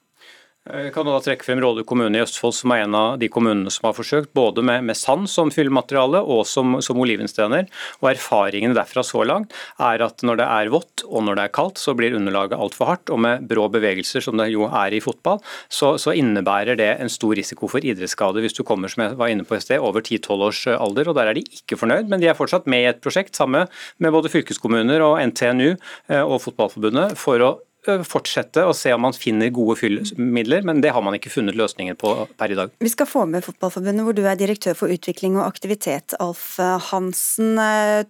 Jeg 0.63 0.93
kan 0.95 1.09
da 1.09 1.17
trekke 1.19 1.43
frem 1.43 1.59
Råde 1.59 1.83
kommune 1.83 2.15
i 2.15 2.23
Østfold, 2.23 2.53
som 2.55 2.71
er 2.71 2.85
en 2.85 2.95
av 2.95 3.17
de 3.19 3.27
kommunene 3.35 3.71
som 3.75 3.89
har 3.89 3.97
forsøkt, 3.97 4.29
både 4.31 4.63
med, 4.63 4.85
med 4.87 4.95
sand 4.95 5.27
som 5.27 5.49
fyllemateriale 5.51 6.21
og 6.23 6.45
som, 6.47 6.77
som 6.87 7.01
olivenstener. 7.03 7.67
Og 7.99 8.13
Erfaringene 8.13 8.77
derfra 8.77 9.03
så 9.03 9.25
langt 9.27 9.57
er 9.83 10.05
at 10.07 10.23
når 10.23 10.39
det 10.39 10.47
er 10.47 10.71
vått 10.71 11.03
og 11.09 11.27
når 11.27 11.41
det 11.41 11.47
er 11.49 11.55
kaldt, 11.59 11.83
så 11.83 11.97
blir 11.99 12.15
underlaget 12.15 12.55
altfor 12.55 12.93
hardt. 12.93 13.11
Og 13.11 13.19
med 13.25 13.43
brå 13.51 13.65
bevegelser, 13.75 14.23
som 14.23 14.39
det 14.39 14.53
jo 14.53 14.69
er 14.69 14.95
i 14.95 15.03
fotball, 15.03 15.43
så, 15.67 15.97
så 15.99 16.15
innebærer 16.15 16.79
det 16.79 16.93
en 16.95 17.11
stor 17.11 17.35
risiko 17.41 17.67
for 17.73 17.83
idrettsskade 17.83 18.47
hvis 18.47 18.55
du 18.55 18.63
kommer 18.63 18.93
som 18.93 19.03
jeg 19.03 19.19
var 19.19 19.35
inne 19.35 19.49
på 19.49 19.59
et 19.59 19.67
sted, 19.67 19.83
over 19.83 20.07
10-12 20.07 20.47
års 20.47 20.63
alder. 20.77 21.11
og 21.11 21.19
Der 21.19 21.33
er 21.33 21.41
de 21.41 21.43
ikke 21.59 21.81
fornøyd, 21.83 22.07
men 22.07 22.23
de 22.23 22.31
er 22.31 22.39
fortsatt 22.39 22.71
med 22.71 22.87
i 22.87 22.91
et 22.93 23.03
prosjekt 23.03 23.35
sammen 23.35 23.67
med 23.99 24.15
både 24.15 24.31
fylkeskommuner 24.31 25.03
og 25.11 25.19
NTNU 25.35 25.73
eh, 25.73 26.23
og 26.23 26.39
Fotballforbundet 26.47 27.19
for 27.19 27.43
å 27.43 27.53
fortsette 27.83 28.63
å 28.63 28.75
se 28.77 28.93
om 28.95 29.03
man 29.03 29.15
finner 29.17 29.51
gode 29.55 29.75
fyllmidler, 29.81 30.63
men 30.63 30.81
det 30.85 30.93
har 30.95 31.03
man 31.03 31.17
ikke 31.17 31.33
funnet 31.35 31.59
løsninger 31.59 31.97
på 31.99 32.13
per 32.39 32.55
i 32.55 32.59
dag. 32.59 32.71
Vi 32.79 32.93
skal 32.93 33.09
få 33.11 33.25
med 33.27 33.43
Fotballforbundet, 33.43 34.05
hvor 34.07 34.15
du 34.17 34.23
er 34.23 34.39
direktør 34.39 34.77
for 34.79 34.93
utvikling 34.93 35.37
og 35.41 35.49
aktivitet, 35.49 36.15
Alf 36.23 36.57
Hansen. 36.91 37.59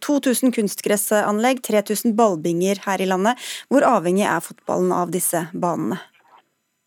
2000 0.05 0.53
kunstgressanlegg, 0.59 1.65
3000 1.65 2.17
ballbinger 2.19 2.85
her 2.85 3.01
i 3.01 3.09
landet. 3.09 3.41
Hvor 3.73 3.87
avhengig 3.89 4.27
er 4.29 4.45
fotballen 4.45 4.93
av 4.93 5.13
disse 5.15 5.47
banene? 5.53 6.01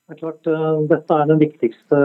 Det 0.06 0.19
er 0.19 0.21
klart, 0.21 0.45
Dette 0.91 1.17
er 1.17 1.30
den 1.32 1.41
viktigste 1.41 2.00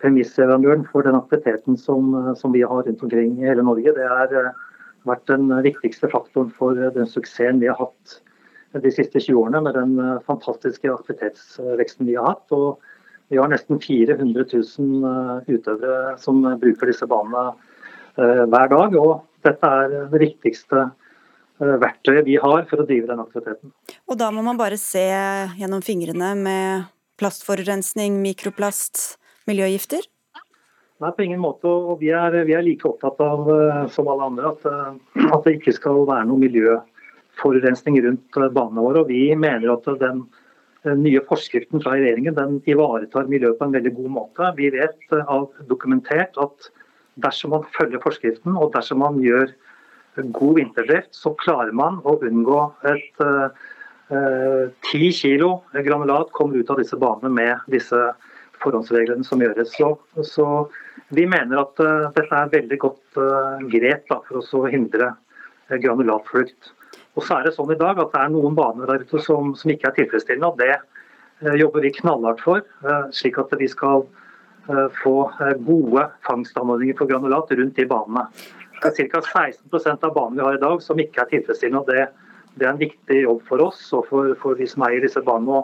premissleverandøren 0.00 0.86
for 0.88 1.04
den 1.04 1.16
aktiviteten 1.18 1.76
som, 1.80 2.14
som, 2.40 2.52
vi 2.56 2.64
har 2.64 2.86
rundt 2.88 3.02
omkring 3.04 3.36
i 3.42 3.48
hele 3.50 3.64
Norge. 3.64 3.92
Det 3.92 4.08
har 4.08 4.54
vært 5.04 5.28
den 5.28 5.52
viktigste 5.64 6.08
faktoren 6.12 6.48
for 6.56 6.80
den 6.96 7.08
suksessen 7.08 7.60
vi 7.60 7.68
har 7.68 7.76
hatt 7.76 8.22
de 8.82 8.90
siste 8.90 9.20
20 9.20 9.38
årene 9.38 9.62
med 9.64 9.76
den 9.78 9.94
eh, 10.02 10.20
fantastiske 10.26 10.90
aktivitetsveksten 10.90 12.08
vi 12.08 12.16
har 12.18 12.32
hatt. 12.32 12.54
Og 12.54 12.80
vi 13.32 13.38
har 13.40 13.50
nesten 13.50 13.80
400 13.82 14.46
000 14.50 15.06
eh, 15.10 15.54
utøvere 15.54 16.16
som 16.20 16.42
bruker 16.60 16.90
disse 16.90 17.08
banene 17.10 17.52
eh, 18.18 18.44
hver 18.50 18.72
dag. 18.72 18.98
Og 19.00 19.46
dette 19.46 19.72
er 19.80 19.90
det 20.10 20.22
viktigste 20.26 20.90
verktøyet 21.54 22.26
vi 22.26 22.34
har 22.42 22.64
for 22.66 22.82
å 22.82 22.86
drive 22.88 23.06
den 23.06 23.20
aktiviteten. 23.22 23.70
Og 24.10 24.18
da 24.18 24.26
må 24.34 24.42
man 24.42 24.58
bare 24.58 24.74
se 24.80 25.04
gjennom 25.54 25.84
fingrene 25.86 26.32
med 26.34 26.88
plastforurensning, 27.20 28.16
mikroplast, 28.24 29.20
miljøgifter? 29.46 30.02
Nei, 30.98 31.12
på 31.14 31.22
ingen 31.22 31.38
måte. 31.38 31.70
og 31.70 32.02
Vi 32.02 32.10
er, 32.10 32.34
vi 32.48 32.56
er 32.58 32.66
like 32.66 32.88
opptatt 32.90 33.22
av 33.22 33.46
som 33.94 34.10
alle 34.10 34.26
andre 34.32 34.50
at, 34.50 34.66
at 35.28 35.46
det 35.46 35.60
ikke 35.60 35.76
skal 35.78 36.02
være 36.10 36.26
noe 36.26 36.42
miljø 36.42 36.74
forurensning 37.40 38.00
rundt 38.04 38.40
eh, 38.40 38.50
banene 38.54 38.86
våre. 38.86 39.04
og 39.04 39.12
Vi 39.12 39.26
mener 39.38 39.74
at 39.74 39.90
den 40.00 40.24
nye 41.00 41.20
forskriften 41.24 41.80
fra 41.80 41.94
regjeringen 41.96 42.36
den 42.36 42.58
ivaretar 42.68 43.28
miljøet 43.30 43.56
på 43.58 43.68
en 43.68 43.76
veldig 43.76 43.94
god 43.96 44.10
måte. 44.18 44.50
Vi 44.58 44.70
vet 44.74 45.12
eh, 45.12 45.28
av 45.30 45.48
dokumentert 45.70 46.36
at 46.40 46.70
dersom 47.24 47.54
man 47.54 47.68
følger 47.76 48.02
forskriften 48.02 48.56
og 48.58 48.72
dersom 48.74 49.00
man 49.04 49.20
gjør 49.22 49.52
god 50.34 50.58
vinterdrift, 50.60 51.14
så 51.14 51.34
klarer 51.40 51.74
man 51.74 52.00
å 52.06 52.18
unngå 52.22 52.60
et 52.90 53.24
eh, 53.24 53.64
ti 54.84 55.08
uh, 55.08 55.14
kilo 55.16 55.48
granulat 55.72 56.30
kommer 56.36 56.60
ut 56.60 56.70
av 56.70 56.78
disse 56.78 56.98
banene 57.00 57.32
med 57.32 57.72
disse 57.72 57.98
forhåndsreglene 58.62 59.24
som 59.26 59.42
gjøres. 59.42 59.72
Så, 59.74 59.94
så 60.22 60.46
vi 61.16 61.24
mener 61.26 61.64
at 61.64 61.80
uh, 61.82 62.12
dette 62.14 62.28
er 62.36 62.52
veldig 62.52 62.78
godt 62.84 63.18
uh, 63.18 63.64
grep 63.72 64.06
da, 64.12 64.20
for 64.28 64.44
å 64.44 64.66
hindre 64.70 65.14
granulatflukt. 65.72 66.74
Og 67.14 67.22
så 67.22 67.38
er 67.38 67.46
det 67.46 67.54
sånn 67.54 67.70
i 67.70 67.78
dag 67.78 68.00
at 68.02 68.10
det 68.14 68.20
er 68.20 68.32
noen 68.34 68.56
baner 68.58 68.90
der 68.90 69.04
ute 69.06 69.22
som, 69.22 69.52
som 69.58 69.70
ikke 69.70 69.90
er 69.90 69.96
tilfredsstillende. 70.00 70.50
og 70.50 70.58
Det 70.58 70.72
eh, 70.74 71.56
jobber 71.60 71.86
vi 71.86 71.94
knallhardt 71.94 72.42
for, 72.42 72.64
eh, 72.82 73.06
slik 73.14 73.38
at 73.42 73.54
vi 73.60 73.68
skal 73.70 74.02
eh, 74.68 74.88
få 75.02 75.14
gode 75.68 76.08
fangstanordninger 76.26 76.98
for 76.98 77.10
granulat 77.10 77.54
rundt 77.54 77.78
de 77.78 77.86
banene. 77.90 78.26
Det 78.82 78.90
er 78.90 79.08
ca. 79.12 79.22
16 79.22 80.02
av 80.02 80.10
banene 80.16 80.40
vi 80.40 80.46
har 80.48 80.58
i 80.58 80.64
dag 80.64 80.82
som 80.82 81.00
ikke 81.00 81.22
er 81.22 81.30
tilfredsstillende. 81.30 81.84
og 81.84 81.92
Det, 81.92 82.34
det 82.58 82.66
er 82.66 82.74
en 82.74 82.82
viktig 82.82 83.22
jobb 83.22 83.46
for 83.46 83.62
oss 83.62 83.86
og 83.94 84.08
for, 84.10 84.34
for 84.42 84.58
de 84.58 84.66
som 84.70 84.86
eier 84.88 85.04
disse 85.04 85.22
banene. 85.22 85.62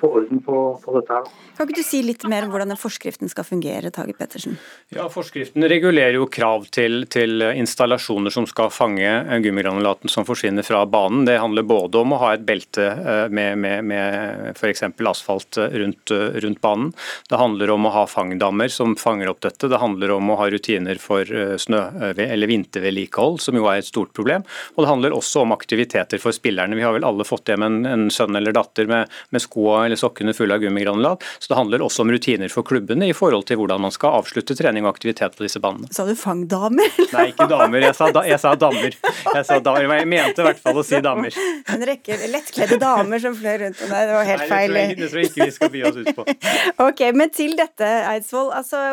Få 0.00 0.10
orden 0.20 0.42
på, 0.44 0.80
på, 0.84 0.94
dette. 0.98 1.12
her. 1.12 1.26
Kan 1.56 1.68
ikke 1.68 1.80
du 1.80 1.86
si 1.86 2.02
litt 2.06 2.24
mer 2.30 2.46
om 2.46 2.52
hvordan 2.52 2.72
den 2.72 2.80
forskriften 2.80 3.30
skal 3.30 3.46
fungere? 3.46 3.90
Tage 3.94 4.14
Pettersen? 4.16 4.58
Ja, 4.94 5.08
Forskriften 5.12 5.64
regulerer 5.68 6.16
jo 6.18 6.28
krav 6.30 6.68
til, 6.74 7.02
til 7.10 7.42
installasjoner 7.48 8.32
som 8.34 8.46
skal 8.48 8.70
fange 8.74 9.10
gummigranulaten 9.44 10.10
som 10.12 10.26
forsvinner 10.28 10.66
fra 10.66 10.84
banen. 10.86 11.24
Det 11.28 11.38
handler 11.40 11.66
både 11.68 12.02
om 12.02 12.14
å 12.14 12.20
ha 12.22 12.32
et 12.36 12.46
belte 12.46 12.86
eh, 12.86 13.24
med, 13.34 13.58
med, 13.58 13.84
med 13.90 14.52
f.eks. 14.54 14.84
asfalt 15.08 15.58
rundt, 15.58 16.12
rundt, 16.12 16.60
banen. 16.62 16.92
Det 17.30 17.40
handler 17.40 17.74
om 17.74 17.88
å 17.88 17.94
ha 17.94 18.06
fangdammer 18.10 18.70
som 18.72 18.96
fanger 18.98 19.32
opp 19.32 19.42
dette. 19.46 19.70
Det 19.70 19.82
handler 19.82 20.14
om 20.16 20.30
å 20.30 20.38
ha 20.40 20.48
rutiner 20.52 21.00
for 21.02 21.26
eh, 21.26 21.56
snø- 21.60 21.90
eller 22.18 22.50
vintervedlikehold, 22.50 23.40
som 23.42 23.58
jo 23.58 23.66
er 23.70 23.82
et 23.82 23.88
stort 23.88 24.14
problem. 24.16 24.46
Og 24.76 24.84
det 24.84 24.90
handler 24.90 25.16
også 25.16 25.44
om 25.44 25.54
aktiviteter 25.56 26.20
for 26.22 26.36
spillerne. 26.36 26.76
Vi 26.78 26.86
har 26.86 26.94
vel 26.96 27.06
alle 27.08 27.26
fått 27.28 27.50
hjem 27.50 27.66
en, 27.66 27.80
en 27.88 28.08
sønn 28.12 28.36
eller 28.38 28.54
datter 28.56 28.88
med, 28.90 29.12
med 29.34 29.42
sko 29.44 29.68
eller 29.88 30.00
sokkene 30.00 30.34
fulle 30.36 30.56
av 30.56 30.62
gummigranulat. 30.62 31.24
Så 31.38 31.52
det 31.52 31.58
handler 31.58 31.84
også 31.84 32.04
om 32.04 32.12
rutiner 32.12 32.52
for 32.52 32.66
klubbene 32.68 33.08
i 33.08 33.16
forhold 33.16 33.46
til 33.48 33.60
hvordan 33.60 33.82
man 33.82 33.94
skal 33.94 34.20
avslutte 34.20 34.56
trening 34.58 34.86
og 34.86 34.94
aktivitet 34.94 35.36
på 35.38 35.46
disse 35.46 35.62
banene. 35.64 35.90
Sa 35.94 36.06
du 36.08 36.14
fangdamer? 36.18 36.92
Nei, 37.16 37.28
ikke 37.32 37.48
damer. 37.50 37.88
Jeg 37.88 37.96
sa, 37.98 38.10
da, 38.14 38.24
jeg 38.28 38.40
sa 38.42 38.54
damer. 38.58 38.94
Jeg, 38.98 39.44
sa 39.48 39.58
damer. 39.64 39.96
jeg 40.02 40.10
mente 40.12 40.44
i 40.44 40.48
hvert 40.48 40.62
fall 40.62 40.80
å 40.80 40.86
si 40.86 41.02
damer. 41.04 41.34
En 41.72 41.84
rekke 41.88 42.20
lettkledde 42.28 42.80
damer 42.82 43.24
som 43.24 43.36
fløy 43.38 43.56
rundt 43.64 43.82
der, 43.82 44.10
det 44.10 44.16
var 44.16 44.28
helt 44.28 44.44
Nei, 44.44 44.48
feil. 44.52 44.78
Det 44.98 45.10
tror 45.10 45.22
jeg 45.22 45.32
ikke 45.32 45.48
vi 45.48 45.56
skal 45.58 45.74
by 45.74 45.84
oss 45.88 45.98
ut 45.98 46.14
på. 46.16 46.28
ok, 46.88 47.04
Men 47.16 47.34
til 47.34 47.56
dette, 47.58 47.90
Eidsvoll. 48.12 48.52
Altså, 48.54 48.84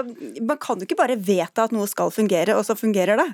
man 0.42 0.60
kan 0.62 0.82
jo 0.82 0.88
ikke 0.88 1.00
bare 1.00 1.20
vedta 1.20 1.68
at 1.68 1.76
noe 1.76 1.90
skal 1.90 2.14
fungere, 2.14 2.58
og 2.58 2.66
så 2.68 2.78
fungerer 2.80 3.20
det. 3.22 3.30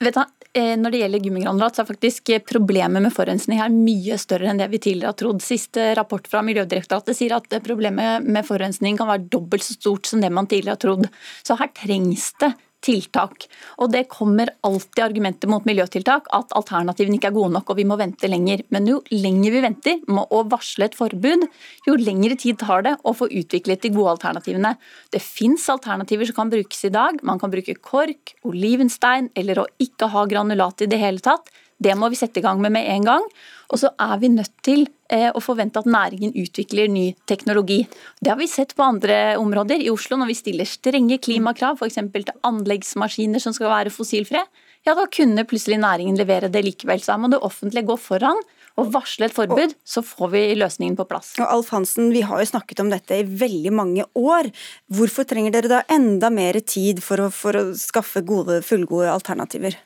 Vet 0.00 0.16
du, 0.16 0.20
eh, 0.54 0.76
Når 0.76 0.90
det 0.90 1.02
gjelder 1.02 1.24
gummigranulat, 1.24 1.76
så 1.76 1.82
er 1.82 1.90
faktisk 1.90 2.30
problemet 2.48 3.02
med 3.02 3.12
forurensning 3.14 3.60
her 3.60 3.72
mye 3.74 4.16
større 4.18 4.50
enn 4.50 4.62
det 4.62 4.70
vi 4.72 4.78
tidligere 4.78 5.12
har 5.12 5.20
trodd. 5.20 5.42
Siste 5.44 5.92
rapport 5.98 6.26
fra 6.30 6.42
Miljødirektoratet 6.46 7.16
sier 7.18 7.36
at 7.36 7.60
problemet 7.66 8.24
med 8.24 8.46
forurensning 8.46 8.98
kan 8.98 9.10
være 9.10 9.28
dobbelt 9.30 9.66
så 9.66 9.76
stort 9.76 10.06
som 10.06 10.20
det 10.24 10.32
man 10.32 10.48
tidligere 10.50 10.78
har 10.78 10.84
trodd. 10.86 11.08
Så 11.44 11.58
her 11.60 11.72
trengs 11.76 12.32
det 12.40 12.54
tiltak. 12.84 13.46
Og 13.80 13.90
det 13.92 14.06
kommer 14.12 14.50
alltid 14.66 15.02
argumenter 15.04 15.50
mot 15.50 15.66
miljøtiltak, 15.68 16.28
at 16.36 16.54
alternativene 16.56 17.18
ikke 17.18 17.30
er 17.30 17.36
gode 17.36 17.54
nok 17.54 17.72
og 17.72 17.78
vi 17.78 17.86
må 17.88 17.98
vente 18.00 18.30
lenger. 18.30 18.64
Men 18.74 18.88
jo 18.88 19.00
lenger 19.12 19.54
vi 19.54 19.64
venter 19.64 20.02
med 20.08 20.32
å 20.32 20.42
varsle 20.50 20.88
et 20.88 20.98
forbud, 20.98 21.46
jo 21.86 21.96
lengre 22.00 22.38
tid 22.40 22.60
tar 22.60 22.86
det 22.86 22.96
å 23.04 23.14
få 23.16 23.28
utviklet 23.28 23.84
de 23.84 23.92
gode 23.94 24.16
alternativene. 24.16 24.74
Det 25.12 25.22
fins 25.24 25.68
alternativer 25.72 26.28
som 26.28 26.40
kan 26.42 26.52
brukes 26.52 26.84
i 26.88 26.92
dag. 26.94 27.20
Man 27.26 27.40
kan 27.40 27.52
bruke 27.52 27.76
kork, 27.80 28.36
olivenstein 28.48 29.30
eller 29.38 29.62
å 29.62 29.68
ikke 29.82 30.10
ha 30.14 30.26
granulat 30.30 30.86
i 30.86 30.90
det 30.90 31.00
hele 31.00 31.22
tatt. 31.24 31.52
Det 31.80 31.96
må 31.96 32.10
vi 32.12 32.18
sette 32.20 32.40
i 32.40 32.44
gang 32.44 32.60
med 32.60 32.74
med 32.76 32.88
en 32.92 33.08
gang. 33.08 33.26
Og 33.70 33.78
så 33.80 33.92
er 34.02 34.16
vi 34.20 34.28
nødt 34.32 34.52
til 34.66 34.82
eh, 35.08 35.30
å 35.30 35.40
forvente 35.42 35.80
at 35.80 35.88
næringen 35.88 36.34
utvikler 36.36 36.90
ny 36.90 37.12
teknologi. 37.30 37.84
Det 38.20 38.32
har 38.32 38.38
vi 38.40 38.48
sett 38.50 38.74
på 38.76 38.84
andre 38.84 39.38
områder. 39.40 39.80
I 39.80 39.92
Oslo 39.92 40.18
når 40.20 40.32
vi 40.32 40.38
stiller 40.40 40.68
strenge 40.68 41.20
klimakrav, 41.22 41.78
f.eks. 41.78 42.00
til 42.12 42.32
anleggsmaskiner 42.46 43.42
som 43.42 43.54
skal 43.56 43.70
være 43.72 43.94
fossilfrie, 43.94 44.42
ja 44.88 44.94
da 44.96 45.04
kunne 45.12 45.44
plutselig 45.48 45.78
næringen 45.80 46.16
levere 46.18 46.50
det 46.52 46.64
likevel. 46.66 47.02
Så 47.04 47.14
her 47.14 47.22
må 47.22 47.30
det 47.32 47.42
offentlige 47.46 47.88
gå 47.88 47.96
foran 48.00 48.40
og 48.80 48.92
varsle 48.94 49.26
et 49.26 49.34
forbud, 49.34 49.74
så 49.84 50.02
får 50.04 50.30
vi 50.32 50.42
løsningen 50.56 50.96
på 50.96 51.04
plass. 51.10 51.34
Og 51.40 51.46
Alf 51.46 51.72
Hansen, 51.74 52.12
Vi 52.14 52.22
har 52.24 52.40
jo 52.40 52.48
snakket 52.48 52.80
om 52.80 52.90
dette 52.90 53.18
i 53.18 53.26
veldig 53.26 53.72
mange 53.72 54.06
år. 54.16 54.50
Hvorfor 54.88 55.26
trenger 55.28 55.52
dere 55.52 55.68
da 55.68 55.82
enda 55.90 56.30
mer 56.30 56.60
tid 56.60 57.02
for 57.04 57.20
å, 57.20 57.30
for 57.30 57.58
å 57.58 57.64
skaffe 57.76 58.22
gode, 58.24 58.62
fullgode 58.64 59.10
alternativer? 59.12 59.76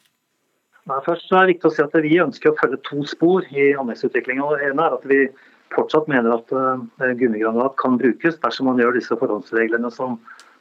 Nei, 0.90 0.98
først 1.00 1.30
er 1.32 1.46
det 1.46 1.54
viktig 1.54 1.68
å 1.70 1.72
si 1.72 1.80
at 1.80 1.94
Vi 2.04 2.16
ønsker 2.20 2.50
å 2.50 2.58
følge 2.58 2.76
to 2.84 3.02
spor 3.08 3.46
i 3.56 3.70
anleggsutviklingen. 3.72 4.44
Det 4.52 4.66
ene 4.68 4.84
er 4.84 4.96
at 4.98 5.06
Vi 5.08 5.20
fortsatt 5.72 6.10
mener 6.12 6.36
at 6.36 6.52
uh, 6.52 6.82
gummigranulat 7.00 7.78
kan 7.80 7.96
brukes 7.98 8.36
dersom 8.42 8.68
man 8.68 8.82
gjør 8.82 8.98
disse 8.98 9.16
forhåndsreglene 9.16 9.88
som, 9.90 10.18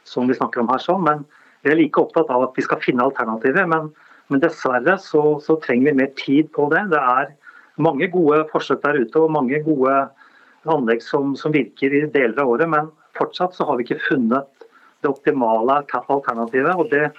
som 0.07 0.31
vi 0.31 0.37
snakker 0.37 0.63
om 0.63 0.71
her. 0.71 0.79
sånn, 0.79 1.03
men 1.03 1.25
vi 1.67 1.73
er 1.73 1.79
like 1.81 1.99
opptatt 1.99 2.31
av 2.31 2.47
at 2.47 2.55
vi 2.55 2.63
skal 2.63 2.81
finne 2.81 3.03
alternativer. 3.03 3.67
Men, 3.67 3.91
men 4.31 4.43
dessverre 4.43 4.95
så, 5.03 5.25
så, 5.43 5.59
trenger 5.61 5.91
vi 5.91 5.99
mer 5.99 6.11
tid 6.19 6.49
på 6.55 6.69
det. 6.71 6.87
Det 6.95 7.03
er 7.03 7.35
mange 7.83 8.07
gode 8.15 8.45
forsøk 8.55 8.79
der 8.87 9.03
ute 9.03 9.19
og 9.19 9.35
mange 9.35 9.59
gode 9.67 9.99
anlegg 10.71 11.03
som, 11.03 11.35
som 11.35 11.51
virker 11.51 11.91
i 11.91 12.05
deler 12.07 12.39
av 12.39 12.55
året. 12.55 12.71
Men 12.71 12.93
fortsatt 13.19 13.59
så 13.59 13.67
har 13.67 13.75
vi 13.75 13.89
ikke 13.89 14.05
funnet 14.07 14.69
det 15.03 15.11
optimale 15.11 15.83
alternativet. 15.83 16.73
og 16.79 16.87
Det, 16.95 17.09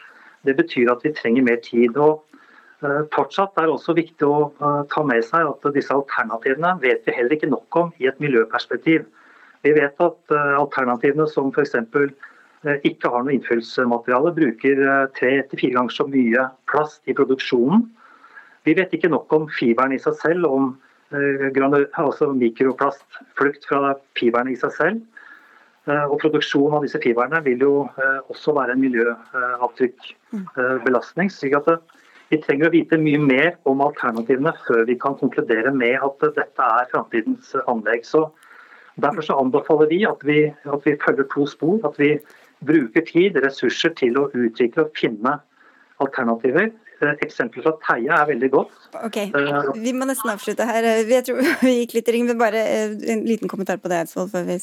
det 0.48 0.56
betyr 0.56 0.96
at 0.96 1.04
vi 1.04 1.12
trenger 1.12 1.52
mer 1.52 1.60
tid. 1.60 2.00
og 2.00 2.24
Fortsatt 3.14 3.56
er 3.56 3.68
det 3.68 3.76
også 3.78 3.96
viktig 3.96 4.28
å 4.28 4.50
uh, 4.60 4.82
ta 4.92 5.04
med 5.06 5.24
seg 5.24 5.48
at 5.48 5.74
disse 5.74 5.94
alternativene 5.94 6.74
vet 6.82 7.06
vi 7.06 7.16
heller 7.16 7.36
ikke 7.36 7.52
nok 7.52 7.80
om 7.80 7.92
i 8.02 8.08
et 8.10 8.20
miljøperspektiv. 8.20 9.06
Vi 9.64 9.72
vet 9.72 10.00
at 10.04 10.34
uh, 10.34 10.56
alternativene 10.60 11.26
som 11.32 11.48
f.eks. 11.54 11.78
ikke 12.84 13.10
har 13.12 13.24
noe 13.24 13.34
innfyllsmateriale, 13.34 14.32
bruker 14.36 14.84
tre 15.16 15.34
til 15.50 15.60
fire 15.60 15.78
ganger 15.78 15.96
så 15.96 16.06
mye 16.08 16.48
plast 16.70 17.00
i 17.08 17.16
produksjonen 17.16 17.86
vi 18.64 18.72
vet 18.76 18.92
ikke 18.96 19.08
nok 19.12 19.32
om 19.36 19.42
fiberen 19.52 19.92
i 19.92 19.98
seg 20.00 20.14
selv, 20.22 20.46
om 20.48 20.78
eh, 21.12 21.50
altså 22.00 22.30
mikroplastflukt 22.32 23.66
fra 23.68 23.94
fiberen 24.18 24.48
i 24.52 24.56
seg 24.60 24.72
selv. 24.76 25.00
Eh, 25.84 26.04
og 26.08 26.20
Produksjon 26.22 26.72
av 26.72 26.82
disse 26.86 27.00
fiberne 27.02 27.38
vil 27.44 27.60
jo 27.60 27.88
eh, 27.92 28.20
også 28.32 28.50
være 28.56 28.72
en 28.72 28.84
miljøavtrykkbelastning. 28.84 31.28
slik 31.30 31.54
at 31.60 31.66
Vi 32.32 32.40
trenger 32.42 32.70
å 32.70 32.74
vite 32.74 32.98
mye 32.98 33.20
mer 33.20 33.50
om 33.68 33.82
alternativene 33.84 34.54
før 34.66 34.86
vi 34.88 34.96
kan 35.00 35.16
konkludere 35.20 35.72
med 35.74 35.98
at 36.02 36.24
dette 36.38 36.68
er 36.78 36.90
framtidens 36.92 37.54
anlegg. 37.66 38.06
Så 38.08 38.28
Derfor 39.02 39.26
så 39.26 39.34
anbefaler 39.42 39.88
vi 39.90 40.04
at, 40.06 40.20
vi 40.22 40.38
at 40.70 40.84
vi 40.86 40.92
følger 41.02 41.26
to 41.32 41.48
spor. 41.50 41.80
At 41.88 41.96
vi 41.98 42.12
bruker 42.62 43.02
tid, 43.02 43.34
ressurser 43.42 43.90
til 43.98 44.20
å 44.20 44.28
utvikle 44.30 44.86
og 44.86 44.94
finne 44.94 45.40
alternativer 46.02 46.70
Eksempelet 47.02 47.64
fra 47.66 47.72
Teie 47.82 48.16
er 48.16 48.28
veldig 48.28 48.50
godt. 48.52 48.74
Ok, 49.02 49.16
eh, 49.18 49.70
Vi 49.82 49.92
må 49.92 50.06
nesten 50.08 50.30
avslutte 50.30 50.66
her. 50.68 50.86
Jeg 51.02 51.24
tror 51.26 51.40
vi 51.66 51.74
gikk 51.80 51.96
litt 51.98 52.08
i 52.08 52.16
ring, 52.16 52.26
men 52.28 52.38
bare 52.40 52.62
eh, 52.62 52.94
en 53.12 53.24
liten 53.26 53.50
kommentar 53.50 53.80
på 53.82 53.90
det, 53.92 54.04
Eidsvoll. 54.04 54.30
før 54.32 54.46
vi. 54.48 54.58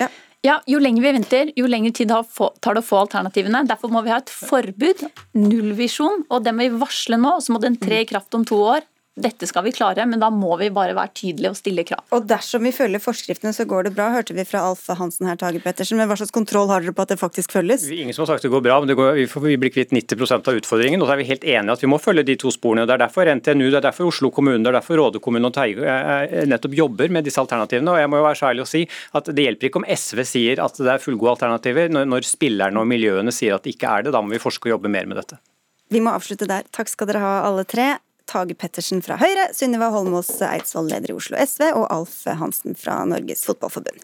Ja. 0.00 0.10
Ja, 0.46 0.60
Jo 0.70 0.78
lenger 0.78 1.02
vi 1.02 1.10
venter, 1.16 1.48
jo 1.58 1.66
lengre 1.66 1.90
tid 1.96 2.12
tar 2.12 2.76
det 2.76 2.82
å 2.84 2.86
få 2.86 3.00
alternativene. 3.02 3.64
Derfor 3.66 3.90
må 3.90 4.04
vi 4.06 4.12
ha 4.12 4.20
et 4.20 4.30
forbud, 4.30 5.02
nullvisjon, 5.34 6.22
og 6.30 6.44
det 6.44 6.52
må 6.54 6.68
vi 6.68 6.78
varsle 6.82 7.18
nå. 7.18 7.32
Så 7.42 7.54
må 7.54 7.58
den 7.62 7.78
tre 7.80 8.04
i 8.04 8.06
kraft 8.06 8.36
om 8.38 8.44
to 8.46 8.60
år 8.74 8.86
dette 9.16 9.46
skal 9.48 9.64
vi 9.64 9.72
klare, 9.72 10.04
men 10.04 10.20
da 10.20 10.28
må 10.28 10.58
vi 10.60 10.66
bare 10.68 10.92
være 10.96 11.14
tydelige 11.16 11.48
og 11.54 11.56
stille 11.56 11.84
krav. 11.88 12.02
Og 12.12 12.26
dersom 12.28 12.66
vi 12.68 12.72
følger 12.76 13.00
forskriftene, 13.00 13.54
så 13.56 13.64
går 13.68 13.88
det 13.88 13.92
bra, 13.96 14.10
hørte 14.12 14.34
vi 14.36 14.44
fra 14.44 14.60
Alf 14.68 14.82
Hansen 14.98 15.24
her, 15.30 15.38
Tage 15.40 15.62
Pettersen. 15.64 15.96
Men 15.96 16.10
hva 16.10 16.18
slags 16.20 16.34
kontroll 16.36 16.68
har 16.68 16.84
dere 16.84 16.92
på 16.92 17.06
at 17.06 17.14
det 17.14 17.16
faktisk 17.20 17.54
følges? 17.56 17.86
Ingen 17.88 18.12
som 18.12 18.26
har 18.26 18.34
sagt 18.34 18.44
det 18.44 18.52
går 18.52 18.64
bra, 18.66 18.76
men 18.82 18.92
det 18.92 18.98
går, 18.98 19.14
vi, 19.16 19.24
får, 19.32 19.46
vi 19.46 19.56
blir 19.62 19.72
kvitt 19.72 19.94
90% 19.96 20.52
av 20.52 20.60
utfordringen. 20.60 21.00
Og 21.00 21.08
så 21.08 21.16
er 21.16 21.22
vi 21.22 21.28
helt 21.30 21.48
enige 21.48 21.78
at 21.78 21.86
vi 21.86 21.90
må 21.94 22.00
følge 22.02 22.26
de 22.28 22.36
to 22.44 22.52
sporene. 22.52 22.84
og 22.84 22.92
Det 22.92 22.98
er 22.98 23.04
derfor 23.06 23.32
NTNU, 23.40 23.64
det 23.70 23.80
er 23.80 23.88
derfor 23.88 24.12
Oslo 24.12 24.32
kommune, 24.36 24.60
det 24.60 24.74
er 24.74 24.78
derfor 24.82 25.00
Råde 25.00 25.24
kommune 25.24 25.48
og 25.48 25.56
Teige 25.56 25.80
eh, 25.80 26.12
eh, 26.42 26.46
nettopp 26.52 26.76
jobber 26.76 27.16
med 27.16 27.24
disse 27.24 27.40
alternativene. 27.40 27.96
Og 27.96 28.02
jeg 28.04 28.12
må 28.12 28.20
jo 28.20 28.28
være 28.28 28.40
så 28.42 28.50
ærlig 28.52 28.66
å 28.66 28.70
si 28.76 28.84
at 29.16 29.32
det 29.32 29.48
hjelper 29.48 29.70
ikke 29.70 29.80
om 29.80 29.90
SV 29.96 30.24
sier 30.28 30.60
at 30.60 30.76
det 30.76 30.92
er 30.92 31.00
fullgode 31.00 31.38
alternativer, 31.38 31.88
når, 31.88 32.04
når 32.12 32.28
spillerne 32.28 32.84
og 32.84 32.92
miljøene 32.92 33.32
sier 33.32 33.56
at 33.56 33.64
det 33.64 33.78
ikke 33.78 33.96
er 33.96 34.04
det. 34.04 34.16
Da 34.16 34.20
må 34.20 34.36
vi 34.36 34.44
forske 34.44 34.68
og 34.68 34.76
jobbe 34.76 34.92
mer 34.92 35.08
med 35.08 35.24
dette. 35.24 35.40
Vi 35.88 36.02
må 36.02 36.12
avslutte 36.12 36.48
der. 36.50 36.66
Takk 36.74 36.90
skal 36.92 37.08
dere 37.08 37.22
ha 37.22 37.34
alle 37.46 37.64
tre. 37.64 37.94
Tage 38.26 38.56
Pettersen 38.58 39.02
fra 39.06 39.18
Høyre, 39.20 39.48
Sunniva 39.54 39.92
Holmås 39.94 40.32
Eidsvoll, 40.42 40.90
leder 40.90 41.14
i 41.14 41.16
Oslo 41.16 41.38
SV, 41.38 41.70
og 41.78 41.86
Alf 41.94 42.18
Hansen 42.26 42.74
fra 42.78 43.04
Norges 43.06 43.46
Fotballforbund. 43.46 44.02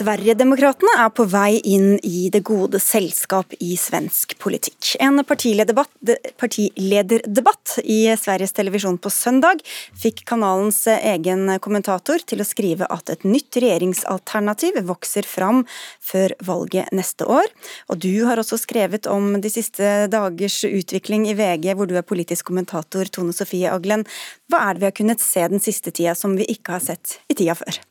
Sverigedemokraterna 0.00 0.94
er 1.02 1.10
på 1.12 1.26
vei 1.28 1.58
inn 1.68 1.98
i 2.06 2.30
det 2.32 2.40
gode 2.48 2.78
selskap 2.80 3.52
i 3.60 3.76
svensk 3.76 4.32
politikk. 4.40 4.96
En 4.96 5.20
partilederdebatt 5.28 7.74
i 7.84 8.16
Sveriges 8.16 8.56
Televisjon 8.56 8.96
på 8.96 9.12
søndag 9.12 9.60
fikk 10.00 10.24
kanalens 10.30 10.86
egen 10.94 11.52
kommentator 11.60 12.24
til 12.24 12.40
å 12.40 12.48
skrive 12.48 12.88
at 12.88 13.12
et 13.12 13.28
nytt 13.28 13.52
regjeringsalternativ 13.60 14.80
vokser 14.88 15.28
fram 15.28 15.68
før 16.00 16.32
valget 16.48 16.88
neste 16.96 17.28
år. 17.28 17.44
Og 17.92 18.00
du 18.00 18.24
har 18.24 18.40
også 18.40 18.56
skrevet 18.64 19.04
om 19.10 19.36
de 19.44 19.50
siste 19.52 20.08
dagers 20.08 20.64
utvikling 20.64 21.28
i 21.28 21.36
VG, 21.36 21.76
hvor 21.76 21.84
du 21.90 21.96
er 22.00 22.08
politisk 22.08 22.48
kommentator, 22.48 23.04
Tone 23.12 23.36
Sofie 23.36 23.68
Aglen. 23.68 24.08
Hva 24.48 24.64
er 24.64 24.72
det 24.72 24.80
vi 24.80 24.88
har 24.94 25.00
kunnet 25.04 25.20
se 25.20 25.44
den 25.52 25.60
siste 25.60 25.92
tida 25.92 26.16
som 26.16 26.40
vi 26.40 26.48
ikke 26.56 26.72
har 26.78 26.84
sett 26.88 27.20
i 27.28 27.36
tida 27.36 27.52
før? 27.60 27.89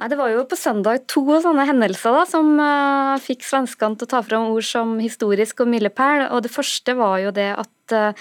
Nei, 0.00 0.08
Det 0.08 0.18
var 0.18 0.32
jo 0.32 0.44
på 0.48 0.58
søndag 0.58 1.04
to 1.10 1.22
sånne 1.44 1.66
hendelser 1.68 2.16
da, 2.16 2.22
som 2.28 2.54
uh, 2.58 3.20
fikk 3.22 3.44
svenskene 3.46 3.98
til 3.98 4.08
å 4.08 4.12
ta 4.14 4.22
fram 4.24 4.50
ord 4.54 4.66
som 4.66 4.96
historisk 5.02 5.62
og 5.64 5.70
milepæl. 5.72 6.28
Og 6.32 6.42
det 6.46 6.52
første 6.54 6.96
var 6.98 7.20
jo 7.22 7.34
det 7.34 7.50
at 7.60 7.70
Eh, 7.92 8.12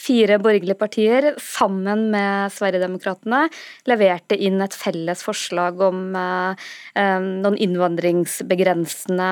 fire 0.00 0.38
borgerlige 0.40 0.78
partier 0.80 1.26
sammen 1.36 2.06
med 2.14 2.54
Sverigedemokraterna 2.54 3.42
leverte 3.84 4.38
inn 4.40 4.62
et 4.64 4.72
felles 4.72 5.20
forslag 5.20 5.82
om 5.84 6.14
eh, 6.16 6.62
eh, 6.96 7.18
noen 7.20 7.58
innvandringsbegrensende 7.60 9.26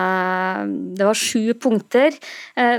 Det 0.98 1.06
var 1.08 1.16
sju 1.16 1.54
punkter 1.56 2.12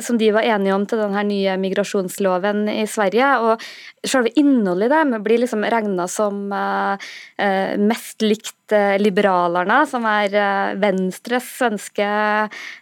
som 0.04 0.20
de 0.20 0.30
var 0.36 0.46
enige 0.46 0.76
om 0.76 0.86
til 0.90 1.00
denne 1.02 1.24
nye 1.26 1.56
migrasjonsloven 1.62 2.68
i 2.72 2.86
Sverige. 2.90 3.30
og 3.42 3.64
Selve 4.06 4.32
innholdet 4.38 4.90
i 4.90 4.94
dem 4.94 5.16
blir 5.24 5.42
liksom 5.42 5.64
regna 5.66 6.06
som 6.12 6.52
mest 7.90 8.26
likt 8.26 8.76
Liberalerne, 9.02 9.80
som 9.90 10.06
er 10.06 10.36
Venstres 10.82 11.48
svenske 11.58 12.10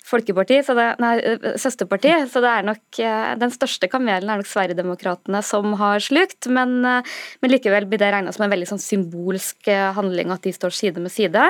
folkeparti, 0.08 0.62
så 0.64 0.76
det, 0.78 0.88
nei, 1.04 1.16
søsterparti. 1.60 2.14
Så 2.32 2.42
det 2.44 2.52
er 2.54 2.68
nok 2.68 3.02
den 3.42 3.54
største 3.54 3.90
kamelen 3.92 4.30
er 4.30 4.40
nok 4.40 4.50
Sverigedemokraterna 4.50 5.42
som 5.46 5.74
har 5.80 6.02
slukt, 6.04 6.48
men, 6.52 6.80
eh, 6.86 7.18
men 7.42 7.54
likevel 7.54 7.88
blir 7.90 8.02
det 8.02 8.12
regna 8.14 8.34
som 8.34 8.46
en 8.46 8.54
veldig 8.54 8.70
sånn 8.70 8.84
symbolsk 8.84 9.70
eh, 9.72 9.92
handling 9.98 10.32
at 10.34 10.44
de 10.46 10.54
står 10.56 10.76
side 10.76 11.04
med 11.04 11.14
side. 11.14 11.44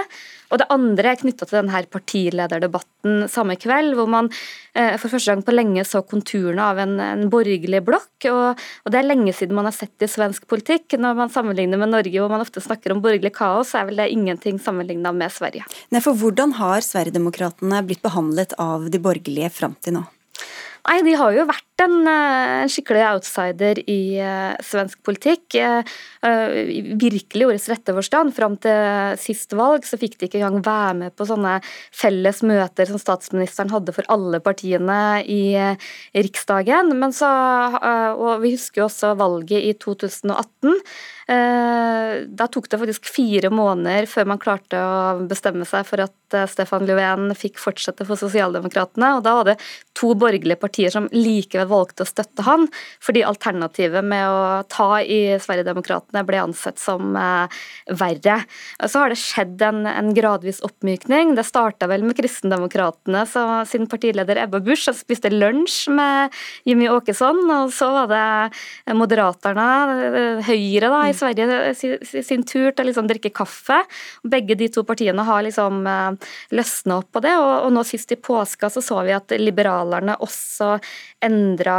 Og 0.52 0.62
Det 0.62 0.68
andre 0.74 1.12
er 1.12 1.20
knytta 1.20 1.48
til 1.48 1.60
denne 1.60 1.82
partilederdebatten 1.92 3.28
samme 3.32 3.58
kveld, 3.60 3.96
hvor 3.98 4.10
man 4.12 4.30
eh, 4.74 4.96
for 5.00 5.12
første 5.12 5.34
gang 5.34 5.44
på 5.46 5.56
lenge 5.56 5.84
så 5.88 6.04
konturene 6.08 6.64
av 6.64 6.82
en, 6.84 6.98
en 7.04 7.26
borgerlig 7.32 7.82
blokk. 7.86 8.30
Og, 8.32 8.58
og, 8.58 8.92
Det 8.92 9.02
er 9.02 9.10
lenge 9.10 9.36
siden 9.36 9.58
man 9.58 9.70
har 9.70 9.76
sett 9.76 10.06
i 10.06 10.12
svensk 10.12 10.48
politikk. 10.50 10.98
Når 11.00 11.18
man 11.20 11.34
sammenligner 11.34 11.82
med 11.82 11.94
Norge, 11.94 12.16
hvor 12.16 12.32
man 12.32 12.44
ofte 12.44 12.64
snakker 12.64 12.96
om 12.96 13.04
borgerlig 13.04 13.34
kaos, 13.38 13.74
så 13.74 13.82
er 13.82 13.90
vel 13.92 14.04
det 14.04 14.12
ingenting 14.16 14.62
sammenligna 14.64 15.14
med 15.16 15.34
Sverige. 15.36 15.68
Nei, 15.92 16.04
for 16.04 16.18
Hvordan 16.18 16.56
har 16.58 16.84
Sverigedemokraterna 16.84 17.84
blitt 17.86 18.04
behandlet 18.06 18.56
av 18.62 18.88
de 18.92 19.02
borgerlige 19.02 19.52
fram 19.54 19.76
til 19.84 20.00
nå? 20.00 20.08
Nei, 20.88 21.02
De 21.04 21.18
har 21.20 21.34
jo 21.36 21.44
vært 21.50 21.68
en, 21.84 21.98
en 22.08 22.64
eh, 22.64 22.70
skikkelig 22.72 23.04
outsider 23.12 23.80
i 23.90 24.18
uh, 24.22 24.56
svensk 24.66 25.02
politikk. 25.06 25.58
Uh, 25.58 25.84
virkelig 26.98 27.48
ordets 27.48 27.68
rette 27.70 27.94
forstand. 27.94 28.34
Fram 28.36 28.58
til 28.62 29.18
sist 29.22 29.54
valg 29.58 29.86
så 29.86 30.00
fikk 30.00 30.18
de 30.18 30.30
ikke 30.30 30.42
engang 30.42 30.64
være 30.66 30.96
med 31.04 31.16
på 31.18 31.28
sånne 31.30 31.58
felles 31.96 32.42
møter 32.48 32.90
som 32.90 33.02
statsministeren 33.02 33.72
hadde 33.74 33.94
for 33.96 34.08
alle 34.14 34.42
partiene 34.44 35.22
i, 35.24 35.54
uh, 35.60 35.76
Riksdagen. 36.18 36.96
Men 36.98 37.14
så, 37.16 37.30
og 38.18 38.42
Vi 38.42 38.56
husker 38.56 38.82
jo 38.82 38.88
også 38.88 39.14
valget 39.20 39.64
i 39.68 39.74
2018. 39.78 40.82
Da 41.28 42.46
tok 42.48 42.70
det 42.72 42.78
faktisk 42.80 43.10
fire 43.12 43.50
måneder 43.52 44.06
før 44.08 44.30
man 44.32 44.40
klarte 44.40 44.80
å 44.80 45.26
bestemme 45.28 45.68
seg 45.68 45.84
for 45.90 46.06
at 46.06 46.38
Stefan 46.48 46.88
Löfven 46.88 47.34
fikk 47.36 47.60
fortsette 47.60 48.08
for 48.08 48.20
Sosialdemokratene. 48.20 49.10
og 49.18 49.26
Da 49.26 49.34
var 49.36 49.50
det 49.50 49.58
to 49.98 50.14
borgerlige 50.16 50.60
partier 50.62 50.77
som 50.94 51.08
likevel 51.14 51.68
valgte 51.70 52.06
å 52.06 52.10
støtte 52.10 52.46
han, 52.48 52.68
fordi 53.04 53.24
alternativet 53.26 54.06
med 54.06 54.26
å 54.30 54.64
ta 54.70 55.02
i 55.02 55.38
Sverigedemokraterna 55.42 56.24
ble 56.28 56.42
ansett 56.46 56.80
som 56.82 57.16
eh, 57.18 57.58
verre. 57.98 58.40
Så 58.86 59.02
har 59.02 59.14
det 59.14 59.20
skjedd 59.22 59.62
en, 59.66 59.86
en 59.90 60.14
gradvis 60.16 60.62
oppmykning. 60.66 61.36
Det 61.38 61.46
starta 61.48 61.90
vel 61.90 62.06
med 62.08 62.18
Kristendemokratene 62.18 63.26
sin 63.68 63.88
partileder 63.90 64.40
Ebba 64.44 64.62
Busch, 64.64 64.86
som 64.86 64.96
spiste 64.98 65.32
lunsj 65.34 65.90
med 65.94 66.36
Jimmy 66.68 66.90
Åkesson, 66.92 67.42
og 67.54 67.74
så 67.76 67.90
var 67.96 68.12
det 68.12 68.96
Moderaterna, 68.98 69.70
eh, 70.08 70.44
Høyre 70.48 70.92
da, 70.94 71.02
i 71.08 71.16
mm. 71.16 71.18
Sverige, 71.18 72.24
sin 72.24 72.46
tur 72.48 72.72
til 72.72 72.86
å 72.86 72.88
liksom 72.92 73.10
drikke 73.10 73.34
kaffe. 73.36 73.82
Begge 74.28 74.58
de 74.60 74.70
to 74.74 74.84
partiene 74.88 75.26
har 75.28 75.44
liksom 75.46 75.84
eh, 75.88 76.32
løsna 76.56 77.02
opp 77.02 77.12
på 77.16 77.24
det, 77.26 77.36
og, 77.40 77.68
og 77.68 77.74
nå 77.76 77.86
sist 77.88 78.14
i 78.14 78.20
påska 78.20 78.70
så 78.74 78.84
så 78.84 79.02
vi 79.08 79.16
at 79.16 79.34
liberalerne 79.40 80.18
også 80.24 80.67
også 80.68 81.28
endra 81.28 81.78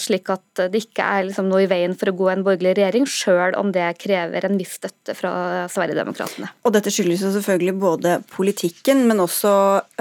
slik 0.00 0.30
at 0.32 0.62
det 0.72 0.82
ikke 0.86 1.04
er 1.04 1.26
liksom 1.28 1.48
noe 1.50 1.64
i 1.64 1.70
veien 1.70 1.96
for 1.98 2.10
å 2.10 2.16
gå 2.18 2.30
en 2.32 2.44
borgerlig 2.46 2.76
regjering, 2.78 3.06
sjøl 3.08 3.56
om 3.58 3.72
det 3.74 3.86
krever 4.00 4.46
en 4.48 4.58
viss 4.60 4.78
støtte 4.78 5.16
fra 5.18 5.32
Sverigedemokraterna. 5.72 6.52
Og 6.64 6.76
dette 6.76 6.92
skyldes 6.94 7.24
jo 7.26 7.32
selvfølgelig 7.34 7.76
både 7.80 8.18
politikken, 8.32 9.06
men 9.10 9.24
også 9.24 9.54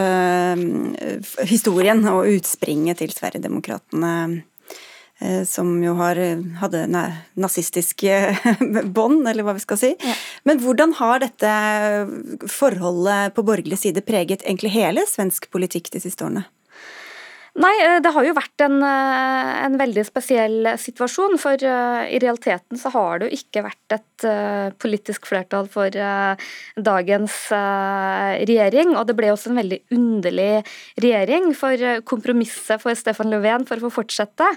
øh, 0.03 0.67
historien 1.49 2.05
og 2.13 2.29
utspringet 2.37 3.01
til 3.03 3.15
Sverigedemokraterna 3.15 4.13
Eh, 5.19 5.43
som 5.49 5.71
jo 5.81 5.95
har, 5.97 6.19
hadde 6.61 6.83
nazistiske 7.41 8.17
bånd, 8.97 9.23
eller 9.25 9.45
hva 9.45 9.55
vi 9.57 9.63
skal 9.63 9.79
si. 9.81 9.93
Ja. 9.97 10.13
Men 10.45 10.61
hvordan 10.61 10.93
har 10.99 11.23
dette 11.23 11.53
forholdet 12.53 13.33
på 13.33 13.45
borgerlig 13.47 13.79
side 13.81 14.05
preget 14.05 14.45
egentlig 14.45 14.75
hele 14.75 15.07
svensk 15.09 15.49
politikk 15.53 15.89
de 15.95 16.03
siste 16.03 16.27
årene? 16.27 16.45
Nei, 17.57 17.73
eh, 17.81 17.97
det 18.05 18.11
har 18.13 18.21
jo 18.21 18.35
vært 18.37 18.61
en, 18.61 18.75
eh, 18.85 19.51
en, 19.65 19.77
veldig 19.81 20.03
spesiell 20.05 20.67
situasjon. 20.77 21.39
For 21.41 21.57
uh, 21.57 22.05
i 22.05 22.19
realiteten 22.21 22.77
så 22.77 22.91
har 22.93 23.19
det 23.19 23.27
jo 23.27 23.37
ikke 23.39 23.63
vært 23.65 23.95
et 23.97 24.03
politisk 24.81 25.27
flertall 25.29 25.67
for 25.69 25.93
dagens 25.93 27.35
regjering. 27.53 28.95
Og 28.97 29.03
det 29.05 29.13
ble 29.13 29.29
også 29.29 29.51
en 29.51 29.59
veldig 29.59 29.77
underlig 29.93 30.63
regjering. 30.97 31.51
For 31.53 32.01
kompromisset 32.01 32.81
for 32.81 32.97
Stefan 32.97 33.29
Löfven 33.29 33.67
for 33.69 33.77
å 33.77 33.85
få 33.85 33.99
fortsette, 33.99 34.47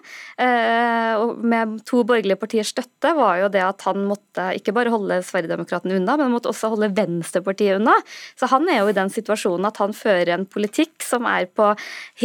med 0.41 1.75
to 1.85 2.01
borgerlige 2.09 2.41
partiers 2.41 2.73
støtte, 2.73 3.13
var 3.19 3.43
jo 3.43 3.51
det 3.53 3.61
at 3.67 3.85
han 3.85 4.07
måtte 4.09 4.47
ikke 4.57 4.73
bare 4.79 4.95
holde 4.95 5.21
Sverigedemokraterna 5.29 6.01
unna, 6.01 6.17
men 6.17 6.31
han 6.31 6.35
måtte 6.39 6.55
også 6.55 6.73
holde 6.73 6.89
Venstrepartiet 6.97 7.77
unna. 7.83 7.99
Så 8.41 8.49
han 8.49 8.65
er 8.73 8.81
jo 8.81 8.95
i 8.95 8.97
den 8.97 9.13
situasjonen 9.13 9.69
at 9.69 9.83
han 9.85 9.93
fører 9.93 10.33
en 10.39 10.49
politikk 10.49 11.05
som 11.05 11.29
er 11.29 11.51
på 11.53 11.75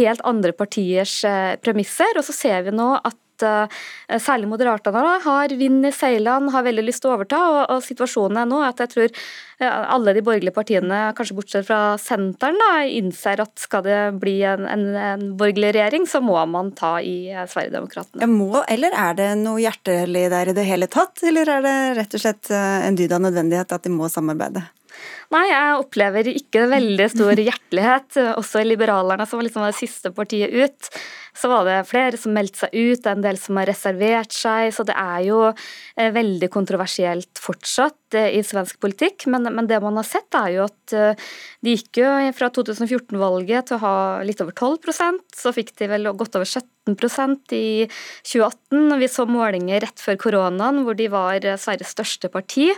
helt 0.00 0.24
andre 0.24 0.56
partier 0.56 0.65
partiers 0.66 1.22
eh, 1.24 1.54
premisser. 1.62 2.18
Og 2.18 2.26
så 2.26 2.34
ser 2.34 2.66
vi 2.66 2.74
nå 2.74 2.90
at 2.98 3.44
eh, 3.46 3.80
særlig 4.22 4.48
Moderaterna 4.50 5.18
har 5.24 5.54
vind 5.56 5.86
i 5.86 5.92
seilene, 5.94 6.52
har 6.52 6.66
veldig 6.66 6.86
lyst 6.86 7.04
til 7.04 7.12
å 7.12 7.16
overta. 7.16 7.42
Og, 7.52 7.60
og, 7.76 7.84
situasjonen 7.86 8.42
er 8.42 8.48
nå 8.50 8.62
at 8.66 8.82
jeg 8.82 8.92
tror 8.94 9.08
eh, 9.08 9.82
alle 9.96 10.16
de 10.16 10.24
borgerlige 10.26 10.56
partiene, 10.56 11.02
kanskje 11.16 11.36
bortsett 11.38 11.68
fra 11.68 11.80
Senteren, 12.02 12.58
da, 12.60 12.84
innser 12.86 13.44
at 13.44 13.54
skal 13.60 13.84
det 13.86 14.00
bli 14.22 14.38
en, 14.48 14.66
en, 14.70 14.86
en 15.00 15.26
borgerlig 15.38 15.74
regjering, 15.78 16.08
så 16.10 16.22
må 16.24 16.38
man 16.50 16.72
ta 16.76 16.96
i 17.00 17.32
Sverigedemokraterna. 17.34 18.30
Må, 18.30 18.64
eller 18.66 18.96
er 18.96 19.20
det 19.20 19.30
noe 19.42 19.60
hjertelig 19.62 20.26
der 20.32 20.52
i 20.52 20.56
det 20.56 20.66
hele 20.66 20.90
tatt, 20.90 21.22
eller 21.26 21.56
er 21.58 21.68
det 21.68 21.76
rett 22.00 22.18
og 22.18 22.26
slett 22.26 22.50
en 22.56 22.98
dyd 22.98 23.14
av 23.14 23.22
nødvendighet 23.28 23.78
at 23.78 23.86
de 23.86 23.94
må 23.94 24.10
samarbeide? 24.12 24.66
Nei, 25.34 25.44
jeg 25.50 25.78
opplever 25.80 26.28
ikke 26.30 26.66
veldig 26.70 27.06
stor 27.10 27.40
hjertelighet. 27.40 28.18
Også 28.38 28.62
i 28.62 28.68
Liberalerne, 28.68 29.26
som 29.26 29.40
var 29.40 29.48
liksom 29.48 29.64
det 29.66 29.78
siste 29.78 30.12
partiet 30.14 30.54
ut, 30.54 30.90
så 31.36 31.50
var 31.52 31.66
det 31.68 31.80
flere 31.88 32.18
som 32.20 32.34
meldte 32.36 32.64
seg 32.64 32.72
ut, 32.74 33.08
en 33.10 33.24
del 33.24 33.38
som 33.40 33.58
har 33.60 33.68
reservert 33.68 34.32
seg. 34.32 34.70
Så 34.74 34.86
det 34.88 34.96
er 34.96 35.26
jo 35.26 35.40
eh, 35.50 36.12
veldig 36.14 36.48
kontroversielt 36.52 37.42
fortsatt 37.42 38.16
eh, 38.16 38.30
i 38.38 38.44
svensk 38.46 38.80
politikk. 38.82 39.26
Men, 39.32 39.50
men 39.52 39.68
det 39.68 39.82
man 39.84 39.98
har 40.00 40.06
sett, 40.08 40.30
er 40.38 40.54
jo 40.54 40.64
at 40.68 40.96
eh, 40.96 41.26
de 41.66 41.76
gikk 41.76 42.00
jo 42.00 42.14
fra 42.36 42.48
2014-valget 42.54 43.68
til 43.68 43.78
å 43.78 43.84
ha 43.84 43.98
litt 44.24 44.40
over 44.44 44.56
12% 44.56 45.36
så 45.36 45.52
fikk 45.54 45.74
de 45.80 45.90
vel 45.90 46.08
godt 46.16 46.38
over 46.38 46.48
17% 46.48 47.52
i 47.56 47.84
2018. 47.90 48.96
Vi 49.02 49.10
så 49.10 49.26
målinger 49.28 49.84
rett 49.84 50.00
før 50.00 50.20
koronaen 50.22 50.84
hvor 50.86 50.96
de 50.96 51.10
var 51.12 51.44
Sveriges 51.60 51.92
største 51.92 52.30
parti. 52.32 52.70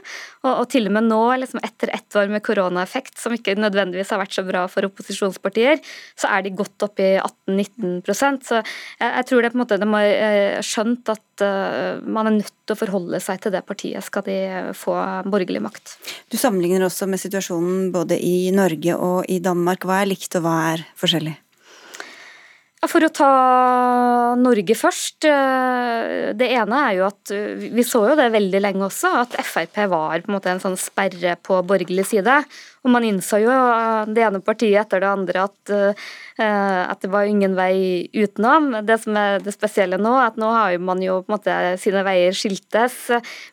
Og, 0.43 0.51
og 0.51 0.67
til 0.73 0.91
og 0.91 0.97
med 0.99 1.11
nå, 1.13 1.23
liksom 1.45 1.63
etter 1.63 1.95
ett 1.95 2.19
år 2.19 2.33
med 2.33 2.38
koronaeffekt, 2.45 3.17
som 3.21 3.35
ikke 3.35 3.57
nødvendigvis 3.59 4.13
har 4.15 4.21
vært 4.23 4.37
så 4.37 4.45
bra 4.47 4.65
for 4.71 4.89
opposisjonspartier, 4.89 5.81
så 6.19 6.31
er 6.35 6.45
de 6.47 6.55
godt 6.59 6.87
oppe 6.87 7.05
i 7.05 7.17
18-19% 7.19 8.47
Så 8.49 8.61
jeg, 8.61 9.25
tror 9.29 9.43
det 9.43 9.53
på 9.53 9.59
en 9.59 9.63
måte 9.63 9.81
de 9.81 9.89
har 9.93 10.09
eh, 10.09 10.61
skjønt 10.65 11.13
at 11.13 11.45
uh, 11.45 11.99
man 12.05 12.31
er 12.31 12.39
nødt 12.39 12.55
til 12.67 12.77
å 12.77 12.79
forholde 12.79 13.21
seg 13.23 13.43
til 13.43 13.55
det 13.55 13.65
partiet 13.69 14.05
skal 14.05 14.25
de 14.27 14.39
få 14.77 14.95
borgerlig 15.29 15.63
makt. 15.65 15.97
Du 16.31 16.39
sammenligner 16.41 16.87
også 16.87 17.09
med 17.11 17.23
situasjonen 17.23 17.91
både 17.95 18.19
i 18.21 18.51
Norge 18.55 18.97
og 18.97 19.29
i 19.31 19.41
Danmark. 19.43 19.87
Hva 19.89 20.03
er 20.03 20.13
likt 20.13 20.39
og 20.39 20.47
hva 20.47 20.57
er 20.75 20.89
forskjellig? 20.99 21.37
For 22.87 23.03
å 23.03 23.11
ta 23.11 23.29
Norge 24.39 24.77
først. 24.79 25.27
Eh, 25.27 26.31
det 26.39 26.51
ene 26.55 26.83
er 26.87 26.93
jo 27.01 27.09
at 27.09 27.33
vi 27.59 27.83
så 27.87 28.05
jo 28.07 28.19
det 28.19 28.29
veldig 28.31 28.61
lenge 28.63 28.87
også, 28.87 29.11
at 29.25 29.35
Frp 29.43 29.81
var 29.91 30.23
på 30.23 30.31
en 30.31 30.37
måte 30.37 30.53
en 30.53 30.63
sånn 30.63 30.79
sperre 30.79 31.35
på 31.43 31.59
borgerlig 31.67 32.07
side. 32.13 32.39
Og 32.85 32.93
man 32.95 33.07
innså 33.07 33.41
jo 33.43 33.53
det 34.15 34.23
ene 34.25 34.41
partiet 34.45 34.81
etter 34.85 35.03
det 35.03 35.11
andre 35.11 35.45
at, 35.49 35.73
uh, 35.73 36.09
at 36.39 37.03
det 37.03 37.11
var 37.11 37.27
ingen 37.29 37.57
vei 37.59 38.07
utenom. 38.15 38.71
Det 38.87 38.99
som 39.03 39.17
er 39.19 39.43
det 39.43 39.55
spesielle 39.55 39.99
nå, 40.01 40.13
at 40.23 40.39
nå 40.41 40.51
har 40.55 40.77
man 40.83 41.03
jo 41.03 41.21
på 41.25 41.33
en 41.33 41.37
måte 41.37 41.57
sine 41.83 42.05
veier 42.07 42.37
skiltes. 42.37 42.97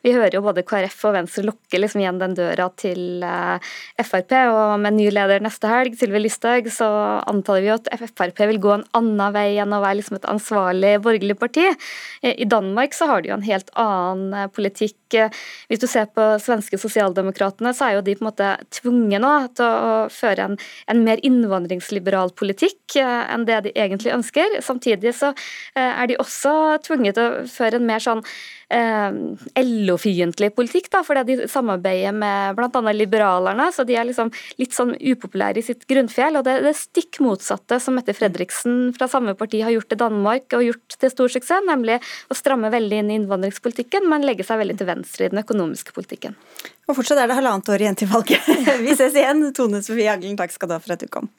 Vi 0.05 0.13
hører 0.15 0.37
jo 0.37 0.43
både 0.45 0.65
KrF 0.67 0.99
og 1.09 1.15
Venstre 1.17 1.45
lukke 1.47 1.81
liksom 1.81 2.03
igjen 2.03 2.21
den 2.21 2.37
døra 2.37 2.69
til 2.77 3.25
uh, 3.25 3.57
Frp, 4.01 4.35
og 4.53 4.75
med 4.83 4.97
ny 4.99 5.09
leder 5.13 5.43
neste 5.43 5.69
helg, 5.69 5.97
Sylvi 5.97 6.21
Listhaug, 6.21 6.69
så 6.73 6.89
antar 7.25 7.63
vi 7.63 7.71
jo 7.71 7.79
at 7.79 7.89
Frp 8.05 8.45
vil 8.45 8.61
gå 8.61 8.75
en 8.75 8.87
annen 8.97 9.33
vei 9.35 9.47
enn 9.61 9.73
å 9.73 9.81
være 9.83 9.99
liksom 10.01 10.19
et 10.19 10.29
ansvarlig 10.29 10.95
borgerlig 11.03 11.37
parti. 11.39 11.65
I 12.25 12.47
Danmark 12.49 12.93
så 12.95 13.09
har 13.09 13.23
de 13.23 13.31
jo 13.31 13.37
en 13.39 13.45
helt 13.45 13.71
annen 13.79 14.51
politikk. 14.53 15.17
Hvis 15.69 15.81
du 15.81 15.87
ser 15.89 16.09
på 16.13 16.23
svenske 16.41 16.77
sosialdemokratene, 16.81 17.73
så 17.75 17.89
er 17.89 17.97
jo 17.97 18.05
de 18.05 18.15
på 18.17 18.25
en 18.25 18.29
måte 18.29 18.51
tvunget 18.79 19.14
tvunget 19.15 19.21
nå 19.23 19.53
til 19.55 19.65
å 19.65 20.09
føre 20.11 20.49
en, 20.49 20.57
en 20.87 21.03
mer 21.03 21.19
innvandringsliberal 21.23 22.33
politikk 22.35 22.97
eh, 22.97 23.33
enn 23.33 23.45
det 23.45 23.63
de 23.65 23.73
egentlig 23.75 24.13
ønsker. 24.13 24.61
Samtidig 24.61 25.15
så 25.15 25.33
eh, 25.75 25.91
er 26.01 26.07
de 26.07 26.17
også 26.19 26.81
tvunget 26.85 27.15
til 27.15 27.25
å 27.25 27.45
føre 27.47 27.79
en 27.79 27.87
mer 27.87 27.99
sånn 27.99 28.23
eh, 28.73 29.17
LO-fiendtlig 29.61 30.51
politikk, 30.55 30.89
da, 30.93 31.01
fordi 31.05 31.23
de 31.29 31.49
samarbeider 31.51 32.15
med 32.15 32.57
bl.a. 32.57 32.93
liberalerne, 32.95 33.69
så 33.73 33.85
de 33.87 33.97
er 33.97 34.07
liksom 34.09 34.31
litt 34.61 34.75
sånn 34.75 34.95
upopulære 34.95 35.61
i 35.61 35.65
sitt 35.65 35.85
grunnfjell. 35.89 36.39
og 36.39 36.47
Det 36.47 36.57
er 36.57 36.67
det 36.67 36.75
stikk 36.79 37.21
motsatte 37.25 37.79
som 37.83 37.97
Mette 37.97 38.15
Fredriksen 38.17 38.91
fra 38.97 39.09
samme 39.11 39.35
parti 39.37 39.61
har 39.65 39.73
gjort 39.75 39.95
i 39.95 39.99
Danmark 40.01 40.57
og 40.57 40.65
gjort 40.67 40.99
til 40.99 41.13
stor 41.13 41.31
suksess, 41.37 41.65
nemlig 41.67 41.99
å 42.29 42.37
stramme 42.37 42.71
veldig 42.73 43.01
inn 43.03 43.13
i 43.13 43.19
innvandringspolitikken, 43.21 44.09
men 44.11 44.25
legge 44.27 44.47
seg 44.47 44.61
veldig 44.61 44.79
til 44.81 44.89
venstre 44.89 45.27
i 45.27 45.33
den 45.33 45.43
økonomiske 45.43 45.95
politikken. 45.95 46.37
Og 46.85 46.97
fortsatt 46.99 47.21
er 47.21 47.31
det 47.31 47.39
halvannet 47.39 47.71
år 47.73 47.85
igjen 47.85 47.97
til 47.97 48.11
valget. 48.11 48.45
Vi 48.85 48.97
ses 48.97 49.15
igjen. 49.17 49.41
Tone 49.55 49.81
Sofie 49.85 50.11
Aglen, 50.11 50.37
takk 50.37 50.53
skal 50.53 50.69
du 50.69 50.77
ha 50.77 50.81
for 50.83 50.93
at 50.95 51.01
du 51.01 51.09
kom. 51.11 51.29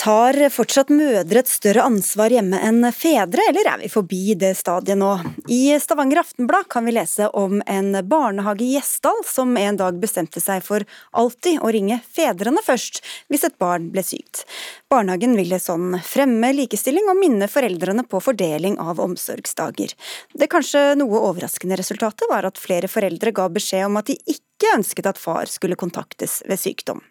Tar 0.00 0.32
fortsatt 0.48 0.88
mødre 0.88 1.42
et 1.42 1.50
større 1.50 1.82
ansvar 1.84 2.32
hjemme 2.32 2.56
enn 2.64 2.86
fedre, 2.96 3.42
eller 3.50 3.66
er 3.68 3.82
vi 3.82 3.90
forbi 3.92 4.32
det 4.38 4.54
stadiet 4.56 4.96
nå? 4.96 5.10
I 5.52 5.74
Stavanger 5.82 6.22
Aftenblad 6.22 6.70
kan 6.72 6.86
vi 6.88 6.94
lese 6.96 7.26
om 7.36 7.58
en 7.68 7.98
barnehage 8.08 8.64
i 8.64 8.70
Gjesdal 8.78 9.20
som 9.28 9.52
en 9.60 9.76
dag 9.76 9.98
bestemte 10.00 10.40
seg 10.40 10.64
for 10.64 10.88
alltid 11.12 11.60
å 11.60 11.74
ringe 11.76 12.00
fedrene 12.16 12.64
først 12.64 13.02
hvis 13.28 13.44
et 13.50 13.58
barn 13.60 13.90
ble 13.92 14.06
sykt. 14.06 14.46
Barnehagen 14.88 15.36
ville 15.36 15.60
sånn 15.60 15.98
fremme 16.00 16.54
likestilling 16.56 17.12
og 17.12 17.20
minne 17.20 17.50
foreldrene 17.52 18.08
på 18.08 18.24
fordeling 18.24 18.80
av 18.80 19.04
omsorgsdager. 19.04 19.92
Det 20.32 20.48
kanskje 20.48 20.94
noe 20.96 21.26
overraskende 21.28 21.76
resultatet 21.76 22.24
var 22.32 22.48
at 22.48 22.62
flere 22.62 22.88
foreldre 22.88 23.36
ga 23.36 23.52
beskjed 23.52 23.90
om 23.92 24.00
at 24.00 24.08
de 24.08 24.16
ikke 24.32 24.78
ønsket 24.80 25.12
at 25.12 25.20
far 25.20 25.52
skulle 25.52 25.76
kontaktes 25.76 26.40
ved 26.48 26.64
sykdom. 26.64 27.04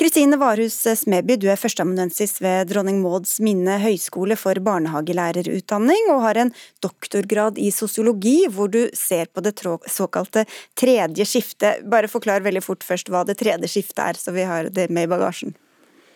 Kristine 0.00 0.38
Varhus 0.40 0.74
Smeby, 0.98 1.36
du 1.36 1.48
er 1.52 1.58
førsteamanuensis 1.60 2.38
ved 2.42 2.70
Dronning 2.70 3.02
Mauds 3.02 3.36
minne 3.44 3.76
høgskole 3.82 4.38
for 4.40 4.56
barnehagelærerutdanning, 4.64 6.08
og 6.14 6.22
har 6.24 6.40
en 6.40 6.52
doktorgrad 6.84 7.60
i 7.60 7.68
sosiologi, 7.74 8.46
hvor 8.48 8.72
du 8.72 8.86
ser 8.96 9.28
på 9.28 9.44
det 9.44 9.54
såkalte 9.92 10.46
tredje 10.78 11.26
skiftet. 11.28 11.84
Bare 11.92 12.10
forklar 12.10 12.44
veldig 12.46 12.64
fort 12.64 12.86
først 12.86 13.12
hva 13.12 13.26
det 13.28 13.36
tredje 13.42 13.68
skiftet 13.70 14.02
er, 14.06 14.18
så 14.18 14.34
vi 14.34 14.48
har 14.48 14.72
det 14.72 14.88
med 14.90 15.06
i 15.06 15.12
bagasjen. 15.12 15.54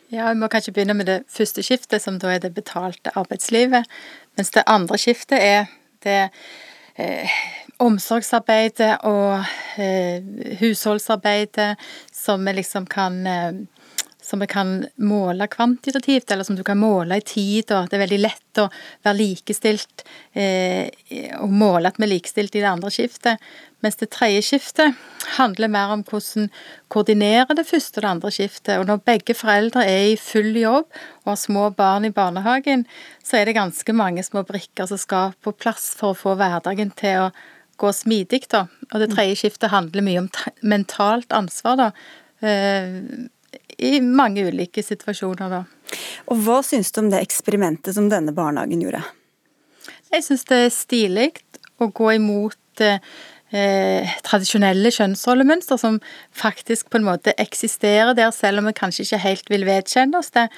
Ja, 0.08 0.30
Vi 0.32 0.38
må 0.40 0.48
kanskje 0.48 0.72
begynne 0.72 0.94
med 0.94 1.06
det 1.10 1.20
første 1.28 1.62
skiftet, 1.66 2.02
som 2.02 2.18
da 2.22 2.32
er 2.36 2.40
det 2.42 2.54
betalte 2.54 3.12
arbeidslivet. 3.18 3.84
Mens 4.38 4.54
det 4.54 4.64
andre 4.70 4.98
skiftet 5.02 5.38
er 5.42 5.66
det 6.06 6.30
eh, 6.96 7.40
omsorgsarbeidet 7.82 8.92
og 9.08 9.44
eh, 9.80 10.24
husholdsarbeidet 10.60 11.74
som 12.12 12.44
vi 12.46 12.56
liksom 12.60 12.86
kan 12.90 13.18
eh, 13.26 13.64
som 14.26 14.40
vi 14.42 14.46
kan 14.50 14.86
måle 14.96 15.46
kvantitativt, 15.46 16.30
eller 16.30 16.44
som 16.44 16.56
du 16.56 16.64
kan 16.66 16.78
måle 16.78 17.20
i 17.20 17.22
tid. 17.22 17.70
og 17.70 17.86
Det 17.86 17.94
er 17.94 18.02
veldig 18.02 18.18
lett 18.18 18.58
å 18.58 18.66
være 19.06 19.18
likestilt 19.20 20.02
eh, 20.34 20.90
og 21.38 21.52
måle 21.54 21.92
at 21.92 22.00
vi 22.00 22.08
er 22.08 22.14
likestilt 22.16 22.56
i 22.58 22.64
det 22.64 22.70
andre 22.72 22.90
skiftet. 22.90 23.42
Mens 23.84 24.00
det 24.00 24.10
tredje 24.10 24.42
skiftet 24.42 24.98
handler 25.36 25.70
mer 25.70 25.94
om 25.94 26.02
hvordan 26.08 26.48
koordinere 26.90 27.54
det 27.54 27.68
første 27.68 28.00
og 28.00 28.06
det 28.06 28.12
andre 28.16 28.32
skiftet. 28.34 28.74
Og 28.80 28.88
når 28.90 29.04
begge 29.06 29.36
foreldre 29.38 29.86
er 29.86 30.08
i 30.10 30.18
full 30.18 30.56
jobb 30.58 30.88
og 31.22 31.30
har 31.30 31.42
små 31.44 31.68
barn 31.78 32.08
i 32.08 32.14
barnehagen, 32.14 32.86
så 33.22 33.38
er 33.38 33.46
det 33.46 33.60
ganske 33.60 33.94
mange 33.94 34.26
små 34.26 34.42
brikker 34.48 34.90
som 34.90 34.98
skal 34.98 35.36
på 35.38 35.54
plass 35.54 35.92
for 35.98 36.14
å 36.14 36.18
få 36.18 36.34
hverdagen 36.40 36.90
til 36.98 37.28
å 37.28 37.30
gå 37.76 37.92
smidig. 37.92 38.44
da. 38.52 38.66
Og 38.92 39.00
det 39.02 39.12
tredje 39.12 39.40
skiftet 39.42 39.72
handler 39.72 40.04
mye 40.06 40.24
om 40.24 40.30
mentalt 40.62 41.32
ansvar. 41.32 41.76
da, 41.76 41.90
i 43.78 44.00
mange 44.00 44.46
ulike 44.48 44.82
situasjoner. 44.84 45.52
Da. 45.52 45.62
Og 46.32 46.42
Hva 46.44 46.60
syns 46.66 46.92
du 46.92 47.02
om 47.02 47.10
det 47.12 47.22
eksperimentet 47.24 47.96
som 47.96 48.10
denne 48.12 48.34
barnehagen 48.36 48.82
gjorde? 48.84 49.02
Jeg 50.12 50.24
syns 50.26 50.46
det 50.48 50.60
er 50.64 50.74
stilig 50.74 51.30
å 51.82 51.90
gå 51.94 52.12
imot 52.16 52.82
eh, 52.84 54.14
tradisjonelle 54.26 54.92
kjønnsrollemønster 54.94 55.80
som 55.80 55.98
faktisk 56.36 56.90
på 56.90 57.00
en 57.00 57.08
måte 57.08 57.34
eksisterer 57.42 58.14
der, 58.16 58.32
selv 58.34 58.62
om 58.62 58.70
vi 58.70 58.76
kanskje 58.78 59.06
ikke 59.06 59.22
helt 59.26 59.52
vil 59.52 59.66
vedkjenne 59.68 60.22
oss 60.22 60.32
det. 60.36 60.48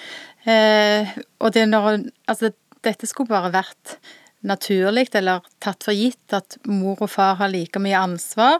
Eh, 0.49 1.17
og 1.43 1.55
det 1.57 1.67
når, 1.71 2.07
altså, 2.31 2.53
dette 2.87 3.09
skulle 3.11 3.33
bare 3.33 3.53
vært 3.57 3.99
naturlig 4.47 5.09
eller 5.19 5.45
tatt 5.63 5.85
for 5.87 5.97
gitt 5.97 6.35
at 6.37 6.59
mor 6.69 7.01
og 7.03 7.11
far 7.11 7.39
har 7.41 7.51
like 7.53 7.81
mye 7.83 7.99
ansvar 7.99 8.59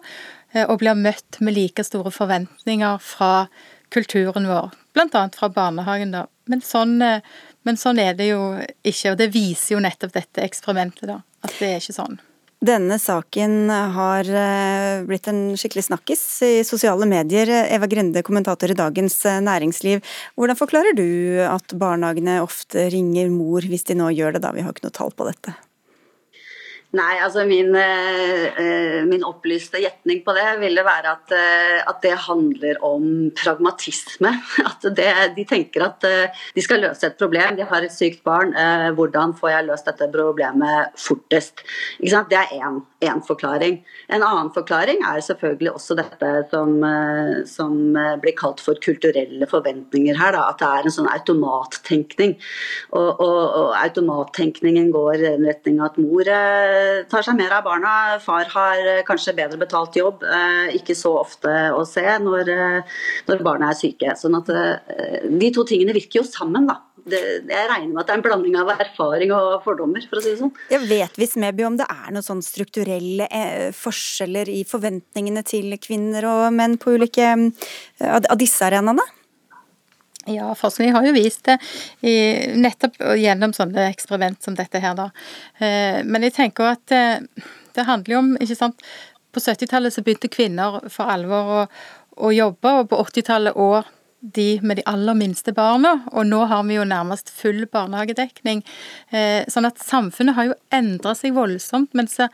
eh, 0.53 0.65
og 0.67 0.81
blir 0.83 0.99
møtt 0.99 1.41
med 1.45 1.57
like 1.57 1.85
store 1.87 2.13
forventninger 2.15 3.03
fra 3.03 3.49
kulturen 3.95 4.49
vår, 4.49 4.73
bl.a. 4.97 5.29
fra 5.35 5.49
barnehagen. 5.53 6.13
da. 6.13 6.27
Men 6.51 6.65
sånn, 6.65 6.99
eh, 7.03 7.21
men 7.67 7.79
sånn, 7.81 8.01
er 8.03 8.17
det 8.19 8.33
jo 8.33 8.57
ikke, 8.83 9.13
og 9.13 9.21
det 9.21 9.33
viser 9.35 9.77
jo 9.77 9.85
nettopp 9.85 10.17
dette 10.17 10.45
eksperimentet, 10.45 11.09
da. 11.09 11.23
At 11.45 11.55
det 11.61 11.71
er 11.71 11.83
ikke 11.83 11.97
sånn. 11.97 12.19
Denne 12.59 12.97
saken 12.99 13.71
har 13.71 14.27
eh, 14.27 15.05
blitt 15.07 15.29
en 15.31 15.53
skikkelig 15.55 15.85
snakkis 15.87 16.23
i 16.43 16.53
sosiale 16.67 17.07
medier. 17.07 17.53
Eva 17.71 17.87
Grende, 17.87 18.25
kommentator 18.27 18.75
i 18.75 18.77
Dagens 18.77 19.21
Næringsliv. 19.47 20.03
Hvordan 20.35 20.59
forklarer 20.59 20.99
du 20.99 21.39
at 21.47 21.77
barnehagene 21.79 22.41
ofte 22.43 22.89
ringer 22.91 23.31
mor 23.31 23.63
hvis 23.63 23.87
de 23.87 24.01
nå 24.01 24.11
gjør 24.11 24.37
det, 24.37 24.43
da 24.49 24.51
vi 24.57 24.67
har 24.67 24.75
ikke 24.75 24.89
noe 24.89 24.99
tall 24.99 25.15
på 25.15 25.31
dette? 25.31 25.55
Nei, 26.97 27.19
altså 27.21 27.43
min, 27.45 27.75
eh, 27.77 28.47
eh, 28.57 29.03
min 29.05 29.21
opplyste 29.29 29.77
gjetning 29.77 30.23
på 30.25 30.33
det 30.33 30.47
ville 30.63 30.81
være 30.87 31.11
at, 31.19 31.35
eh, 31.37 31.83
at, 31.85 31.99
det 32.01 32.15
handler 32.25 32.79
om 32.81 33.29
pragmatisme. 33.37 34.31
At 34.69 34.87
det, 34.97 35.09
de 35.37 35.45
tenker 35.45 35.83
at 35.83 36.05
de 36.55 36.63
skal 36.63 36.81
løse 36.81 37.05
et 37.05 37.17
problem. 37.19 37.57
De 37.59 37.67
har 37.67 37.83
et 37.83 37.93
sykt 37.93 38.23
barn. 38.25 38.53
Hvordan 38.95 39.33
får 39.37 39.51
jeg 39.51 39.67
løst 39.67 39.89
dette 39.89 40.07
problemet 40.13 40.93
fortest? 41.01 41.65
Det 41.99 42.39
er 42.39 42.53
én 42.55 43.23
forklaring. 43.27 43.81
En 44.09 44.23
annen 44.23 44.53
forklaring 44.55 45.03
er 45.03 45.21
selvfølgelig 45.25 45.73
også 45.73 45.97
dette 45.99 46.31
som, 46.53 46.77
som 47.51 47.75
blir 48.23 48.37
kalt 48.39 48.63
for 48.63 48.79
kulturelle 48.79 49.49
forventninger 49.51 50.19
her. 50.21 50.37
Da. 50.37 50.47
At 50.53 50.63
det 50.63 50.71
er 50.71 50.87
en 50.87 50.95
sånn 50.95 51.11
automattenkning. 51.11 52.37
Og, 52.93 53.11
og, 53.19 53.41
og 53.65 53.75
automattenkningen 53.83 54.93
går 54.95 55.27
i 55.27 55.35
retning 55.43 55.83
av 55.83 55.91
at 55.91 56.01
mor 56.05 56.33
tar 57.11 57.25
seg 57.27 57.37
mer 57.39 57.55
av 57.59 57.65
barna. 57.67 57.93
Far 58.23 58.49
har 58.53 58.91
eh, 58.93 59.05
kanskje 59.07 59.37
bedre 59.37 59.61
betalt 59.61 59.97
jobb, 59.99 60.25
eh, 60.25 60.75
ikke 60.79 60.97
så 60.99 61.15
ofte 61.21 61.53
å 61.75 61.85
se 61.89 62.05
når, 62.23 62.53
eh, 62.53 63.01
når 63.29 63.43
barna 63.47 63.73
er 63.73 63.79
syke. 63.79 64.15
Sånn 64.19 64.39
at 64.39 64.49
De 64.49 65.51
to 65.55 65.65
tingene 65.69 65.97
virker 65.97 66.23
jo 66.23 66.27
sammen. 66.29 66.69
da. 66.69 66.81
Det, 67.09 67.21
jeg 67.49 67.69
regner 67.71 67.95
med 67.95 68.03
at 68.03 68.09
det 68.09 68.13
er 68.13 68.19
en 68.19 68.25
blanding 68.27 68.57
av 68.61 68.73
erfaring 68.75 69.31
og 69.33 69.63
fordommer, 69.65 70.03
for 70.11 70.21
å 70.21 70.23
si 70.23 70.35
det 70.35 70.41
sånn. 70.43 70.53
Jeg 70.69 70.85
vet 70.91 71.15
vi 71.17 71.29
Smeby 71.29 71.65
om 71.65 71.79
det 71.79 71.87
er 71.89 72.11
noen 72.13 72.27
sånn 72.27 72.43
strukturelle 72.45 73.29
forskjeller 73.73 74.51
i 74.53 74.61
forventningene 74.69 75.45
til 75.49 75.73
kvinner 75.81 76.29
og 76.29 76.53
menn 76.53 76.77
på 76.77 76.99
ulike 76.99 77.31
av 78.05 78.37
disse 78.37 78.67
arenaene? 78.67 79.07
Ja, 80.29 80.49
forskning 80.55 80.93
har 80.93 81.07
jo 81.07 81.15
vist 81.17 81.47
det 81.49 81.57
i, 82.05 82.15
nettopp 82.61 82.99
gjennom 83.17 83.55
sånne 83.57 83.89
eksperiment 83.89 84.43
som 84.45 84.57
dette 84.59 84.81
her, 84.83 84.97
da. 84.99 85.09
Eh, 85.59 86.01
men 86.05 86.27
jeg 86.27 86.37
tenker 86.37 86.75
at 86.75 86.85
det, 86.91 87.05
eh, 87.79 87.87
handler 87.87 88.15
jo 88.15 88.19
om, 88.25 88.33
ikke 88.43 88.59
sant 88.59 88.83
På 89.31 89.39
70-tallet 89.39 89.95
så 89.95 90.03
begynte 90.03 90.31
kvinner 90.33 90.81
for 90.91 91.13
alvor 91.13 91.51
å, 91.53 91.61
å 92.27 92.31
jobbe, 92.35 92.73
og 92.81 92.89
på 92.91 92.99
80-tallet 93.05 93.61
òg 93.61 93.87
de 94.21 94.59
med 94.63 94.77
de 94.77 94.85
aller 94.91 95.15
minste 95.15 95.53
barna, 95.55 95.93
og 96.11 96.27
nå 96.27 96.41
har 96.51 96.65
vi 96.67 96.75
jo 96.75 96.87
nærmest 96.89 97.31
full 97.31 97.63
barnehagedekning. 97.71 98.65
Eh, 99.15 99.47
sånn 99.51 99.69
at 99.69 99.79
samfunnet 99.79 100.35
har 100.35 100.49
jo 100.49 100.57
endra 100.75 101.15
seg 101.15 101.37
voldsomt, 101.37 101.95
men 101.95 102.11
så 102.11 102.27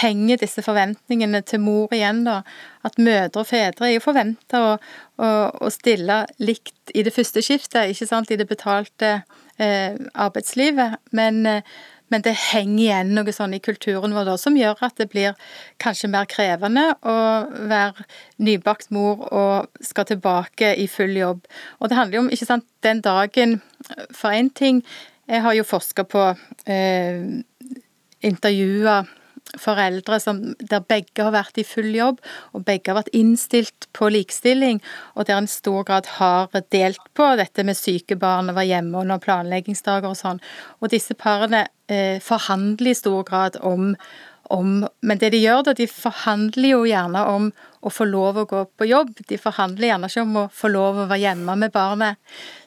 henger 0.00 0.38
disse 0.42 0.62
forventningene 0.62 1.42
til 1.46 1.64
mor 1.64 1.92
igjen, 1.94 2.22
da. 2.28 2.42
At 2.86 2.98
mødre 2.98 3.42
og 3.42 3.48
fedre 3.50 3.88
er 3.88 3.96
jo 3.96 4.04
forventa 4.04 4.62
å, 4.62 4.70
å, 5.18 5.32
å, 5.58 5.70
stille 5.70 6.22
likt 6.42 6.94
i 6.94 7.02
det 7.06 7.14
første 7.14 7.42
skiftet, 7.42 7.90
ikke 7.90 8.10
sant, 8.10 8.30
i 8.30 8.38
det 8.38 8.48
betalte 8.50 9.16
eh, 9.58 9.98
arbeidslivet. 10.14 11.00
Men 11.10 11.42
eh, 11.46 11.74
men 12.12 12.24
det 12.24 12.34
henger 12.36 12.82
igjen 12.84 13.12
noe 13.16 13.32
sånn 13.34 13.56
i 13.56 13.62
kulturen 13.64 14.12
vår 14.12 14.28
da, 14.28 14.36
som 14.40 14.56
gjør 14.58 14.82
at 14.84 14.98
det 15.00 15.08
blir 15.12 15.36
kanskje 15.82 16.10
mer 16.12 16.28
krevende 16.30 16.90
å 17.08 17.16
være 17.70 18.04
nybakt 18.44 18.92
mor 18.94 19.24
og 19.32 19.84
skal 19.84 20.08
tilbake 20.10 20.74
i 20.76 20.88
full 20.90 21.16
jobb. 21.16 21.46
Og 21.80 21.88
det 21.88 21.98
handler 21.98 22.18
jo 22.18 22.24
om, 22.26 22.30
ikke 22.34 22.48
sant, 22.48 22.68
den 22.84 23.00
dagen 23.04 23.60
For 24.14 24.30
én 24.30 24.52
ting, 24.54 24.84
jeg 25.26 25.42
har 25.42 25.56
jo 25.56 25.64
forska 25.66 26.04
på 26.06 26.20
eh, 26.70 27.24
intervjua 28.22 29.00
foreldre 29.58 30.18
som, 30.22 30.40
der 30.58 30.84
begge 30.88 31.26
har 31.26 31.34
vært 31.34 31.58
i 31.60 31.66
full 31.66 31.90
jobb, 31.94 32.20
og 32.56 32.64
begge 32.66 32.92
har 32.92 33.00
vært 33.02 33.12
innstilt 33.16 33.88
på 33.96 34.08
likestilling, 34.12 34.80
og 35.16 35.28
der 35.28 35.42
en 35.42 35.50
stor 35.50 35.84
grad 35.88 36.08
har 36.18 36.50
delt 36.74 37.02
på 37.16 37.28
dette 37.40 37.64
med 37.66 37.78
syke 37.78 38.16
barn 38.16 38.50
og 38.50 38.58
var 38.60 38.68
hjemme 38.68 39.04
under 39.04 39.22
planleggingsdager 39.22 40.12
og 40.12 40.18
sånn. 40.18 40.42
Og 40.80 40.92
disse 40.94 41.16
parene 41.18 41.66
eh, 41.92 42.18
forhandler 42.22 42.94
i 42.94 42.98
stor 42.98 43.26
grad 43.28 43.58
om, 43.60 43.92
om 44.52 44.82
Men 45.00 45.20
det 45.20 45.32
de 45.32 45.42
gjør, 45.42 45.62
da, 45.68 45.76
de 45.76 45.86
forhandler 45.88 46.74
jo 46.74 46.82
gjerne 46.88 47.22
om 47.28 47.52
å 47.82 47.90
få 47.90 48.06
lov 48.06 48.38
å 48.38 48.48
gå 48.48 48.64
på 48.78 48.88
jobb. 48.88 49.14
De 49.28 49.38
forhandler 49.40 49.90
gjerne 49.90 50.10
ikke 50.10 50.26
om 50.26 50.36
å 50.44 50.50
få 50.54 50.70
lov 50.70 51.02
å 51.02 51.06
være 51.10 51.24
hjemme 51.24 51.56
med 51.58 51.72
barnet. 51.74 52.20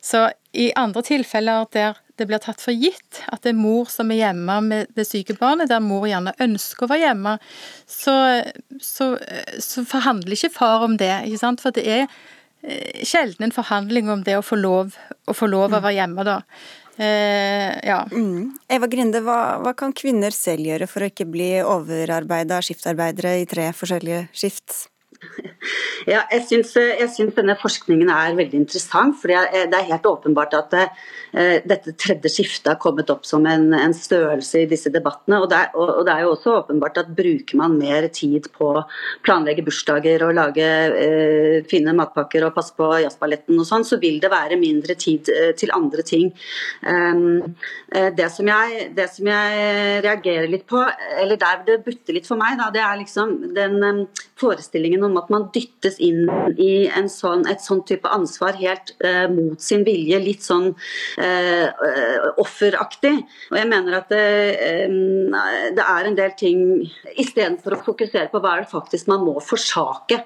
Så 0.04 0.28
i 0.54 0.72
andre 0.76 1.04
tilfeller 1.06 1.68
der 1.76 2.00
det 2.20 2.28
blir 2.30 2.42
tatt 2.44 2.62
for 2.64 2.76
gitt 2.76 3.22
at 3.32 3.44
det 3.44 3.52
er 3.54 3.60
mor 3.60 3.90
som 3.92 4.12
er 4.14 4.22
hjemme 4.22 4.60
med 4.64 4.94
det 4.96 5.08
syke 5.08 5.36
barnet, 5.40 5.70
der 5.72 5.84
mor 5.84 6.08
gjerne 6.10 6.36
ønsker 6.44 6.86
å 6.86 6.92
være 6.92 7.10
hjemme, 7.10 7.36
så, 7.90 8.16
så, 8.80 9.12
så 9.64 9.86
forhandler 9.88 10.38
ikke 10.38 10.54
far 10.56 10.86
om 10.88 10.96
det. 11.02 11.12
ikke 11.28 11.42
sant? 11.42 11.64
For 11.64 11.76
det 11.76 11.86
er 11.86 12.06
eh, 12.06 13.04
sjelden 13.06 13.50
en 13.50 13.56
forhandling 13.56 14.12
om 14.14 14.24
det 14.26 14.40
å 14.40 14.46
få 14.46 14.60
lov, 14.60 14.96
å, 15.26 15.36
få 15.36 15.52
lov 15.52 15.76
å 15.76 15.82
være 15.82 15.98
hjemme, 16.00 16.28
da. 16.28 16.40
Eh, 16.96 17.72
ja. 17.84 18.00
Mm. 18.12 18.56
Eva 18.72 18.88
Grinde, 18.88 19.20
hva, 19.26 19.60
hva, 19.64 19.76
kan 19.78 19.92
kvinner 19.96 20.32
selv 20.36 20.68
gjøre 20.70 20.88
for 20.88 21.04
å 21.04 21.12
ikke 21.12 21.28
bli 21.28 21.52
overarbeida 21.62 22.62
skiftarbeidere 22.64 23.42
i 23.42 23.48
tre 23.50 23.72
forskjellige 23.76 24.28
skift? 24.32 24.86
Ja, 26.06 26.22
jeg 26.30 26.44
syns, 26.46 27.34
denne 27.34 27.56
forskningen 27.58 28.10
er 28.14 28.36
veldig 28.38 28.60
interessant. 28.60 29.18
for 29.18 29.32
Det 29.32 29.78
er 29.78 29.88
helt 29.90 30.06
åpenbart 30.06 30.54
at 30.58 30.76
uh, 30.78 31.58
dette 31.66 31.96
tredje 31.98 32.30
skiftet 32.30 32.70
har 32.74 32.80
kommet 32.82 33.10
opp 33.10 33.26
som 33.26 33.46
en, 33.50 33.72
en 33.74 33.96
størrelse 33.96 34.62
i 34.62 34.68
disse 34.70 34.92
debattene. 34.94 35.40
Og 35.42 35.50
det, 35.50 35.62
er, 35.64 35.72
og 35.74 36.04
det, 36.06 36.14
er, 36.14 36.26
jo 36.26 36.36
også 36.36 36.58
åpenbart 36.60 37.00
at 37.02 37.10
bruker 37.18 37.58
man 37.58 37.78
mer 37.80 38.08
tid 38.14 38.52
på 38.54 38.70
å 38.82 38.84
planlegge 39.26 39.66
bursdager 39.66 40.28
og 40.28 40.36
lage 40.38 40.68
uh, 40.94 41.66
fine 41.72 41.96
matpakker 41.98 42.46
og 42.46 42.54
passe 42.58 42.76
på 42.78 42.92
jazzballetten 43.06 43.58
og 43.58 43.68
sånn, 43.68 43.88
så 43.88 44.00
vil 44.02 44.22
det 44.22 44.34
være 44.34 44.60
mindre 44.62 44.98
tid 45.02 45.32
uh, 45.34 45.52
til 45.58 45.74
andre 45.76 46.06
ting. 46.06 46.30
Um, 46.86 47.56
det, 47.90 48.28
som 48.34 48.48
jeg, 48.50 48.90
det, 48.94 49.08
som 49.14 49.28
jeg, 49.30 49.66
reagerer 50.06 50.50
litt 50.52 50.66
på, 50.70 50.82
eller 51.22 51.40
der 51.40 51.62
det 51.66 51.82
butter 51.86 52.16
litt 52.16 52.28
for 52.28 52.40
meg, 52.40 52.58
da, 52.60 52.70
det 52.74 52.82
er 52.84 53.00
liksom 53.00 53.36
den 53.56 53.78
um, 53.82 54.02
forestillingen 54.40 55.05
om 55.08 55.18
at 55.22 55.32
man 55.34 55.48
dyttes 55.56 55.98
inn 56.04 56.26
i 56.62 56.88
sånn, 57.12 57.46
et 57.52 57.64
sånn 57.64 57.84
type 57.88 58.10
ansvar 58.12 58.58
helt 58.60 58.94
eh, 59.06 59.26
mot 59.32 59.62
sin 59.62 59.86
vilje, 59.88 60.20
litt 60.22 60.46
sånn 60.46 60.72
eh, 61.22 61.68
offeraktig. 62.42 63.16
Og 63.52 63.60
jeg 63.60 63.72
mener 63.72 64.00
at 64.02 64.14
det, 64.14 64.28
eh, 64.70 64.96
det 65.76 65.86
er 65.86 66.10
en 66.10 66.18
del 66.18 66.36
ting 66.40 66.64
Istedenfor 67.16 67.76
å 67.76 67.84
fokusere 67.86 68.30
på 68.32 68.40
hva 68.42 68.56
er 68.56 68.64
det 68.64 68.72
faktisk 68.72 69.10
man 69.12 69.24
må 69.26 69.38
forsake 69.44 70.22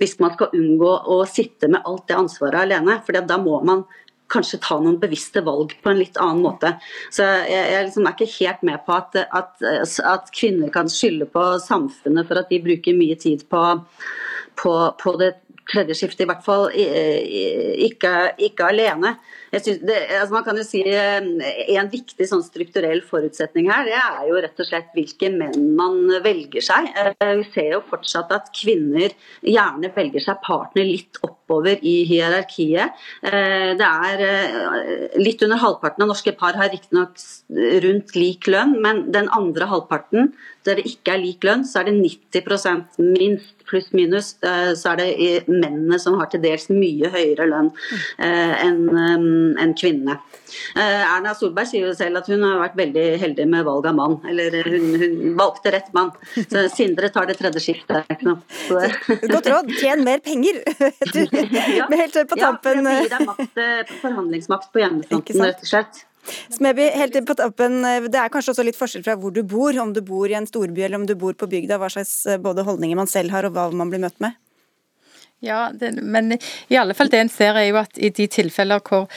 hvis 0.00 0.16
man 0.18 0.32
skal 0.34 0.54
unngå 0.56 0.92
å 1.14 1.20
sitte 1.30 1.68
med 1.70 1.84
alt 1.86 2.08
det 2.08 2.18
ansvaret 2.18 2.64
alene. 2.64 2.98
For 3.06 3.14
da 3.14 3.38
må 3.38 3.60
man 3.66 3.84
kanskje 4.32 4.60
ta 4.64 4.78
noen 4.80 4.98
bevisste 5.02 5.42
valg 5.44 5.74
på 5.82 5.92
en 5.92 6.00
litt 6.00 6.18
annen 6.20 6.42
måte. 6.46 6.74
Så 7.12 7.26
Jeg, 7.26 7.70
jeg 7.72 7.86
liksom 7.86 8.08
er 8.08 8.16
ikke 8.16 8.34
helt 8.38 8.66
med 8.66 8.84
på 8.86 8.96
at, 8.96 9.16
at, 9.22 9.54
at, 10.08 10.32
kvinner 10.36 10.72
kan 10.72 10.90
skylde 10.90 11.28
på 11.32 11.44
samfunnet 11.62 12.28
for 12.28 12.40
at 12.40 12.52
de 12.52 12.60
bruker 12.62 12.96
mye 12.96 13.16
tid 13.20 13.44
på, 13.52 13.62
på, 14.60 14.74
på 15.02 15.16
det 15.20 15.34
tredje 15.70 15.96
skiftet, 15.96 16.24
i 16.24 16.30
hvert 16.30 16.44
fall 16.44 16.68
ikke, 16.74 18.12
ikke 18.48 18.68
alene. 18.72 19.14
Det, 19.52 19.96
altså 20.16 20.32
man 20.32 20.44
kan 20.46 20.56
jo 20.56 20.62
si 20.64 20.80
eh, 20.88 21.18
En 21.76 21.90
viktig 21.92 22.24
sånn 22.24 22.40
strukturell 22.44 23.02
forutsetning 23.04 23.68
her, 23.68 23.84
det 23.84 23.98
er 23.98 24.22
jo 24.30 24.38
rett 24.40 24.62
og 24.64 24.68
slett 24.68 24.94
hvilke 24.96 25.28
menn 25.34 25.74
man 25.76 25.98
velger 26.24 26.64
seg. 26.64 26.88
Eh, 26.96 27.34
vi 27.42 27.44
ser 27.52 27.74
jo 27.74 27.82
fortsatt 27.90 28.32
at 28.32 28.48
kvinner 28.56 29.12
gjerne 29.44 29.92
velger 29.92 30.24
seg 30.24 30.40
partner 30.46 30.88
litt 30.88 31.20
opp 31.26 31.41
oppover 31.52 31.78
i 31.84 32.04
hierarkiet. 32.08 32.96
Eh, 33.22 33.74
det 33.76 33.88
er 33.88 34.24
eh, 34.26 35.18
Litt 35.20 35.42
under 35.44 35.60
halvparten 35.60 36.02
av 36.02 36.08
norske 36.12 36.32
par 36.32 36.56
har 36.56 36.72
riktignok 36.72 37.20
rundt 37.84 38.16
lik 38.16 38.48
lønn, 38.50 38.78
men 38.82 39.04
den 39.12 39.28
andre 39.32 39.68
halvparten 39.68 40.32
det 40.66 40.84
ikke 40.88 41.14
er 41.14 41.22
lik 41.22 41.44
lønn, 41.46 41.64
så 41.66 41.80
er 41.80 41.90
det 41.90 41.96
90% 41.98 43.00
minst 43.02 43.64
pluss 43.68 43.92
minus, 43.96 44.34
eh, 44.44 44.72
så 44.78 44.92
er 44.92 45.00
det 45.00 45.48
mennene 45.48 45.98
som 46.02 46.18
har 46.20 46.28
til 46.32 46.42
dels 46.42 46.68
mye 46.72 47.10
høyere 47.12 47.48
lønn 47.50 47.70
enn 48.22 49.74
kvinnene. 49.78 50.18
Erna 50.76 51.32
Solberg 51.36 51.70
sier 51.70 51.86
jo 51.86 51.94
selv 51.96 52.20
at 52.20 52.28
hun 52.30 52.44
har 52.44 52.60
vært 52.60 52.76
veldig 52.78 53.06
heldig 53.22 53.46
med 53.48 53.64
valg 53.66 53.88
av 53.88 53.96
mann. 53.96 54.18
Eller 54.28 54.58
hun, 54.66 54.88
hun 55.00 55.16
valgte 55.38 55.72
rett 55.74 55.90
mann. 55.96 56.12
Så 56.36 56.66
Sindre 56.72 57.08
tar 57.14 57.28
det 57.30 57.38
tredje 57.40 57.62
skiftet. 57.64 58.12
Godt 59.34 59.48
råd. 59.48 59.72
Tjen 59.80 60.04
mer 60.06 60.22
penger. 60.24 60.60
ja. 61.78 61.88
Helt 61.88 62.20
på 62.28 62.38
tampen. 62.38 62.84
Ja, 62.84 62.92
for 62.92 62.92
å 62.92 62.96
gi 63.00 63.12
deg 63.16 63.28
makt, 63.30 63.98
forhandlingsmakt 64.04 64.72
på 64.74 64.84
hjemmefronten, 64.84 65.46
rett 65.48 65.64
og 65.64 65.72
slett. 65.72 66.04
Smeby, 66.52 66.90
helt 66.94 67.18
på 67.26 67.34
toppen, 67.38 67.82
Det 67.82 68.18
er 68.18 68.30
kanskje 68.32 68.54
også 68.54 68.66
litt 68.66 68.78
forskjell 68.78 69.04
fra 69.06 69.16
hvor 69.18 69.34
du 69.34 69.42
bor, 69.42 69.74
om 69.82 69.92
du 69.92 70.00
bor 70.06 70.30
i 70.30 70.38
en 70.38 70.46
storby 70.46 70.84
eller 70.86 71.00
om 71.00 71.06
du 71.06 71.16
bor 71.18 71.34
på 71.34 71.50
bygda. 71.50 71.78
Hva 71.78 71.90
slags 71.90 72.14
både 72.38 72.66
holdninger 72.66 72.96
man 72.96 73.10
selv 73.10 73.34
har 73.34 73.48
og 73.48 73.56
hva 73.56 73.70
man 73.74 73.90
blir 73.90 74.02
møtt 74.02 74.20
med? 74.22 74.38
Ja, 75.44 75.72
det, 75.74 75.92
men 75.92 76.38
i 76.68 76.76
alle 76.76 76.94
fall 76.94 77.08
det 77.10 77.18
en 77.18 77.28
ser 77.28 77.56
er 77.58 77.64
jo 77.66 77.78
at 77.80 77.98
i 77.98 78.12
de 78.14 78.28
tilfeller 78.30 78.78
hvor, 78.86 79.08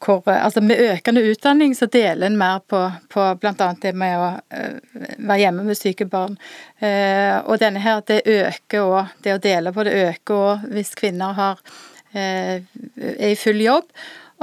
hvor 0.00 0.22
altså 0.32 0.62
Med 0.64 0.80
økende 0.80 1.20
utdanning 1.28 1.74
så 1.76 1.84
deler 1.92 2.30
en 2.30 2.38
mer 2.40 2.62
på, 2.64 2.80
på 3.12 3.26
bl.a. 3.42 3.68
det 3.82 3.92
med 3.92 4.16
å 4.16 4.30
uh, 4.32 5.02
være 5.18 5.38
hjemme 5.42 5.66
med 5.68 5.76
syke 5.76 6.08
barn. 6.08 6.38
Og 6.80 7.60
denne 7.60 7.84
her, 7.84 8.00
det 8.08 8.22
øker 8.24 8.80
òg. 8.80 9.12
Det 9.20 9.36
å 9.36 9.42
dele 9.44 9.74
på 9.76 9.84
det 9.84 9.94
øker 10.06 10.40
òg 10.40 10.64
hvis 10.72 10.96
kvinner 10.96 11.36
har, 11.36 11.60
er 12.16 12.64
i 13.28 13.36
full 13.36 13.60
jobb. 13.60 13.92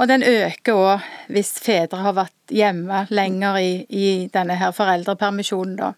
Og 0.00 0.08
den 0.08 0.24
øker 0.26 0.78
òg 0.78 1.10
hvis 1.32 1.52
fedre 1.62 2.00
har 2.04 2.16
vært 2.16 2.52
hjemme 2.52 3.04
lenger 3.12 3.58
i, 3.60 3.72
i 3.88 4.06
denne 4.32 4.56
her 4.60 4.72
foreldrepermisjonen, 4.76 5.76
da. 5.78 5.92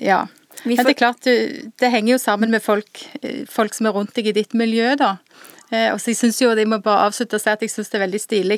ja. 0.00 0.24
Men 0.64 0.80
det 0.82 0.94
er 0.96 0.98
klart, 0.98 1.28
det 1.28 1.90
henger 1.92 2.16
jo 2.16 2.18
sammen 2.18 2.50
med 2.50 2.64
folk, 2.64 3.04
folk 3.50 3.76
som 3.76 3.86
er 3.86 3.94
rundt 3.94 4.16
deg 4.16 4.32
i 4.32 4.36
ditt 4.40 4.56
miljø, 4.58 4.96
da. 4.98 5.16
Eh, 5.70 5.90
og 5.92 6.00
så 6.00 6.12
jeg 6.12 6.16
synes 6.22 6.40
jo, 6.40 6.52
jeg 6.56 6.68
må 6.68 6.78
bare 6.80 7.08
avslutte 7.08 7.36
og 7.36 7.42
si 7.42 7.50
at 7.52 7.62
jeg 7.64 7.72
syns 7.72 7.90
det 7.92 7.98
er 7.98 8.04
veldig 8.06 8.20
stilig 8.22 8.56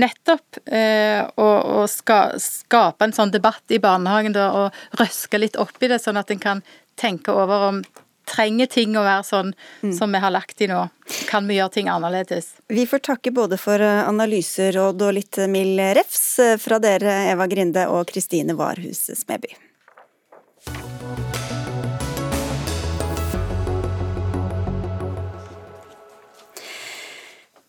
nettopp 0.00 0.58
eh, 0.68 1.22
å, 1.40 1.48
å 1.80 1.84
ska, 1.88 2.34
skape 2.40 3.06
en 3.06 3.16
sånn 3.16 3.32
debatt 3.32 3.72
i 3.72 3.80
barnehagen 3.80 4.36
da, 4.36 4.50
og 4.52 5.00
røske 5.00 5.40
litt 5.40 5.56
opp 5.60 5.80
i 5.80 5.88
det, 5.88 6.02
sånn 6.04 6.20
at 6.20 6.32
en 6.34 6.42
kan 6.42 6.60
tenke 7.00 7.32
over 7.32 7.68
om 7.70 7.80
trenger 8.28 8.70
ting 8.72 8.96
å 8.96 9.04
være 9.04 9.26
sånn 9.28 9.52
mm. 9.82 9.92
som 9.96 10.12
vi 10.12 10.22
har 10.24 10.34
lagt 10.34 10.64
i 10.64 10.68
nå? 10.70 10.80
Kan 11.28 11.48
vi 11.50 11.58
gjøre 11.58 11.76
ting 11.76 11.90
annerledes? 11.92 12.54
Vi 12.72 12.86
får 12.88 13.04
takke 13.10 13.34
både 13.34 13.58
for 13.60 13.82
eh, 13.82 14.02
analyseråd 14.08 15.06
og 15.08 15.16
litt 15.20 15.40
mild 15.50 15.80
refs 16.00 16.26
fra 16.62 16.80
dere, 16.82 17.24
Eva 17.32 17.48
Grinde 17.50 17.88
og 17.92 18.08
Kristine 18.10 18.56
Warhus 18.58 19.06
Smeby. 19.20 19.54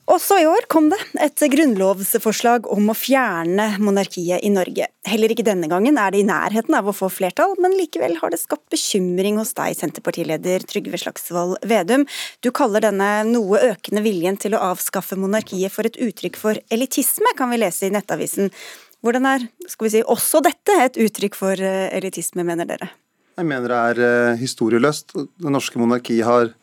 Også 0.06 0.36
i 0.38 0.44
år 0.46 0.68
kom 0.70 0.92
det 0.92 1.00
et 1.18 1.42
grunnlovsforslag 1.50 2.68
om 2.70 2.92
å 2.92 2.96
fjerne 2.98 3.66
monarkiet 3.82 4.44
i 4.46 4.52
Norge. 4.54 4.86
Heller 5.10 5.34
ikke 5.34 5.48
denne 5.48 5.66
gangen 5.72 5.98
er 5.98 6.14
det 6.14 6.20
i 6.22 6.28
nærheten 6.28 6.78
av 6.78 6.92
å 6.92 6.94
få 6.94 7.10
flertall, 7.10 7.56
men 7.62 7.74
likevel 7.74 8.14
har 8.20 8.30
det 8.30 8.38
skapt 8.38 8.70
bekymring 8.74 9.40
hos 9.42 9.56
deg, 9.58 9.74
Senterpartileder 9.80 10.68
Trygve 10.70 11.02
Slagsvold 11.02 11.58
Vedum. 11.66 12.06
Du 12.46 12.52
kaller 12.54 12.86
denne 12.86 13.10
noe 13.32 13.64
økende 13.72 14.06
viljen 14.06 14.38
til 14.38 14.54
å 14.54 14.62
avskaffe 14.70 15.18
monarkiet 15.18 15.74
for 15.74 15.90
et 15.90 15.98
uttrykk 15.98 16.38
for 16.38 16.62
elitisme, 16.70 17.34
kan 17.40 17.50
vi 17.50 17.64
lese 17.64 17.90
i 17.90 17.94
Nettavisen. 17.96 18.54
Hvordan 19.02 19.26
er 19.32 19.50
skal 19.66 19.90
vi 19.90 19.96
si, 19.98 20.06
også 20.06 20.46
dette 20.46 20.80
et 20.86 21.02
uttrykk 21.02 21.38
for 21.38 21.58
eh, 21.58 21.90
elitisme, 21.98 22.46
mener 22.46 22.70
dere? 22.70 22.94
Jeg 23.36 23.50
mener 23.50 23.74
det 23.74 23.82
er 23.90 24.06
eh, 24.06 24.38
historieløst. 24.40 25.18
Det 25.18 25.52
norske 25.52 25.82
monarkiet 25.82 26.30
har 26.30 26.54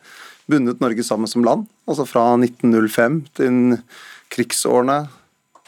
bundet 0.49 0.81
Norge 0.83 1.03
sammen 1.05 1.29
som 1.29 1.45
land. 1.45 1.67
Altså 1.89 2.05
fra 2.07 2.25
1905 2.37 3.19
til 3.39 3.77
krigsårene, 4.33 5.03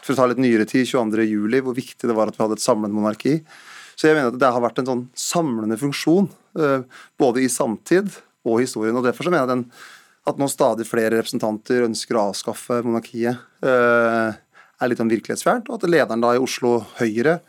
for 0.02 0.14
å 0.14 0.18
ta 0.20 0.28
litt 0.30 0.42
nyere 0.42 0.66
tid, 0.68 0.86
22.07, 0.86 1.62
hvor 1.66 1.76
viktig 1.76 2.08
det 2.08 2.16
var 2.16 2.30
at 2.30 2.38
vi 2.38 2.44
hadde 2.44 2.58
et 2.58 2.64
samlende 2.64 2.94
monarki. 2.94 3.40
Så 3.96 4.08
jeg 4.10 4.18
mener 4.18 4.30
at 4.30 4.38
det 4.38 4.52
har 4.52 4.62
vært 4.62 4.80
en 4.82 4.90
sånn 4.90 5.04
samlende 5.18 5.78
funksjon, 5.80 6.28
eh, 6.60 6.82
både 7.18 7.42
i 7.42 7.50
samtid 7.50 8.12
og 8.46 8.60
historien. 8.60 8.96
og 8.96 9.06
Derfor 9.06 9.26
så 9.26 9.32
mener 9.32 9.46
jeg 9.46 9.54
den, 9.54 9.64
at 10.26 10.38
nå 10.38 10.48
stadig 10.50 10.86
flere 10.86 11.16
representanter 11.16 11.86
ønsker 11.86 12.18
å 12.18 12.28
avskaffe 12.30 12.82
monarkiet, 12.84 13.38
eh, 13.62 14.36
er 14.76 14.88
litt 14.88 15.00
sånn 15.00 15.10
virkelighetsfjernt. 15.10 15.70
Og 15.70 15.78
at 15.78 15.88
lederen 15.88 16.20
da 16.20 16.34
i 16.34 16.42
Oslo 16.42 16.84
Høyre 16.98 17.40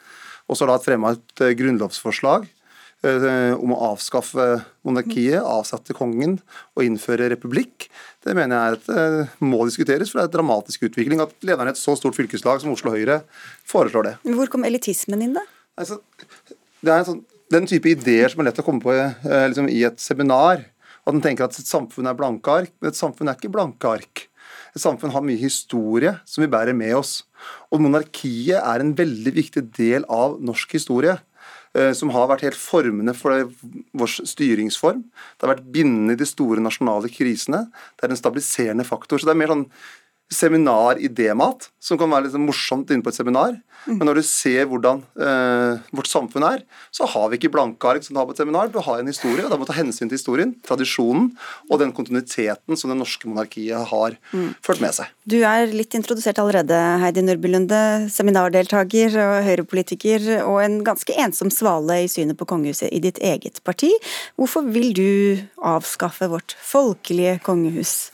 også 0.47 0.69
har 0.69 0.79
fremma 0.79 1.11
et 1.11 1.41
eh, 1.43 1.55
grunnlovsforslag 1.57 2.47
om 3.57 3.73
å 3.73 3.79
avskaffe 3.91 4.45
monarkiet, 4.87 5.39
avsette 5.39 5.95
kongen 5.97 6.37
og 6.75 6.83
innføre 6.85 7.29
republikk. 7.33 7.87
Det 8.25 8.35
mener 8.37 8.55
jeg 8.55 8.67
er 8.67 8.77
at 8.77 8.87
det 8.89 9.47
må 9.47 9.63
diskuteres, 9.67 10.11
for 10.11 10.19
det 10.19 10.25
er 10.25 10.31
en 10.31 10.35
dramatisk 10.35 10.87
utvikling 10.89 11.23
at 11.23 11.33
lederen 11.47 11.71
i 11.71 11.75
et 11.75 11.79
så 11.79 11.95
stort 11.99 12.17
fylkeslag 12.17 12.63
som 12.63 12.73
Oslo 12.73 12.93
Høyre 12.95 13.21
foreslår 13.67 14.09
det. 14.09 14.15
Hvor 14.37 14.51
kom 14.51 14.67
elitismen 14.67 15.23
inn, 15.25 15.35
da? 15.37 15.45
Altså, 15.77 15.99
det 16.83 16.93
er 16.93 17.05
sånn, 17.07 17.21
den 17.53 17.67
type 17.69 17.89
ideer 17.91 18.31
som 18.31 18.41
er 18.41 18.49
lett 18.49 18.61
å 18.61 18.65
komme 18.65 18.83
på 18.83 18.93
eh, 18.95 19.45
liksom, 19.49 19.69
i 19.71 19.83
et 19.87 20.01
seminar. 20.03 20.65
At 21.07 21.15
en 21.15 21.23
tenker 21.23 21.47
at 21.47 21.55
et 21.55 21.69
samfunn 21.69 22.09
er 22.09 22.17
blanke 22.17 22.51
ark, 22.63 22.73
men 22.81 22.91
et 22.91 22.99
samfunn 22.99 23.31
er 23.31 23.37
ikke 23.37 23.53
blanke 23.53 23.87
ark. 23.87 24.25
Et 24.75 24.83
samfunn 24.83 25.13
har 25.13 25.23
mye 25.25 25.39
historie 25.39 26.11
som 26.27 26.43
vi 26.43 26.51
bærer 26.51 26.75
med 26.77 26.97
oss. 26.97 27.21
Og 27.71 27.81
monarkiet 27.83 28.59
er 28.59 28.83
en 28.83 28.93
veldig 28.97 29.33
viktig 29.37 29.63
del 29.77 30.05
av 30.11 30.37
norsk 30.43 30.75
historie. 30.77 31.15
Eh, 31.77 31.93
som 31.93 32.09
har 32.15 32.29
vært 32.31 32.45
helt 32.47 32.57
formende 32.57 33.13
for 33.13 33.51
vår 33.97 34.13
styringsform. 34.25 35.03
Det 35.03 35.45
har 35.45 35.53
vært 35.53 35.67
bindende 35.73 36.15
i 36.15 36.19
de 36.19 36.25
store 36.25 36.63
nasjonale 36.63 37.11
krisene. 37.13 37.67
Det 37.97 38.07
er 38.07 38.15
en 38.15 38.19
stabiliserende 38.19 38.85
faktor. 38.87 39.19
Så 39.19 39.29
det 39.29 39.35
er 39.35 39.41
mer 39.43 39.53
sånn 39.53 39.67
seminar-idémat, 40.33 41.69
som 41.79 41.99
kan 41.99 42.11
være 42.11 42.27
litt 42.27 42.41
morsomt 42.41 42.89
inne 42.91 43.05
på 43.05 43.13
et 43.13 43.17
seminar. 43.17 43.55
Men 43.87 44.03
når 44.09 44.19
du 44.19 44.25
ser 44.27 44.65
hvordan 44.67 44.99
eh, 45.23 45.83
vårt 45.95 46.09
samfunn 46.11 46.43
er, 46.43 46.63
så 46.91 47.07
har 47.07 47.29
vi 47.29 47.37
ikke 47.39 47.51
blanke 47.53 47.87
ark 47.87 48.03
som 48.03 48.15
du 48.15 48.19
har 48.19 48.27
på 48.27 48.35
et 48.35 48.41
seminar. 48.41 48.71
Du 48.73 48.81
har 48.83 48.99
en 48.99 49.07
historie, 49.07 49.45
og 49.45 49.51
da 49.53 49.59
må 49.59 49.63
du 49.63 49.71
ta 49.71 49.77
hensyn 49.77 50.09
til 50.09 50.17
historien, 50.17 50.51
tradisjonen 50.67 51.29
og 51.69 51.79
den 51.79 51.93
kontinuiteten 51.95 52.79
som 52.79 52.91
det 52.91 52.97
norske 52.99 53.29
monarkiet 53.29 53.87
har 53.93 54.17
mm. 54.33 54.49
ført 54.65 54.83
med 54.83 54.97
seg. 54.97 55.13
Du 55.23 55.37
er 55.39 55.71
litt 55.71 55.95
introdusert 55.95 56.41
allerede, 56.43 56.75
Heidi 57.03 57.23
Nørby 57.23 57.53
Lunde. 57.53 57.81
Seminardeltaker 58.11 59.15
og 59.23 59.37
høyrepolitiker, 59.47 60.27
og 60.43 60.59
en 60.65 60.81
ganske 60.87 61.15
ensom 61.15 61.53
svale 61.53 62.01
i 62.03 62.11
synet 62.11 62.39
på 62.39 62.49
kongehuset 62.49 62.91
i 62.91 63.01
ditt 63.03 63.21
eget 63.23 63.63
parti. 63.67 63.93
Hvorfor 64.35 64.67
vil 64.67 64.91
du 64.97 65.09
avskaffe 65.63 66.27
vårt 66.31 66.57
folkelige 66.59 67.39
kongehus? 67.47 68.09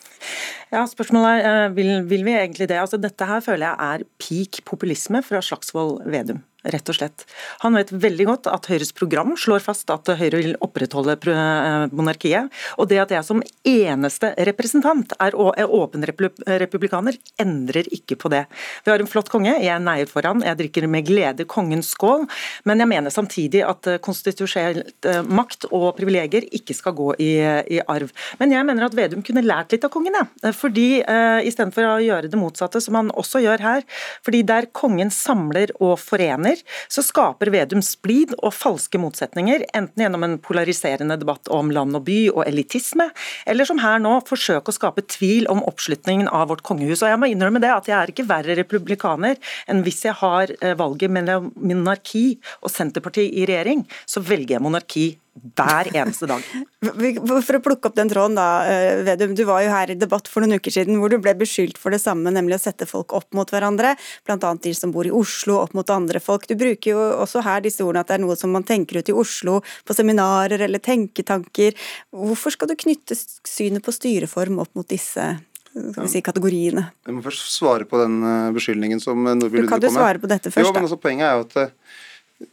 Ja, 0.73 0.85
Spørsmålet 0.89 1.43
er 1.43 1.59
eh, 1.67 1.75
vil, 1.75 1.91
vil 2.09 2.25
vi 2.25 2.37
egentlig 2.37 2.69
det? 2.69 2.79
Altså, 2.81 2.97
dette 3.01 3.27
her 3.29 3.43
føler 3.45 3.67
jeg 3.67 3.93
er 3.93 4.07
peak 4.21 4.63
populisme 4.65 5.23
fra 5.25 5.41
Slagsvold 5.43 6.03
Vedum 6.09 6.43
rett 6.63 6.89
og 6.89 6.97
slett. 6.97 7.25
Han 7.63 7.75
vet 7.77 7.91
veldig 7.91 8.27
godt 8.29 8.49
at 8.51 8.67
Høyres 8.71 8.93
program 8.95 9.35
slår 9.39 9.63
fast 9.63 9.89
at 9.93 10.07
Høyre 10.19 10.39
vil 10.39 10.55
opprettholde 10.63 11.17
eh, 11.31 11.85
monarkiet. 11.95 12.51
Og 12.79 12.89
det 12.91 13.01
at 13.03 13.13
jeg 13.15 13.27
som 13.27 13.43
eneste 13.67 14.33
representant 14.49 15.15
er 15.19 15.35
åpen 15.35 16.05
republikaner, 16.07 17.17
endrer 17.41 17.87
ikke 17.93 18.17
på 18.19 18.31
det. 18.33 18.45
Vi 18.85 18.93
har 18.93 19.03
en 19.03 19.09
flott 19.09 19.31
konge, 19.33 19.55
jeg 19.63 19.83
neier 19.83 20.09
for 20.09 20.25
han, 20.27 20.43
jeg 20.45 20.59
drikker 20.61 20.87
med 20.91 21.07
glede 21.07 21.47
kongens 21.49 21.93
skål, 21.93 22.25
men 22.69 22.83
jeg 22.83 22.91
mener 22.91 23.13
samtidig 23.13 23.63
at 23.67 23.89
eh, 23.89 24.01
konstitusjonell 24.03 24.83
eh, 24.83 25.21
makt 25.23 25.69
og 25.71 25.91
privilegier 25.97 26.47
ikke 26.55 26.75
skal 26.77 26.95
gå 26.97 27.11
i, 27.21 27.31
i, 27.43 27.81
arv. 27.89 28.11
Men 28.39 28.53
jeg 28.55 28.67
mener 28.67 28.87
at 28.87 28.95
Vedum 28.97 29.23
kunne 29.25 29.43
lært 29.45 29.73
litt 29.73 29.85
av 29.85 29.91
kongen, 29.93 30.15
jeg. 30.15 30.53
Fordi 30.55 30.87
uh, 31.01 31.39
istedenfor 31.45 31.87
å 31.87 32.01
gjøre 32.03 32.29
det 32.31 32.39
motsatte, 32.39 32.81
som 32.83 32.95
han 32.97 33.09
også 33.19 33.41
gjør 33.43 33.63
her, 33.63 33.85
fordi 34.25 34.43
der 34.47 34.67
kongen 34.75 35.11
samler 35.13 35.73
og 35.79 35.95
forener, 36.01 36.52
mener, 36.53 36.61
så 36.87 37.03
skaper 37.03 37.51
Vedum 37.51 37.81
splid 37.81 38.33
og 38.41 38.53
falske 38.53 38.99
motsetninger, 38.99 39.65
enten 39.73 40.03
gjennom 40.03 40.23
en 40.23 40.37
polariserende 40.39 41.17
debatt 41.17 41.47
om 41.49 41.71
land 41.71 41.95
og 41.95 42.05
by 42.05 42.29
og 42.33 42.45
elitisme, 42.47 43.09
eller 43.45 43.65
som 43.65 43.79
her 43.79 43.99
nå, 43.99 44.21
forsøke 44.25 44.69
å 44.69 44.73
skape 44.75 45.05
tvil 45.07 45.47
om 45.49 45.63
oppslutningen 45.63 46.27
av 46.27 46.49
vårt 46.49 46.63
kongehus. 46.63 47.03
Og 47.03 47.09
jeg 47.09 47.19
må 47.19 47.29
innrømme 47.31 47.61
det 47.61 47.71
at 47.73 47.87
jeg 47.87 47.97
er 47.97 48.11
ikke 48.11 48.27
verre 48.27 48.55
republikaner 48.57 49.37
enn 49.67 49.83
hvis 49.83 50.03
jeg 50.05 50.15
har 50.19 50.51
eh, 50.61 50.75
valget 50.77 51.11
mellom 51.11 51.51
monarki 51.55 52.39
og 52.61 52.71
Senterpartiet 52.71 53.33
i 53.33 53.45
regjering, 53.47 53.85
så 54.05 54.23
velger 54.23 54.57
jeg 54.57 54.63
monarki 54.63 55.07
hver 55.33 55.89
eneste 55.95 56.27
dag. 56.29 56.43
For 57.47 57.57
å 57.57 57.61
plukke 57.63 57.89
opp 57.89 57.95
den 57.97 58.11
tråden 58.11 58.37
da, 58.37 58.47
eh, 58.69 59.01
Vedum. 59.07 59.33
Du 59.35 59.43
var 59.49 59.63
jo 59.65 59.71
her 59.73 59.93
i 59.93 59.97
debatt 59.97 60.29
for 60.29 60.43
noen 60.43 60.59
uker 60.61 60.73
siden 60.73 60.99
hvor 61.01 61.09
du 61.09 61.17
ble 61.21 61.33
beskyldt 61.37 61.79
for 61.81 61.93
det 61.93 62.01
samme, 62.03 62.29
nemlig 62.33 62.59
å 62.59 62.63
sette 62.63 62.85
folk 62.89 63.15
opp 63.17 63.33
mot 63.33 63.49
hverandre. 63.49 63.95
Bl.a. 64.27 64.37
de 64.37 64.73
som 64.77 64.93
bor 64.93 65.07
i 65.09 65.13
Oslo 65.13 65.57
opp 65.63 65.73
mot 65.77 65.89
andre 65.93 66.21
folk. 66.23 66.45
Du 66.49 66.55
bruker 66.59 66.93
jo 66.93 67.05
også 67.23 67.41
her 67.45 67.63
disse 67.65 67.81
ordene 67.85 68.03
at 68.05 68.11
det 68.11 68.19
er 68.19 68.25
noe 68.25 68.37
som 68.39 68.53
man 68.53 68.67
tenker 68.67 69.01
ut 69.01 69.09
i 69.09 69.15
Oslo 69.23 69.61
på 69.87 69.97
seminarer 69.97 70.61
eller 70.67 70.83
tenketanker. 70.83 71.73
Hvorfor 72.13 72.53
skal 72.53 72.69
du 72.69 72.77
knytte 72.79 73.17
synet 73.17 73.83
på 73.85 73.95
styreform 73.95 74.61
opp 74.63 74.77
mot 74.77 74.87
disse 74.87 75.33
skal 75.73 76.05
vi 76.05 76.09
si, 76.11 76.21
kategoriene? 76.21 76.83
Jeg 77.01 77.15
må 77.15 77.23
først 77.25 77.47
svare 77.55 77.87
på 77.89 77.97
den 77.97 78.19
eh, 78.21 78.51
beskyldningen 78.53 78.99
som 79.01 79.17
Nordby 79.17 79.63
Lunde 79.63 79.71
kom 79.71 79.81
med. 79.81 79.81
Kan 79.81 79.81
du 79.81 79.89
svare 79.89 80.21
på 80.21 80.29
dette 80.29 80.51
først, 80.53 80.69
jo, 80.69 80.73
men 80.75 80.85
også 80.85 80.99
Poenget 81.01 81.25
er 81.25 81.39
jo 81.39 81.47
at 81.47 81.55
eh, 81.63 81.71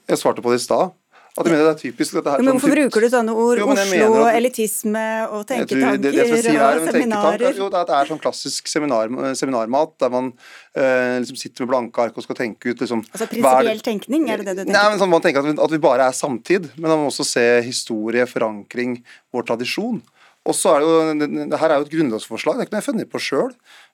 jeg 0.08 0.22
svarte 0.22 0.44
på 0.44 0.54
det 0.54 0.62
i 0.62 0.64
stad. 0.64 0.94
At 1.38 1.46
jeg 1.46 1.54
mener 1.54 1.68
det 1.68 1.72
er 1.72 1.78
typisk 1.78 2.16
dette 2.16 2.32
her. 2.32 2.42
Men 2.42 2.56
hvorfor 2.56 2.72
bruker 2.74 3.04
du 3.04 3.08
sånne 3.12 3.34
ord? 3.38 3.60
Jo, 3.60 3.68
Oslo, 3.70 4.24
at, 4.26 4.36
elitisme 4.40 5.04
og 5.30 5.44
tenketanker 5.46 6.00
det, 6.02 6.12
det 6.16 6.24
og 6.26 6.88
seminarer? 6.90 7.54
Jo, 7.54 7.68
det 7.70 7.82
er 7.86 8.10
sånn 8.10 8.22
klassisk 8.22 8.70
seminar, 8.70 9.12
seminarmat 9.38 9.94
der 10.02 10.10
man 10.10 10.32
eh, 10.74 11.20
liksom 11.22 11.38
sitter 11.38 11.64
med 11.64 11.70
blanke 11.70 12.02
ark 12.02 12.18
og 12.18 12.26
skal 12.26 12.40
tenke 12.40 12.72
ut 12.72 12.82
liksom, 12.82 13.04
Altså 13.12 13.30
prinsipiell 13.30 13.84
tenkning, 13.86 14.26
er 14.26 14.42
det 14.42 14.48
det 14.50 14.56
du 14.58 14.64
tenker? 14.64 14.74
Nei, 14.74 14.86
men 14.90 15.02
sånn, 15.02 15.12
Man 15.14 15.22
tenker 15.22 15.44
at 15.44 15.50
vi, 15.52 15.54
at 15.68 15.76
vi 15.76 15.80
bare 15.86 16.10
er 16.10 16.18
samtid, 16.18 16.66
men 16.80 16.88
man 16.88 17.04
må 17.04 17.12
også 17.12 17.28
se 17.30 17.46
historie, 17.68 18.26
forankring, 18.30 18.98
vår 19.30 19.46
tradisjon. 19.52 20.02
Og 20.48 20.56
så 20.56 20.74
er 20.74 20.82
det 20.82 20.90
jo, 20.90 21.30
det 21.52 21.62
her 21.62 21.70
er 21.70 21.78
jo 21.78 21.86
et 21.86 21.94
grunnlovsforslag, 21.94 22.58
det 22.58 22.64
er 22.64 22.68
ikke 22.68 22.74
noe 22.74 22.80
jeg 22.80 22.88
har 22.88 22.90
funnet 22.90 23.12
på 23.12 23.22
sjøl. 23.22 23.50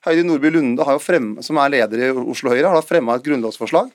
Heidi 0.07 0.25
Nordby 0.25 0.51
Lunde, 0.55 0.85
har 0.87 0.95
jo 0.97 1.03
frem, 1.03 1.31
som 1.45 1.59
er 1.61 1.73
leder 1.75 2.07
i 2.07 2.11
Oslo 2.17 2.53
Høyre, 2.53 2.71
har 2.71 2.85
fremma 2.85 3.17
et 3.17 3.25
grunnlovsforslag. 3.25 3.91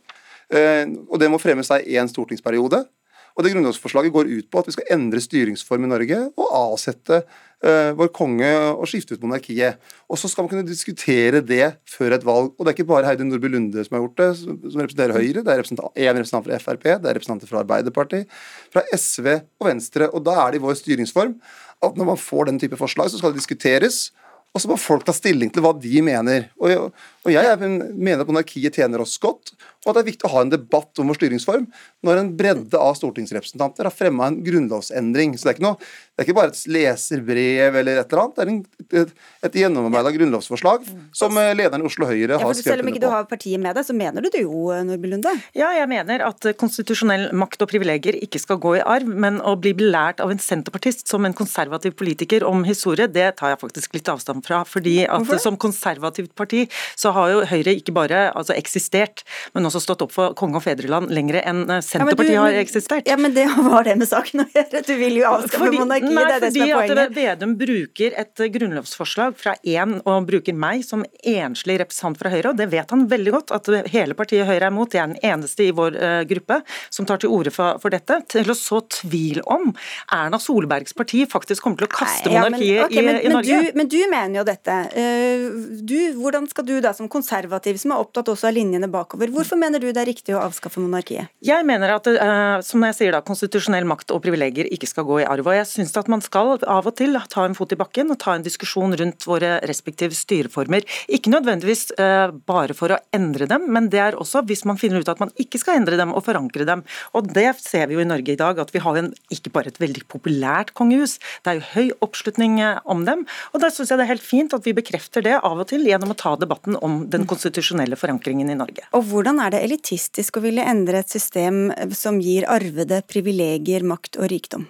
Eh, 0.52 0.84
og 1.08 1.16
det 1.18 1.30
må 1.32 1.40
fremmes 1.42 1.72
i 1.80 1.96
én 1.98 2.10
stortingsperiode. 2.10 2.84
Og 3.32 3.44
det 3.44 3.54
Grunnlovsforslaget 3.54 4.12
går 4.12 4.28
ut 4.28 4.50
på 4.52 4.60
at 4.60 4.68
vi 4.68 4.74
skal 4.76 4.92
endre 4.94 5.22
styringsform 5.22 5.86
i 5.86 5.90
Norge 5.90 6.18
og 6.36 6.52
avsette 6.58 7.22
uh, 7.22 7.90
vår 7.98 8.10
konge 8.14 8.50
og 8.74 8.84
skifte 8.90 9.16
ut 9.16 9.24
monarkiet. 9.24 9.80
Og 10.10 10.20
Så 10.20 10.28
skal 10.28 10.44
man 10.44 10.52
kunne 10.52 10.68
diskutere 10.68 11.40
det 11.40 11.74
før 11.88 12.18
et 12.18 12.26
valg. 12.28 12.52
Og 12.52 12.64
Det 12.64 12.72
er 12.72 12.76
ikke 12.76 12.90
bare 12.92 13.08
Heidi 13.08 13.24
Nordby 13.24 13.52
Lunde 13.52 13.84
som 13.86 13.96
har 13.96 14.04
gjort 14.04 14.20
det, 14.20 14.30
som, 14.42 14.60
som 14.68 14.84
representerer 14.84 15.16
Høyre. 15.16 15.42
Det 15.42 15.52
er 15.54 15.62
representant, 15.62 15.92
en 15.96 16.16
representant 16.18 16.48
fra 16.48 16.62
Frp, 16.66 16.88
det 16.88 17.10
er 17.10 17.18
representanter 17.18 17.52
fra 17.52 17.62
Arbeiderpartiet, 17.64 18.40
fra 18.72 18.84
SV 18.92 19.28
og 19.60 19.68
Venstre. 19.70 20.10
Og 20.12 20.24
Da 20.28 20.36
er 20.42 20.52
det 20.52 20.60
i 20.60 20.66
vår 20.66 20.80
styringsform 20.82 21.38
at 21.82 21.96
når 21.98 22.12
man 22.12 22.20
får 22.20 22.50
den 22.50 22.60
type 22.62 22.78
forslag, 22.78 23.10
så 23.10 23.18
skal 23.18 23.32
det 23.32 23.40
diskuteres. 23.42 24.10
Og 24.52 24.60
så 24.60 24.68
må 24.68 24.76
folk 24.76 25.06
ta 25.08 25.14
stilling 25.16 25.48
til 25.52 25.64
hva 25.64 25.72
de 25.80 26.02
mener. 26.04 26.50
Og 26.60 26.72
jeg, 26.72 26.90
og 27.24 27.32
jeg 27.32 27.60
mener 27.68 28.20
at 28.20 28.28
monarkiet 28.28 28.76
tjener 28.76 29.00
oss 29.00 29.16
godt 29.22 29.54
og 29.82 29.90
at 29.90 29.96
det 29.96 30.02
er 30.02 30.10
viktig 30.12 30.28
å 30.28 30.30
ha 30.36 30.42
en 30.44 30.50
debatt 30.52 31.00
om 31.02 31.08
vår 31.10 31.16
styringsform 31.18 31.64
når 32.06 32.18
en 32.20 32.28
bredde 32.38 32.78
av 32.78 32.94
stortingsrepresentanter 32.98 33.88
har 33.88 33.94
fremma 33.94 34.28
en 34.30 34.36
grunnlovsendring. 34.46 35.34
Så 35.34 35.48
det 35.48 35.50
er, 35.50 35.56
ikke 35.56 35.64
noe, 35.64 35.88
det 36.14 36.22
er 36.22 36.28
ikke 36.28 36.36
bare 36.38 36.52
et 36.52 36.60
leserbrev 36.76 37.78
eller 37.80 37.98
et 37.98 38.12
eller 38.12 38.22
annet, 38.22 38.36
det 38.36 38.44
er 38.44 38.52
en, 38.52 38.60
et, 39.02 39.16
et 39.48 39.58
gjennomarbeida 39.58 40.12
grunnlovsforslag 40.14 40.86
som 41.18 41.34
lederen 41.34 41.82
i 41.82 41.90
Oslo 41.90 42.06
Høyre 42.06 42.38
har 42.38 42.38
skrevet 42.38 42.46
under 42.46 42.62
på. 42.62 42.68
Selv 42.68 42.84
om 42.84 42.92
ikke 42.92 43.02
du 43.02 43.08
har 43.10 43.26
partiet 43.30 43.62
med 43.64 43.78
deg, 43.78 43.88
så 43.88 43.96
mener 43.98 44.22
du 44.22 44.30
det 44.30 44.44
jo, 44.44 44.60
Nordby 44.86 45.10
Lunde? 45.10 45.34
Ja, 45.58 45.72
jeg 45.74 45.90
mener 45.90 46.26
at 46.28 46.46
konstitusjonell 46.62 47.32
makt 47.42 47.66
og 47.66 47.72
privilegier 47.74 48.20
ikke 48.22 48.42
skal 48.42 48.62
gå 48.62 48.76
i 48.78 48.84
arv, 48.86 49.10
men 49.10 49.42
å 49.42 49.56
bli 49.58 49.74
belært 49.78 50.22
av 50.22 50.30
en 50.30 50.42
senterpartist 50.42 51.10
som 51.10 51.26
en 51.26 51.34
konservativ 51.34 51.98
politiker 51.98 52.46
om 52.46 52.62
historie, 52.68 53.10
det 53.10 53.32
tar 53.42 53.56
jeg 53.56 53.62
faktisk 53.64 53.98
litt 53.98 54.14
avstand 54.14 54.41
fra. 54.46 54.62
fordi 54.68 55.02
at 55.04 55.22
Hvorfor? 55.22 55.40
som 55.42 55.56
konservativt 55.60 56.34
parti 56.38 56.66
så 56.96 57.12
har 57.16 57.32
jo 57.32 57.42
Høyre 57.52 57.74
ikke 57.78 57.94
bare 57.94 58.24
altså, 58.30 58.54
eksistert, 58.56 59.24
men 59.54 59.66
også 59.68 59.82
stått 59.82 60.04
opp 60.06 60.14
for 60.14 60.36
konge 60.38 60.60
og 60.60 60.64
fedreland 60.64 61.10
lenger 61.12 61.40
enn 61.42 61.64
eh, 61.68 61.82
Senterpartiet 61.84 62.36
ja, 62.36 62.42
du, 62.42 62.46
har 62.46 62.60
eksistert. 62.62 63.08
Ja, 63.10 63.18
men 63.20 63.34
det 63.36 63.46
var 63.70 63.86
det 63.88 63.96
med 64.00 64.10
saken 64.10 64.44
å 64.44 64.48
gjøre. 64.52 64.82
Du 64.86 64.94
vil 65.00 65.20
jo 65.20 65.28
avskaffe 65.30 65.70
monarkiet, 65.74 66.12
nei, 66.12 66.26
det 66.28 66.36
er 66.36 66.44
det 66.46 66.52
som 66.52 66.64
er 66.64 66.74
poenget. 66.76 66.92
Fordi 66.92 67.06
at 67.06 67.16
Vedum 67.18 67.56
bruker 67.60 68.18
et 68.22 68.44
grunnlovsforslag 68.56 69.36
fra 69.38 69.56
én 69.62 69.98
og 70.00 70.28
bruker 70.28 70.56
meg 70.56 70.84
som 70.86 71.04
enslig 71.22 71.78
representant 71.82 72.20
fra 72.20 72.32
Høyre, 72.32 72.52
og 72.52 72.60
det 72.60 72.68
vet 72.72 72.92
han 72.94 73.06
veldig 73.10 73.34
godt 73.36 73.54
at 73.56 73.70
hele 73.92 74.16
partiet 74.18 74.46
Høyre 74.48 74.68
er 74.68 74.70
imot. 74.72 74.96
Jeg 74.96 75.04
er 75.04 75.12
den 75.12 75.32
eneste 75.32 75.66
i 75.66 75.72
vår 75.74 75.98
uh, 75.98 76.22
gruppe 76.28 76.60
som 76.92 77.08
tar 77.08 77.22
til 77.22 77.32
orde 77.32 77.52
for, 77.54 77.80
for, 77.82 77.92
dette. 77.92 78.20
Til 78.32 78.52
å 78.52 78.56
så 78.56 78.80
tvil 79.00 79.42
om 79.50 79.70
Erna 80.12 80.40
Solbergs 80.42 80.96
parti 80.96 81.24
faktisk 81.28 81.64
kommer 81.64 81.82
til 81.82 81.88
å 81.88 81.92
kaste 81.92 82.30
nei, 82.30 82.36
ja, 82.36 82.44
monarkiet 82.46 82.84
okay, 82.86 83.06
men, 83.06 83.18
i, 83.18 83.26
i 83.26 83.32
Norge. 83.32 83.58
Men 83.58 83.66
du, 83.66 83.78
men 83.80 83.92
du, 83.92 83.98
mener 84.12 84.31
jo 84.40 84.46
dette. 84.46 84.76
Uh, 84.96 85.78
du, 85.84 85.96
hvordan 86.18 86.48
skal 86.50 86.66
du 86.68 86.74
da 86.84 86.94
som 86.96 87.10
konservativ, 87.12 87.78
som 87.82 87.94
er 87.94 88.02
opptatt 88.02 88.30
også 88.32 88.48
av 88.50 88.56
linjene 88.56 88.88
bakover, 88.92 89.30
hvorfor 89.34 89.60
mener 89.60 89.82
du 89.82 89.90
det 89.90 90.02
er 90.02 90.08
riktig 90.08 90.36
å 90.36 90.42
avskaffe 90.42 90.82
monarkiet? 90.82 91.32
Jeg 91.44 91.66
mener 91.68 91.94
at 91.96 92.08
uh, 92.08 92.58
som 92.64 92.84
jeg 92.88 92.98
sier 92.98 93.16
da, 93.16 93.22
konstitusjonell 93.26 93.86
makt 93.88 94.14
og 94.14 94.22
privilegier 94.24 94.70
ikke 94.72 94.90
skal 94.90 95.06
gå 95.08 95.22
i 95.22 95.28
arv. 95.28 95.46
og 95.46 95.58
Jeg 95.58 95.68
syns 95.70 95.94
at 95.98 96.10
man 96.12 96.24
skal 96.24 96.56
av 96.62 96.88
og 96.88 96.96
til 96.98 97.18
ta 97.32 97.46
en 97.46 97.56
fot 97.58 97.72
i 97.74 97.78
bakken 97.78 98.14
og 98.14 98.20
ta 98.22 98.36
en 98.36 98.46
diskusjon 98.46 98.96
rundt 98.98 99.26
våre 99.28 99.58
respektive 99.68 100.16
styreformer. 100.16 100.86
Ikke 101.12 101.32
nødvendigvis 101.32 101.90
uh, 102.00 102.32
bare 102.48 102.76
for 102.78 102.94
å 102.94 103.00
endre 103.14 103.48
dem, 103.50 103.68
men 103.72 103.90
det 103.92 104.02
er 104.02 104.18
også 104.18 104.44
hvis 104.48 104.64
man 104.68 104.80
finner 104.80 105.02
ut 105.02 105.10
at 105.12 105.20
man 105.22 105.32
ikke 105.40 105.60
skal 105.60 105.80
endre 105.80 105.98
dem 106.00 106.14
og 106.14 106.24
forankre 106.26 106.66
dem. 106.68 106.84
Og 107.16 107.30
Det 107.32 107.48
ser 107.60 107.88
vi 107.88 107.96
jo 107.96 108.02
i 108.02 108.08
Norge 108.08 108.34
i 108.34 108.38
dag, 108.38 108.58
at 108.60 108.72
vi 108.74 108.82
har 108.82 108.98
en, 108.98 109.12
ikke 109.32 109.52
bare 109.54 109.72
et 109.72 109.80
veldig 109.80 110.04
populært 110.10 110.72
kongehus, 110.78 111.18
det 111.42 111.52
er 111.52 111.58
jo 111.58 111.68
høy 111.72 111.92
oppslutning 112.04 112.58
eh, 112.62 112.80
om 112.84 113.04
dem. 113.08 113.24
og 113.52 113.62
Da 113.62 113.70
syns 113.72 113.92
jeg 113.92 114.00
det 114.00 114.06
er 114.06 114.12
helt 114.14 114.21
fint 114.24 114.54
at 114.56 114.64
vi 114.66 114.74
bekrefter 114.76 115.24
det 115.24 115.36
av 115.40 115.60
og 115.62 115.68
til 115.70 115.84
gjennom 115.88 116.14
å 116.14 116.18
ta 116.18 116.34
debatten 116.40 116.78
om 116.80 117.02
den 117.12 117.26
konstitusjonelle 117.30 117.98
forankringen 117.98 118.52
i 118.52 118.58
Norge. 118.58 118.86
Og 118.96 119.04
Hvordan 119.10 119.42
er 119.44 119.54
det 119.54 119.62
elitistisk 119.66 120.38
å 120.38 120.44
ville 120.46 120.64
endre 120.64 121.02
et 121.02 121.12
system 121.12 121.68
som 121.96 122.20
gir 122.22 122.48
arvede 122.50 123.02
privilegier, 123.10 123.84
makt 123.86 124.20
og 124.20 124.30
rikdom? 124.32 124.66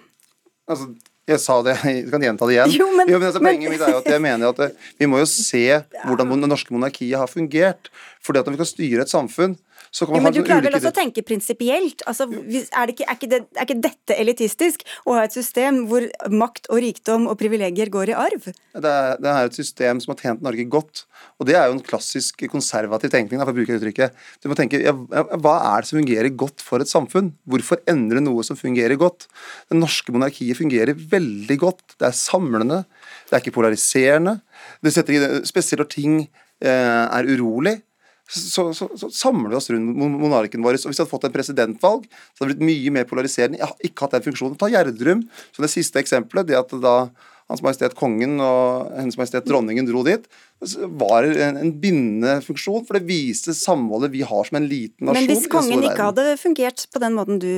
Altså, 0.69 0.91
jeg 1.29 1.39
sa 1.39 1.59
det, 1.63 1.77
jeg 1.87 2.07
kan 2.11 2.23
gjenta 2.23 2.47
det 2.49 2.57
igjen. 2.57 2.73
Jo, 2.75 2.89
men, 2.91 3.11
jo, 3.11 3.19
men 3.19 3.29
altså, 3.29 3.43
Poenget 3.43 3.71
mitt 3.71 3.83
er 3.83 3.95
jo 3.95 4.01
at 4.01 4.09
jeg 4.11 4.23
mener 4.23 4.51
at 4.51 4.63
eh, 4.65 4.89
vi 4.99 5.09
må 5.09 5.21
jo 5.23 5.29
se 5.29 5.63
hvordan 6.07 6.33
det 6.43 6.51
norske 6.51 6.75
monarkiet 6.75 7.19
har 7.19 7.31
fungert. 7.31 7.91
Fordi 8.23 8.41
at 8.41 8.49
Når 8.49 8.57
vi 8.57 8.63
kan 8.63 8.71
styre 8.73 9.05
et 9.05 9.13
samfunn, 9.13 9.55
så 9.93 10.07
kan 10.07 10.15
man 10.15 10.23
jo, 10.23 10.25
men 10.25 10.33
du 10.33 10.47
klarer 10.47 10.65
vel 10.65 10.75
også 10.79 10.89
å 10.89 10.95
tenke 10.95 11.21
prinsipielt? 11.21 12.01
Altså, 12.09 12.25
er, 12.25 12.63
er, 12.65 12.91
er, 13.05 13.11
er, 13.13 13.59
ikke 13.61 13.77
dette 13.77 14.15
elitistisk? 14.17 14.81
Å 15.05 15.19
ha 15.19 15.25
et 15.27 15.35
system 15.35 15.83
hvor 15.91 16.07
makt 16.33 16.65
og 16.73 16.81
rikdom 16.81 17.27
og 17.29 17.37
privilegier 17.37 17.91
går 17.93 18.09
i 18.09 18.15
arv? 18.17 18.47
Det 18.49 18.89
er, 18.89 19.21
det 19.21 19.29
er 19.29 19.51
et 19.51 19.59
system 19.59 20.01
som 20.01 20.15
har 20.15 20.23
tjent 20.23 20.41
Norge 20.45 20.65
godt. 20.65 21.03
Og 21.37 21.45
det 21.45 21.59
er 21.59 21.69
jo 21.69 21.77
en 21.77 21.83
klassisk 21.85 22.41
konservativ 22.49 23.13
tenkning, 23.13 23.43
for 23.43 23.53
å 23.53 23.57
bruke 23.59 23.77
uttrykket. 23.77 24.17
Du 24.41 24.49
må 24.49 24.57
tenke, 24.57 24.81
ja, 24.81 24.95
Hva 24.97 25.55
er 25.75 25.85
det 25.85 25.91
som 25.91 26.01
fungerer 26.01 26.33
godt 26.41 26.65
for 26.65 26.81
et 26.81 26.89
samfunn? 26.89 27.29
Hvorfor 27.45 27.85
endre 27.93 28.25
noe 28.25 28.41
som 28.47 28.57
fungerer 28.57 28.97
godt? 28.97 29.29
Det 29.69 29.77
norske 29.77 30.15
monarkiet 30.15 30.57
fungerer 30.57 30.97
veldig 30.97 31.61
godt. 31.61 31.99
Det 31.99 32.09
er 32.09 32.17
samlende, 32.17 32.81
det 33.29 33.37
er 33.37 33.45
ikke 33.45 33.57
polariserende. 33.61 34.39
Det 34.81 34.97
setter 34.97 35.41
Spesielt 35.45 35.83
når 35.83 35.93
ting 35.93 36.21
eh, 36.23 36.69
er 37.05 37.29
urolig 37.29 37.77
så, 38.29 38.69
så, 38.73 38.87
så, 38.97 39.09
samler 39.11 39.51
vi 39.51 39.57
oss 39.59 39.69
rundt 39.73 39.97
monarken 39.97 40.63
vår. 40.63 40.77
Og 40.79 40.89
Hvis 40.89 40.99
vi 40.99 41.03
hadde 41.03 41.11
fått 41.11 41.27
en 41.27 41.35
presidentvalg, 41.35 42.07
så 42.07 42.43
hadde 42.43 42.53
det 42.53 42.55
blitt 42.55 42.69
mye 42.69 42.93
mer 42.95 43.07
polariserende. 43.09 43.59
Jeg 43.59 43.69
har 43.69 43.89
ikke 43.89 44.05
hatt 44.05 44.15
den 44.15 44.25
funksjonen. 44.29 44.57
Ta 44.59 44.71
Gjerdrum 44.71 45.25
som 45.51 45.65
det 45.65 45.71
siste 45.73 46.01
eksempelet. 46.01 46.47
det 46.49 46.59
at 46.59 46.73
da 46.83 46.95
Hans 47.51 47.61
Majestet 47.61 47.93
Kongen 47.99 48.39
og 48.41 48.93
Hennes 48.95 49.17
Majestet 49.19 49.45
Dronningen 49.45 49.85
dro 49.85 50.05
dit, 50.07 50.23
var 50.95 51.27
en, 51.27 51.59
en 51.59 51.73
bindende 51.83 52.37
funksjon. 52.45 52.85
For 52.87 52.97
det 52.97 53.03
viste 53.09 53.55
samholdet 53.57 54.13
vi 54.15 54.23
har 54.25 54.47
som 54.47 54.57
en 54.61 54.69
liten 54.69 55.09
nasjon. 55.09 55.19
Men 55.19 55.29
hvis 55.29 55.51
kongen 55.51 55.83
ikke 55.83 56.07
hadde 56.07 56.29
fungert 56.41 56.87
på 56.93 57.03
den 57.03 57.19
måten 57.19 57.43
du 57.43 57.51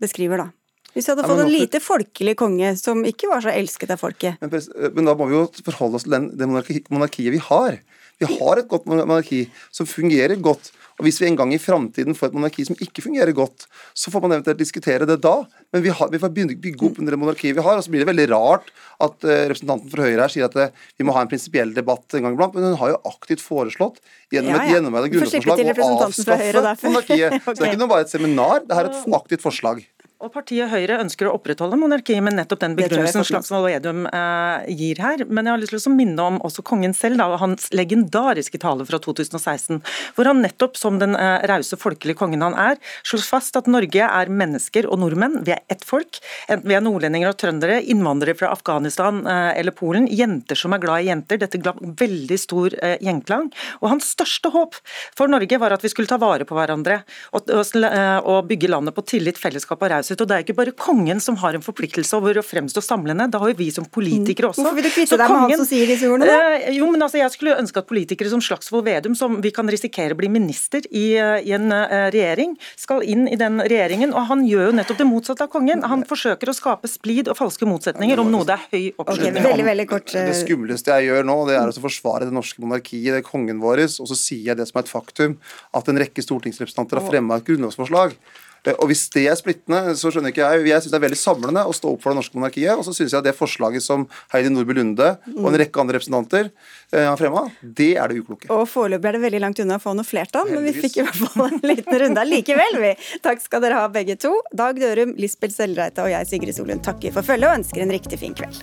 beskriver, 0.00 0.46
da? 0.46 0.48
Hvis 0.94 1.06
vi 1.06 1.12
hadde 1.12 1.28
fått 1.28 1.42
en 1.44 1.52
lite 1.52 1.82
folkelig 1.82 2.32
konge 2.38 2.72
som 2.78 3.04
ikke 3.06 3.28
var 3.30 3.42
så 3.44 3.52
elsket 3.52 3.92
av 3.92 4.00
folket? 4.00 4.38
Men, 4.40 4.54
men 4.96 5.10
da 5.10 5.14
må 5.18 5.28
vi 5.28 5.36
jo 5.36 5.44
forholde 5.66 5.98
oss 5.98 6.06
til 6.06 6.14
den, 6.16 6.30
det 6.38 6.48
monarkiet 6.48 7.34
vi 7.34 7.42
har. 7.50 7.76
Vi 8.18 8.28
har 8.38 8.58
et 8.58 8.68
godt 8.70 8.88
monarki 8.90 9.46
som 9.70 9.88
fungerer 9.88 10.38
godt. 10.42 10.72
Og 10.98 11.06
Hvis 11.06 11.20
vi 11.22 11.28
en 11.28 11.36
gang 11.38 11.52
i 11.54 11.60
framtiden 11.62 12.16
får 12.18 12.32
et 12.32 12.34
monarki 12.34 12.64
som 12.66 12.78
ikke 12.82 13.04
fungerer 13.04 13.30
godt, 13.30 13.68
så 13.94 14.10
får 14.10 14.24
man 14.24 14.34
eventuelt 14.34 14.58
diskutere 14.58 15.06
det 15.06 15.20
da. 15.22 15.36
Men 15.70 15.84
vi, 15.84 15.92
har, 15.94 16.10
vi 16.10 16.18
får 16.18 16.32
begynne 16.34 16.56
å 16.56 16.62
bygge 16.64 16.88
opp 16.88 16.98
under 16.98 17.14
det 17.14 17.20
monarkiet 17.22 17.54
vi 17.54 17.62
har. 17.62 17.78
og 17.78 17.86
Så 17.86 17.92
blir 17.94 18.02
det 18.02 18.08
veldig 18.10 18.26
rart 18.32 18.72
at 18.98 19.14
uh, 19.22 19.34
representanten 19.46 19.92
fra 19.92 20.08
Høyre 20.08 20.24
her 20.24 20.34
sier 20.34 20.48
at 20.48 20.58
uh, 20.58 20.88
vi 20.98 21.06
må 21.06 21.14
ha 21.14 21.22
en 21.22 21.30
prinsipiell 21.30 21.70
debatt 21.76 22.18
en 22.18 22.26
gang 22.26 22.34
iblant. 22.34 22.58
Men 22.58 22.72
hun 22.72 22.80
har 22.82 22.96
jo 22.96 22.98
aktivt 23.12 23.44
foreslått 23.44 24.02
gjennom 24.34 24.50
ja, 24.50 24.58
ja. 24.58 24.64
et 24.64 24.74
gjennomarbeidet 24.74 25.14
grunnlovsforslag 25.14 25.86
å 25.86 25.94
avskaffe 26.08 26.88
monarkiet. 26.90 27.38
okay. 27.38 27.46
Så 27.46 27.60
det 27.60 27.68
er 27.68 27.76
ikke 27.76 27.82
noe 27.84 27.92
bare 27.94 28.08
et 28.08 28.16
seminar, 28.16 28.66
det 28.66 28.80
er 28.82 28.90
et 28.90 29.16
aktivt 29.20 29.46
forslag. 29.46 29.86
Og 30.18 30.32
Partiet 30.34 30.66
Høyre 30.66 30.96
ønsker 30.98 31.28
å 31.28 31.36
opprettholde 31.36 31.76
monarkiet 31.78 32.18
med 32.26 32.34
nettopp 32.34 32.58
den 32.64 32.72
begrunnelsen 32.74 33.22
Slagsvold 33.22 33.68
Vedum 33.68 34.00
eh, 34.10 34.64
gir 34.74 34.98
her. 34.98 35.20
Men 35.30 35.46
jeg 35.46 35.54
har 35.54 35.60
lyst 35.62 35.72
til 35.76 35.92
å 35.92 35.94
minne 35.94 36.24
om 36.24 36.40
også 36.42 36.64
kongen 36.66 36.94
selv, 36.96 37.20
da, 37.20 37.36
hans 37.38 37.68
legendariske 37.70 38.58
tale 38.58 38.82
fra 38.88 38.98
2016, 38.98 39.78
hvor 40.16 40.26
han 40.26 40.42
nettopp 40.42 40.74
som 40.80 40.98
den 40.98 41.14
eh, 41.14 41.46
rause, 41.46 41.78
folkelige 41.78 42.18
kongen 42.18 42.42
han 42.42 42.56
er, 42.58 42.80
slår 43.06 43.22
fast 43.28 43.60
at 43.60 43.70
Norge 43.70 44.08
er 44.08 44.32
mennesker 44.40 44.88
og 44.90 44.98
nordmenn. 45.04 45.36
Vi 45.46 45.54
er 45.54 45.62
ett 45.70 45.86
folk. 45.86 46.18
Enten 46.50 46.66
vi 46.66 46.74
er 46.74 46.82
nordlendinger 46.82 47.30
og 47.30 47.38
trøndere, 47.38 47.78
innvandrere 47.86 48.34
fra 48.40 48.50
Afghanistan 48.56 49.22
eh, 49.22 49.52
eller 49.60 49.76
Polen, 49.78 50.10
jenter 50.10 50.58
som 50.58 50.74
er 50.74 50.82
glad 50.82 51.06
i 51.06 51.12
jenter. 51.12 51.38
Dette 51.44 51.62
ga 51.62 51.76
veldig 51.78 52.40
stor 52.42 52.74
eh, 52.82 52.96
gjenklang. 53.06 53.52
Og 53.84 53.94
hans 53.94 54.10
største 54.18 54.50
håp 54.50 54.82
for 55.14 55.30
Norge 55.30 55.62
var 55.62 55.78
at 55.78 55.86
vi 55.86 55.94
skulle 55.94 56.10
ta 56.10 56.18
vare 56.18 56.42
på 56.48 56.58
hverandre 56.58 57.04
og, 57.30 57.54
og, 57.54 57.88
og 58.26 58.50
bygge 58.50 58.74
landet 58.74 58.98
på 58.98 59.08
tillit, 59.14 59.38
fellesskap 59.38 59.78
og 59.78 59.94
raushet 59.94 60.07
ut. 60.14 60.22
Og 60.24 60.28
det 60.28 60.36
er 60.36 60.44
ikke 60.44 60.56
bare 60.58 60.74
kongen 60.78 61.20
som 61.22 61.38
har 61.42 61.56
en 61.56 61.64
forpliktelse 61.64 62.16
over 62.18 62.40
å 62.40 62.44
fremstå 62.44 62.82
samlende, 62.84 63.28
det 63.30 63.40
har 63.40 63.52
jo 63.52 63.56
vi 63.58 63.68
som 63.74 63.86
politikere 63.86 64.50
også. 64.50 64.64
Hvorfor 64.64 64.78
vil 64.78 64.86
du 64.88 64.92
kvitte 64.94 65.18
deg 65.20 65.32
med 65.32 65.44
han 65.44 65.62
som 65.62 65.68
sier 65.68 65.90
disse 65.90 66.08
ordene? 66.10 66.36
Eh, 66.58 66.68
jo, 66.78 66.88
men 66.92 67.04
altså, 67.04 67.20
Jeg 67.20 67.34
skulle 67.34 67.56
ønske 67.58 67.82
at 67.82 67.88
politikere 67.88 68.32
som 68.32 68.42
Slagsvold 68.44 68.86
Vedum, 68.86 69.16
som 69.18 69.38
vi 69.44 69.52
kan 69.54 69.68
risikere 69.70 70.16
blir 70.18 70.32
minister 70.32 70.84
i, 70.90 71.06
eh, 71.18 71.44
i 71.48 71.54
en 71.56 71.72
uh, 71.72 72.08
regjering, 72.14 72.56
skal 72.78 73.04
inn 73.04 73.26
i 73.28 73.38
den 73.40 73.60
regjeringen. 73.64 74.14
Og 74.14 74.28
han 74.30 74.44
gjør 74.48 74.70
jo 74.70 74.76
nettopp 74.78 75.02
det 75.02 75.08
motsatte 75.08 75.46
av 75.46 75.52
kongen. 75.52 75.84
Han 75.88 76.04
forsøker 76.08 76.52
å 76.52 76.56
skape 76.56 76.90
splid 76.90 77.30
og 77.32 77.38
falske 77.38 77.68
motsetninger 77.68 78.22
om 78.22 78.32
noe 78.32 78.46
det 78.48 78.56
er 78.56 78.66
høy 78.72 78.84
oppslutning 78.96 79.38
okay, 79.38 79.46
veldig, 79.50 79.68
veldig 79.68 79.88
kort. 79.90 80.12
Det 80.14 80.36
skumleste 80.38 80.98
jeg 80.98 81.10
gjør 81.10 81.26
nå, 81.28 81.38
det 81.50 81.58
er 81.58 81.70
å 81.70 81.84
forsvare 81.84 82.28
det 82.28 82.34
norske 82.34 82.62
monarkiet, 82.64 83.10
det 83.12 83.22
er 83.22 83.26
kongen 83.26 83.62
vår, 83.62 83.84
og 83.88 84.10
så 84.10 84.16
sier 84.18 84.52
jeg 84.52 84.58
det 84.58 84.68
som 84.70 84.80
er 84.80 84.86
et 84.86 84.92
faktum, 84.92 85.38
at 85.76 85.90
en 85.90 86.00
rekke 86.00 86.24
stortingsrepresentanter 86.24 87.00
har 87.00 87.10
fremma 87.10 87.38
et 87.38 87.48
grunnlovsforslag 87.48 88.16
Eh, 88.18 88.46
og 88.76 88.90
Hvis 88.90 89.06
det 89.14 89.24
er 89.30 89.36
splittende, 89.38 89.94
så 89.98 90.12
skjønner 90.12 90.32
ikke 90.32 90.44
jeg. 90.44 90.66
Jeg 90.68 90.84
syns 90.84 90.94
det 90.94 90.98
er 90.98 91.04
veldig 91.06 91.20
samlende 91.20 91.64
å 91.68 91.74
stå 91.76 91.94
opp 91.94 92.02
for 92.04 92.12
det 92.12 92.20
norske 92.20 92.38
monarkiet. 92.38 92.74
Og 92.76 92.84
så 92.86 92.94
syns 92.96 93.14
jeg 93.14 93.20
at 93.20 93.28
det 93.28 93.36
forslaget 93.38 93.84
som 93.84 94.06
Heidi 94.32 94.52
Nordby 94.52 94.76
Lunde 94.78 95.14
og 95.36 95.48
en 95.50 95.58
rekke 95.60 95.82
andre 95.82 95.98
representanter 95.98 96.50
eh, 96.50 97.04
har 97.04 97.16
fremma, 97.20 97.46
det 97.62 97.92
er 97.96 98.10
det 98.10 98.22
ukloke. 98.22 98.50
Og 98.54 98.66
Foreløpig 98.70 99.10
er 99.10 99.18
det 99.18 99.24
veldig 99.26 99.42
langt 99.46 99.62
unna 99.64 99.78
å 99.78 99.84
få 99.84 99.94
noe 99.98 100.08
flertall, 100.08 100.50
men 100.52 100.66
vi 100.66 100.74
fikk 100.76 101.00
i 101.00 101.06
hvert 101.06 101.22
fall 101.22 101.48
en 101.48 101.64
liten 101.66 102.02
runde 102.04 102.28
likevel. 102.28 102.82
Vi. 102.84 102.92
Takk 103.24 103.42
skal 103.44 103.64
dere 103.64 103.80
ha 103.80 103.88
begge 103.92 104.18
to. 104.20 104.34
Dag 104.56 104.80
Dørum, 104.80 105.16
Lisbeth 105.20 105.56
Selreite 105.56 106.04
og 106.04 106.12
jeg, 106.12 106.30
Sigrid 106.30 106.56
Solund, 106.58 106.84
takker 106.86 107.14
for 107.14 107.26
følget 107.26 107.50
og 107.50 107.60
ønsker 107.62 107.84
en 107.84 107.98
riktig 107.98 108.20
fin 108.20 108.36
kveld. 108.38 108.62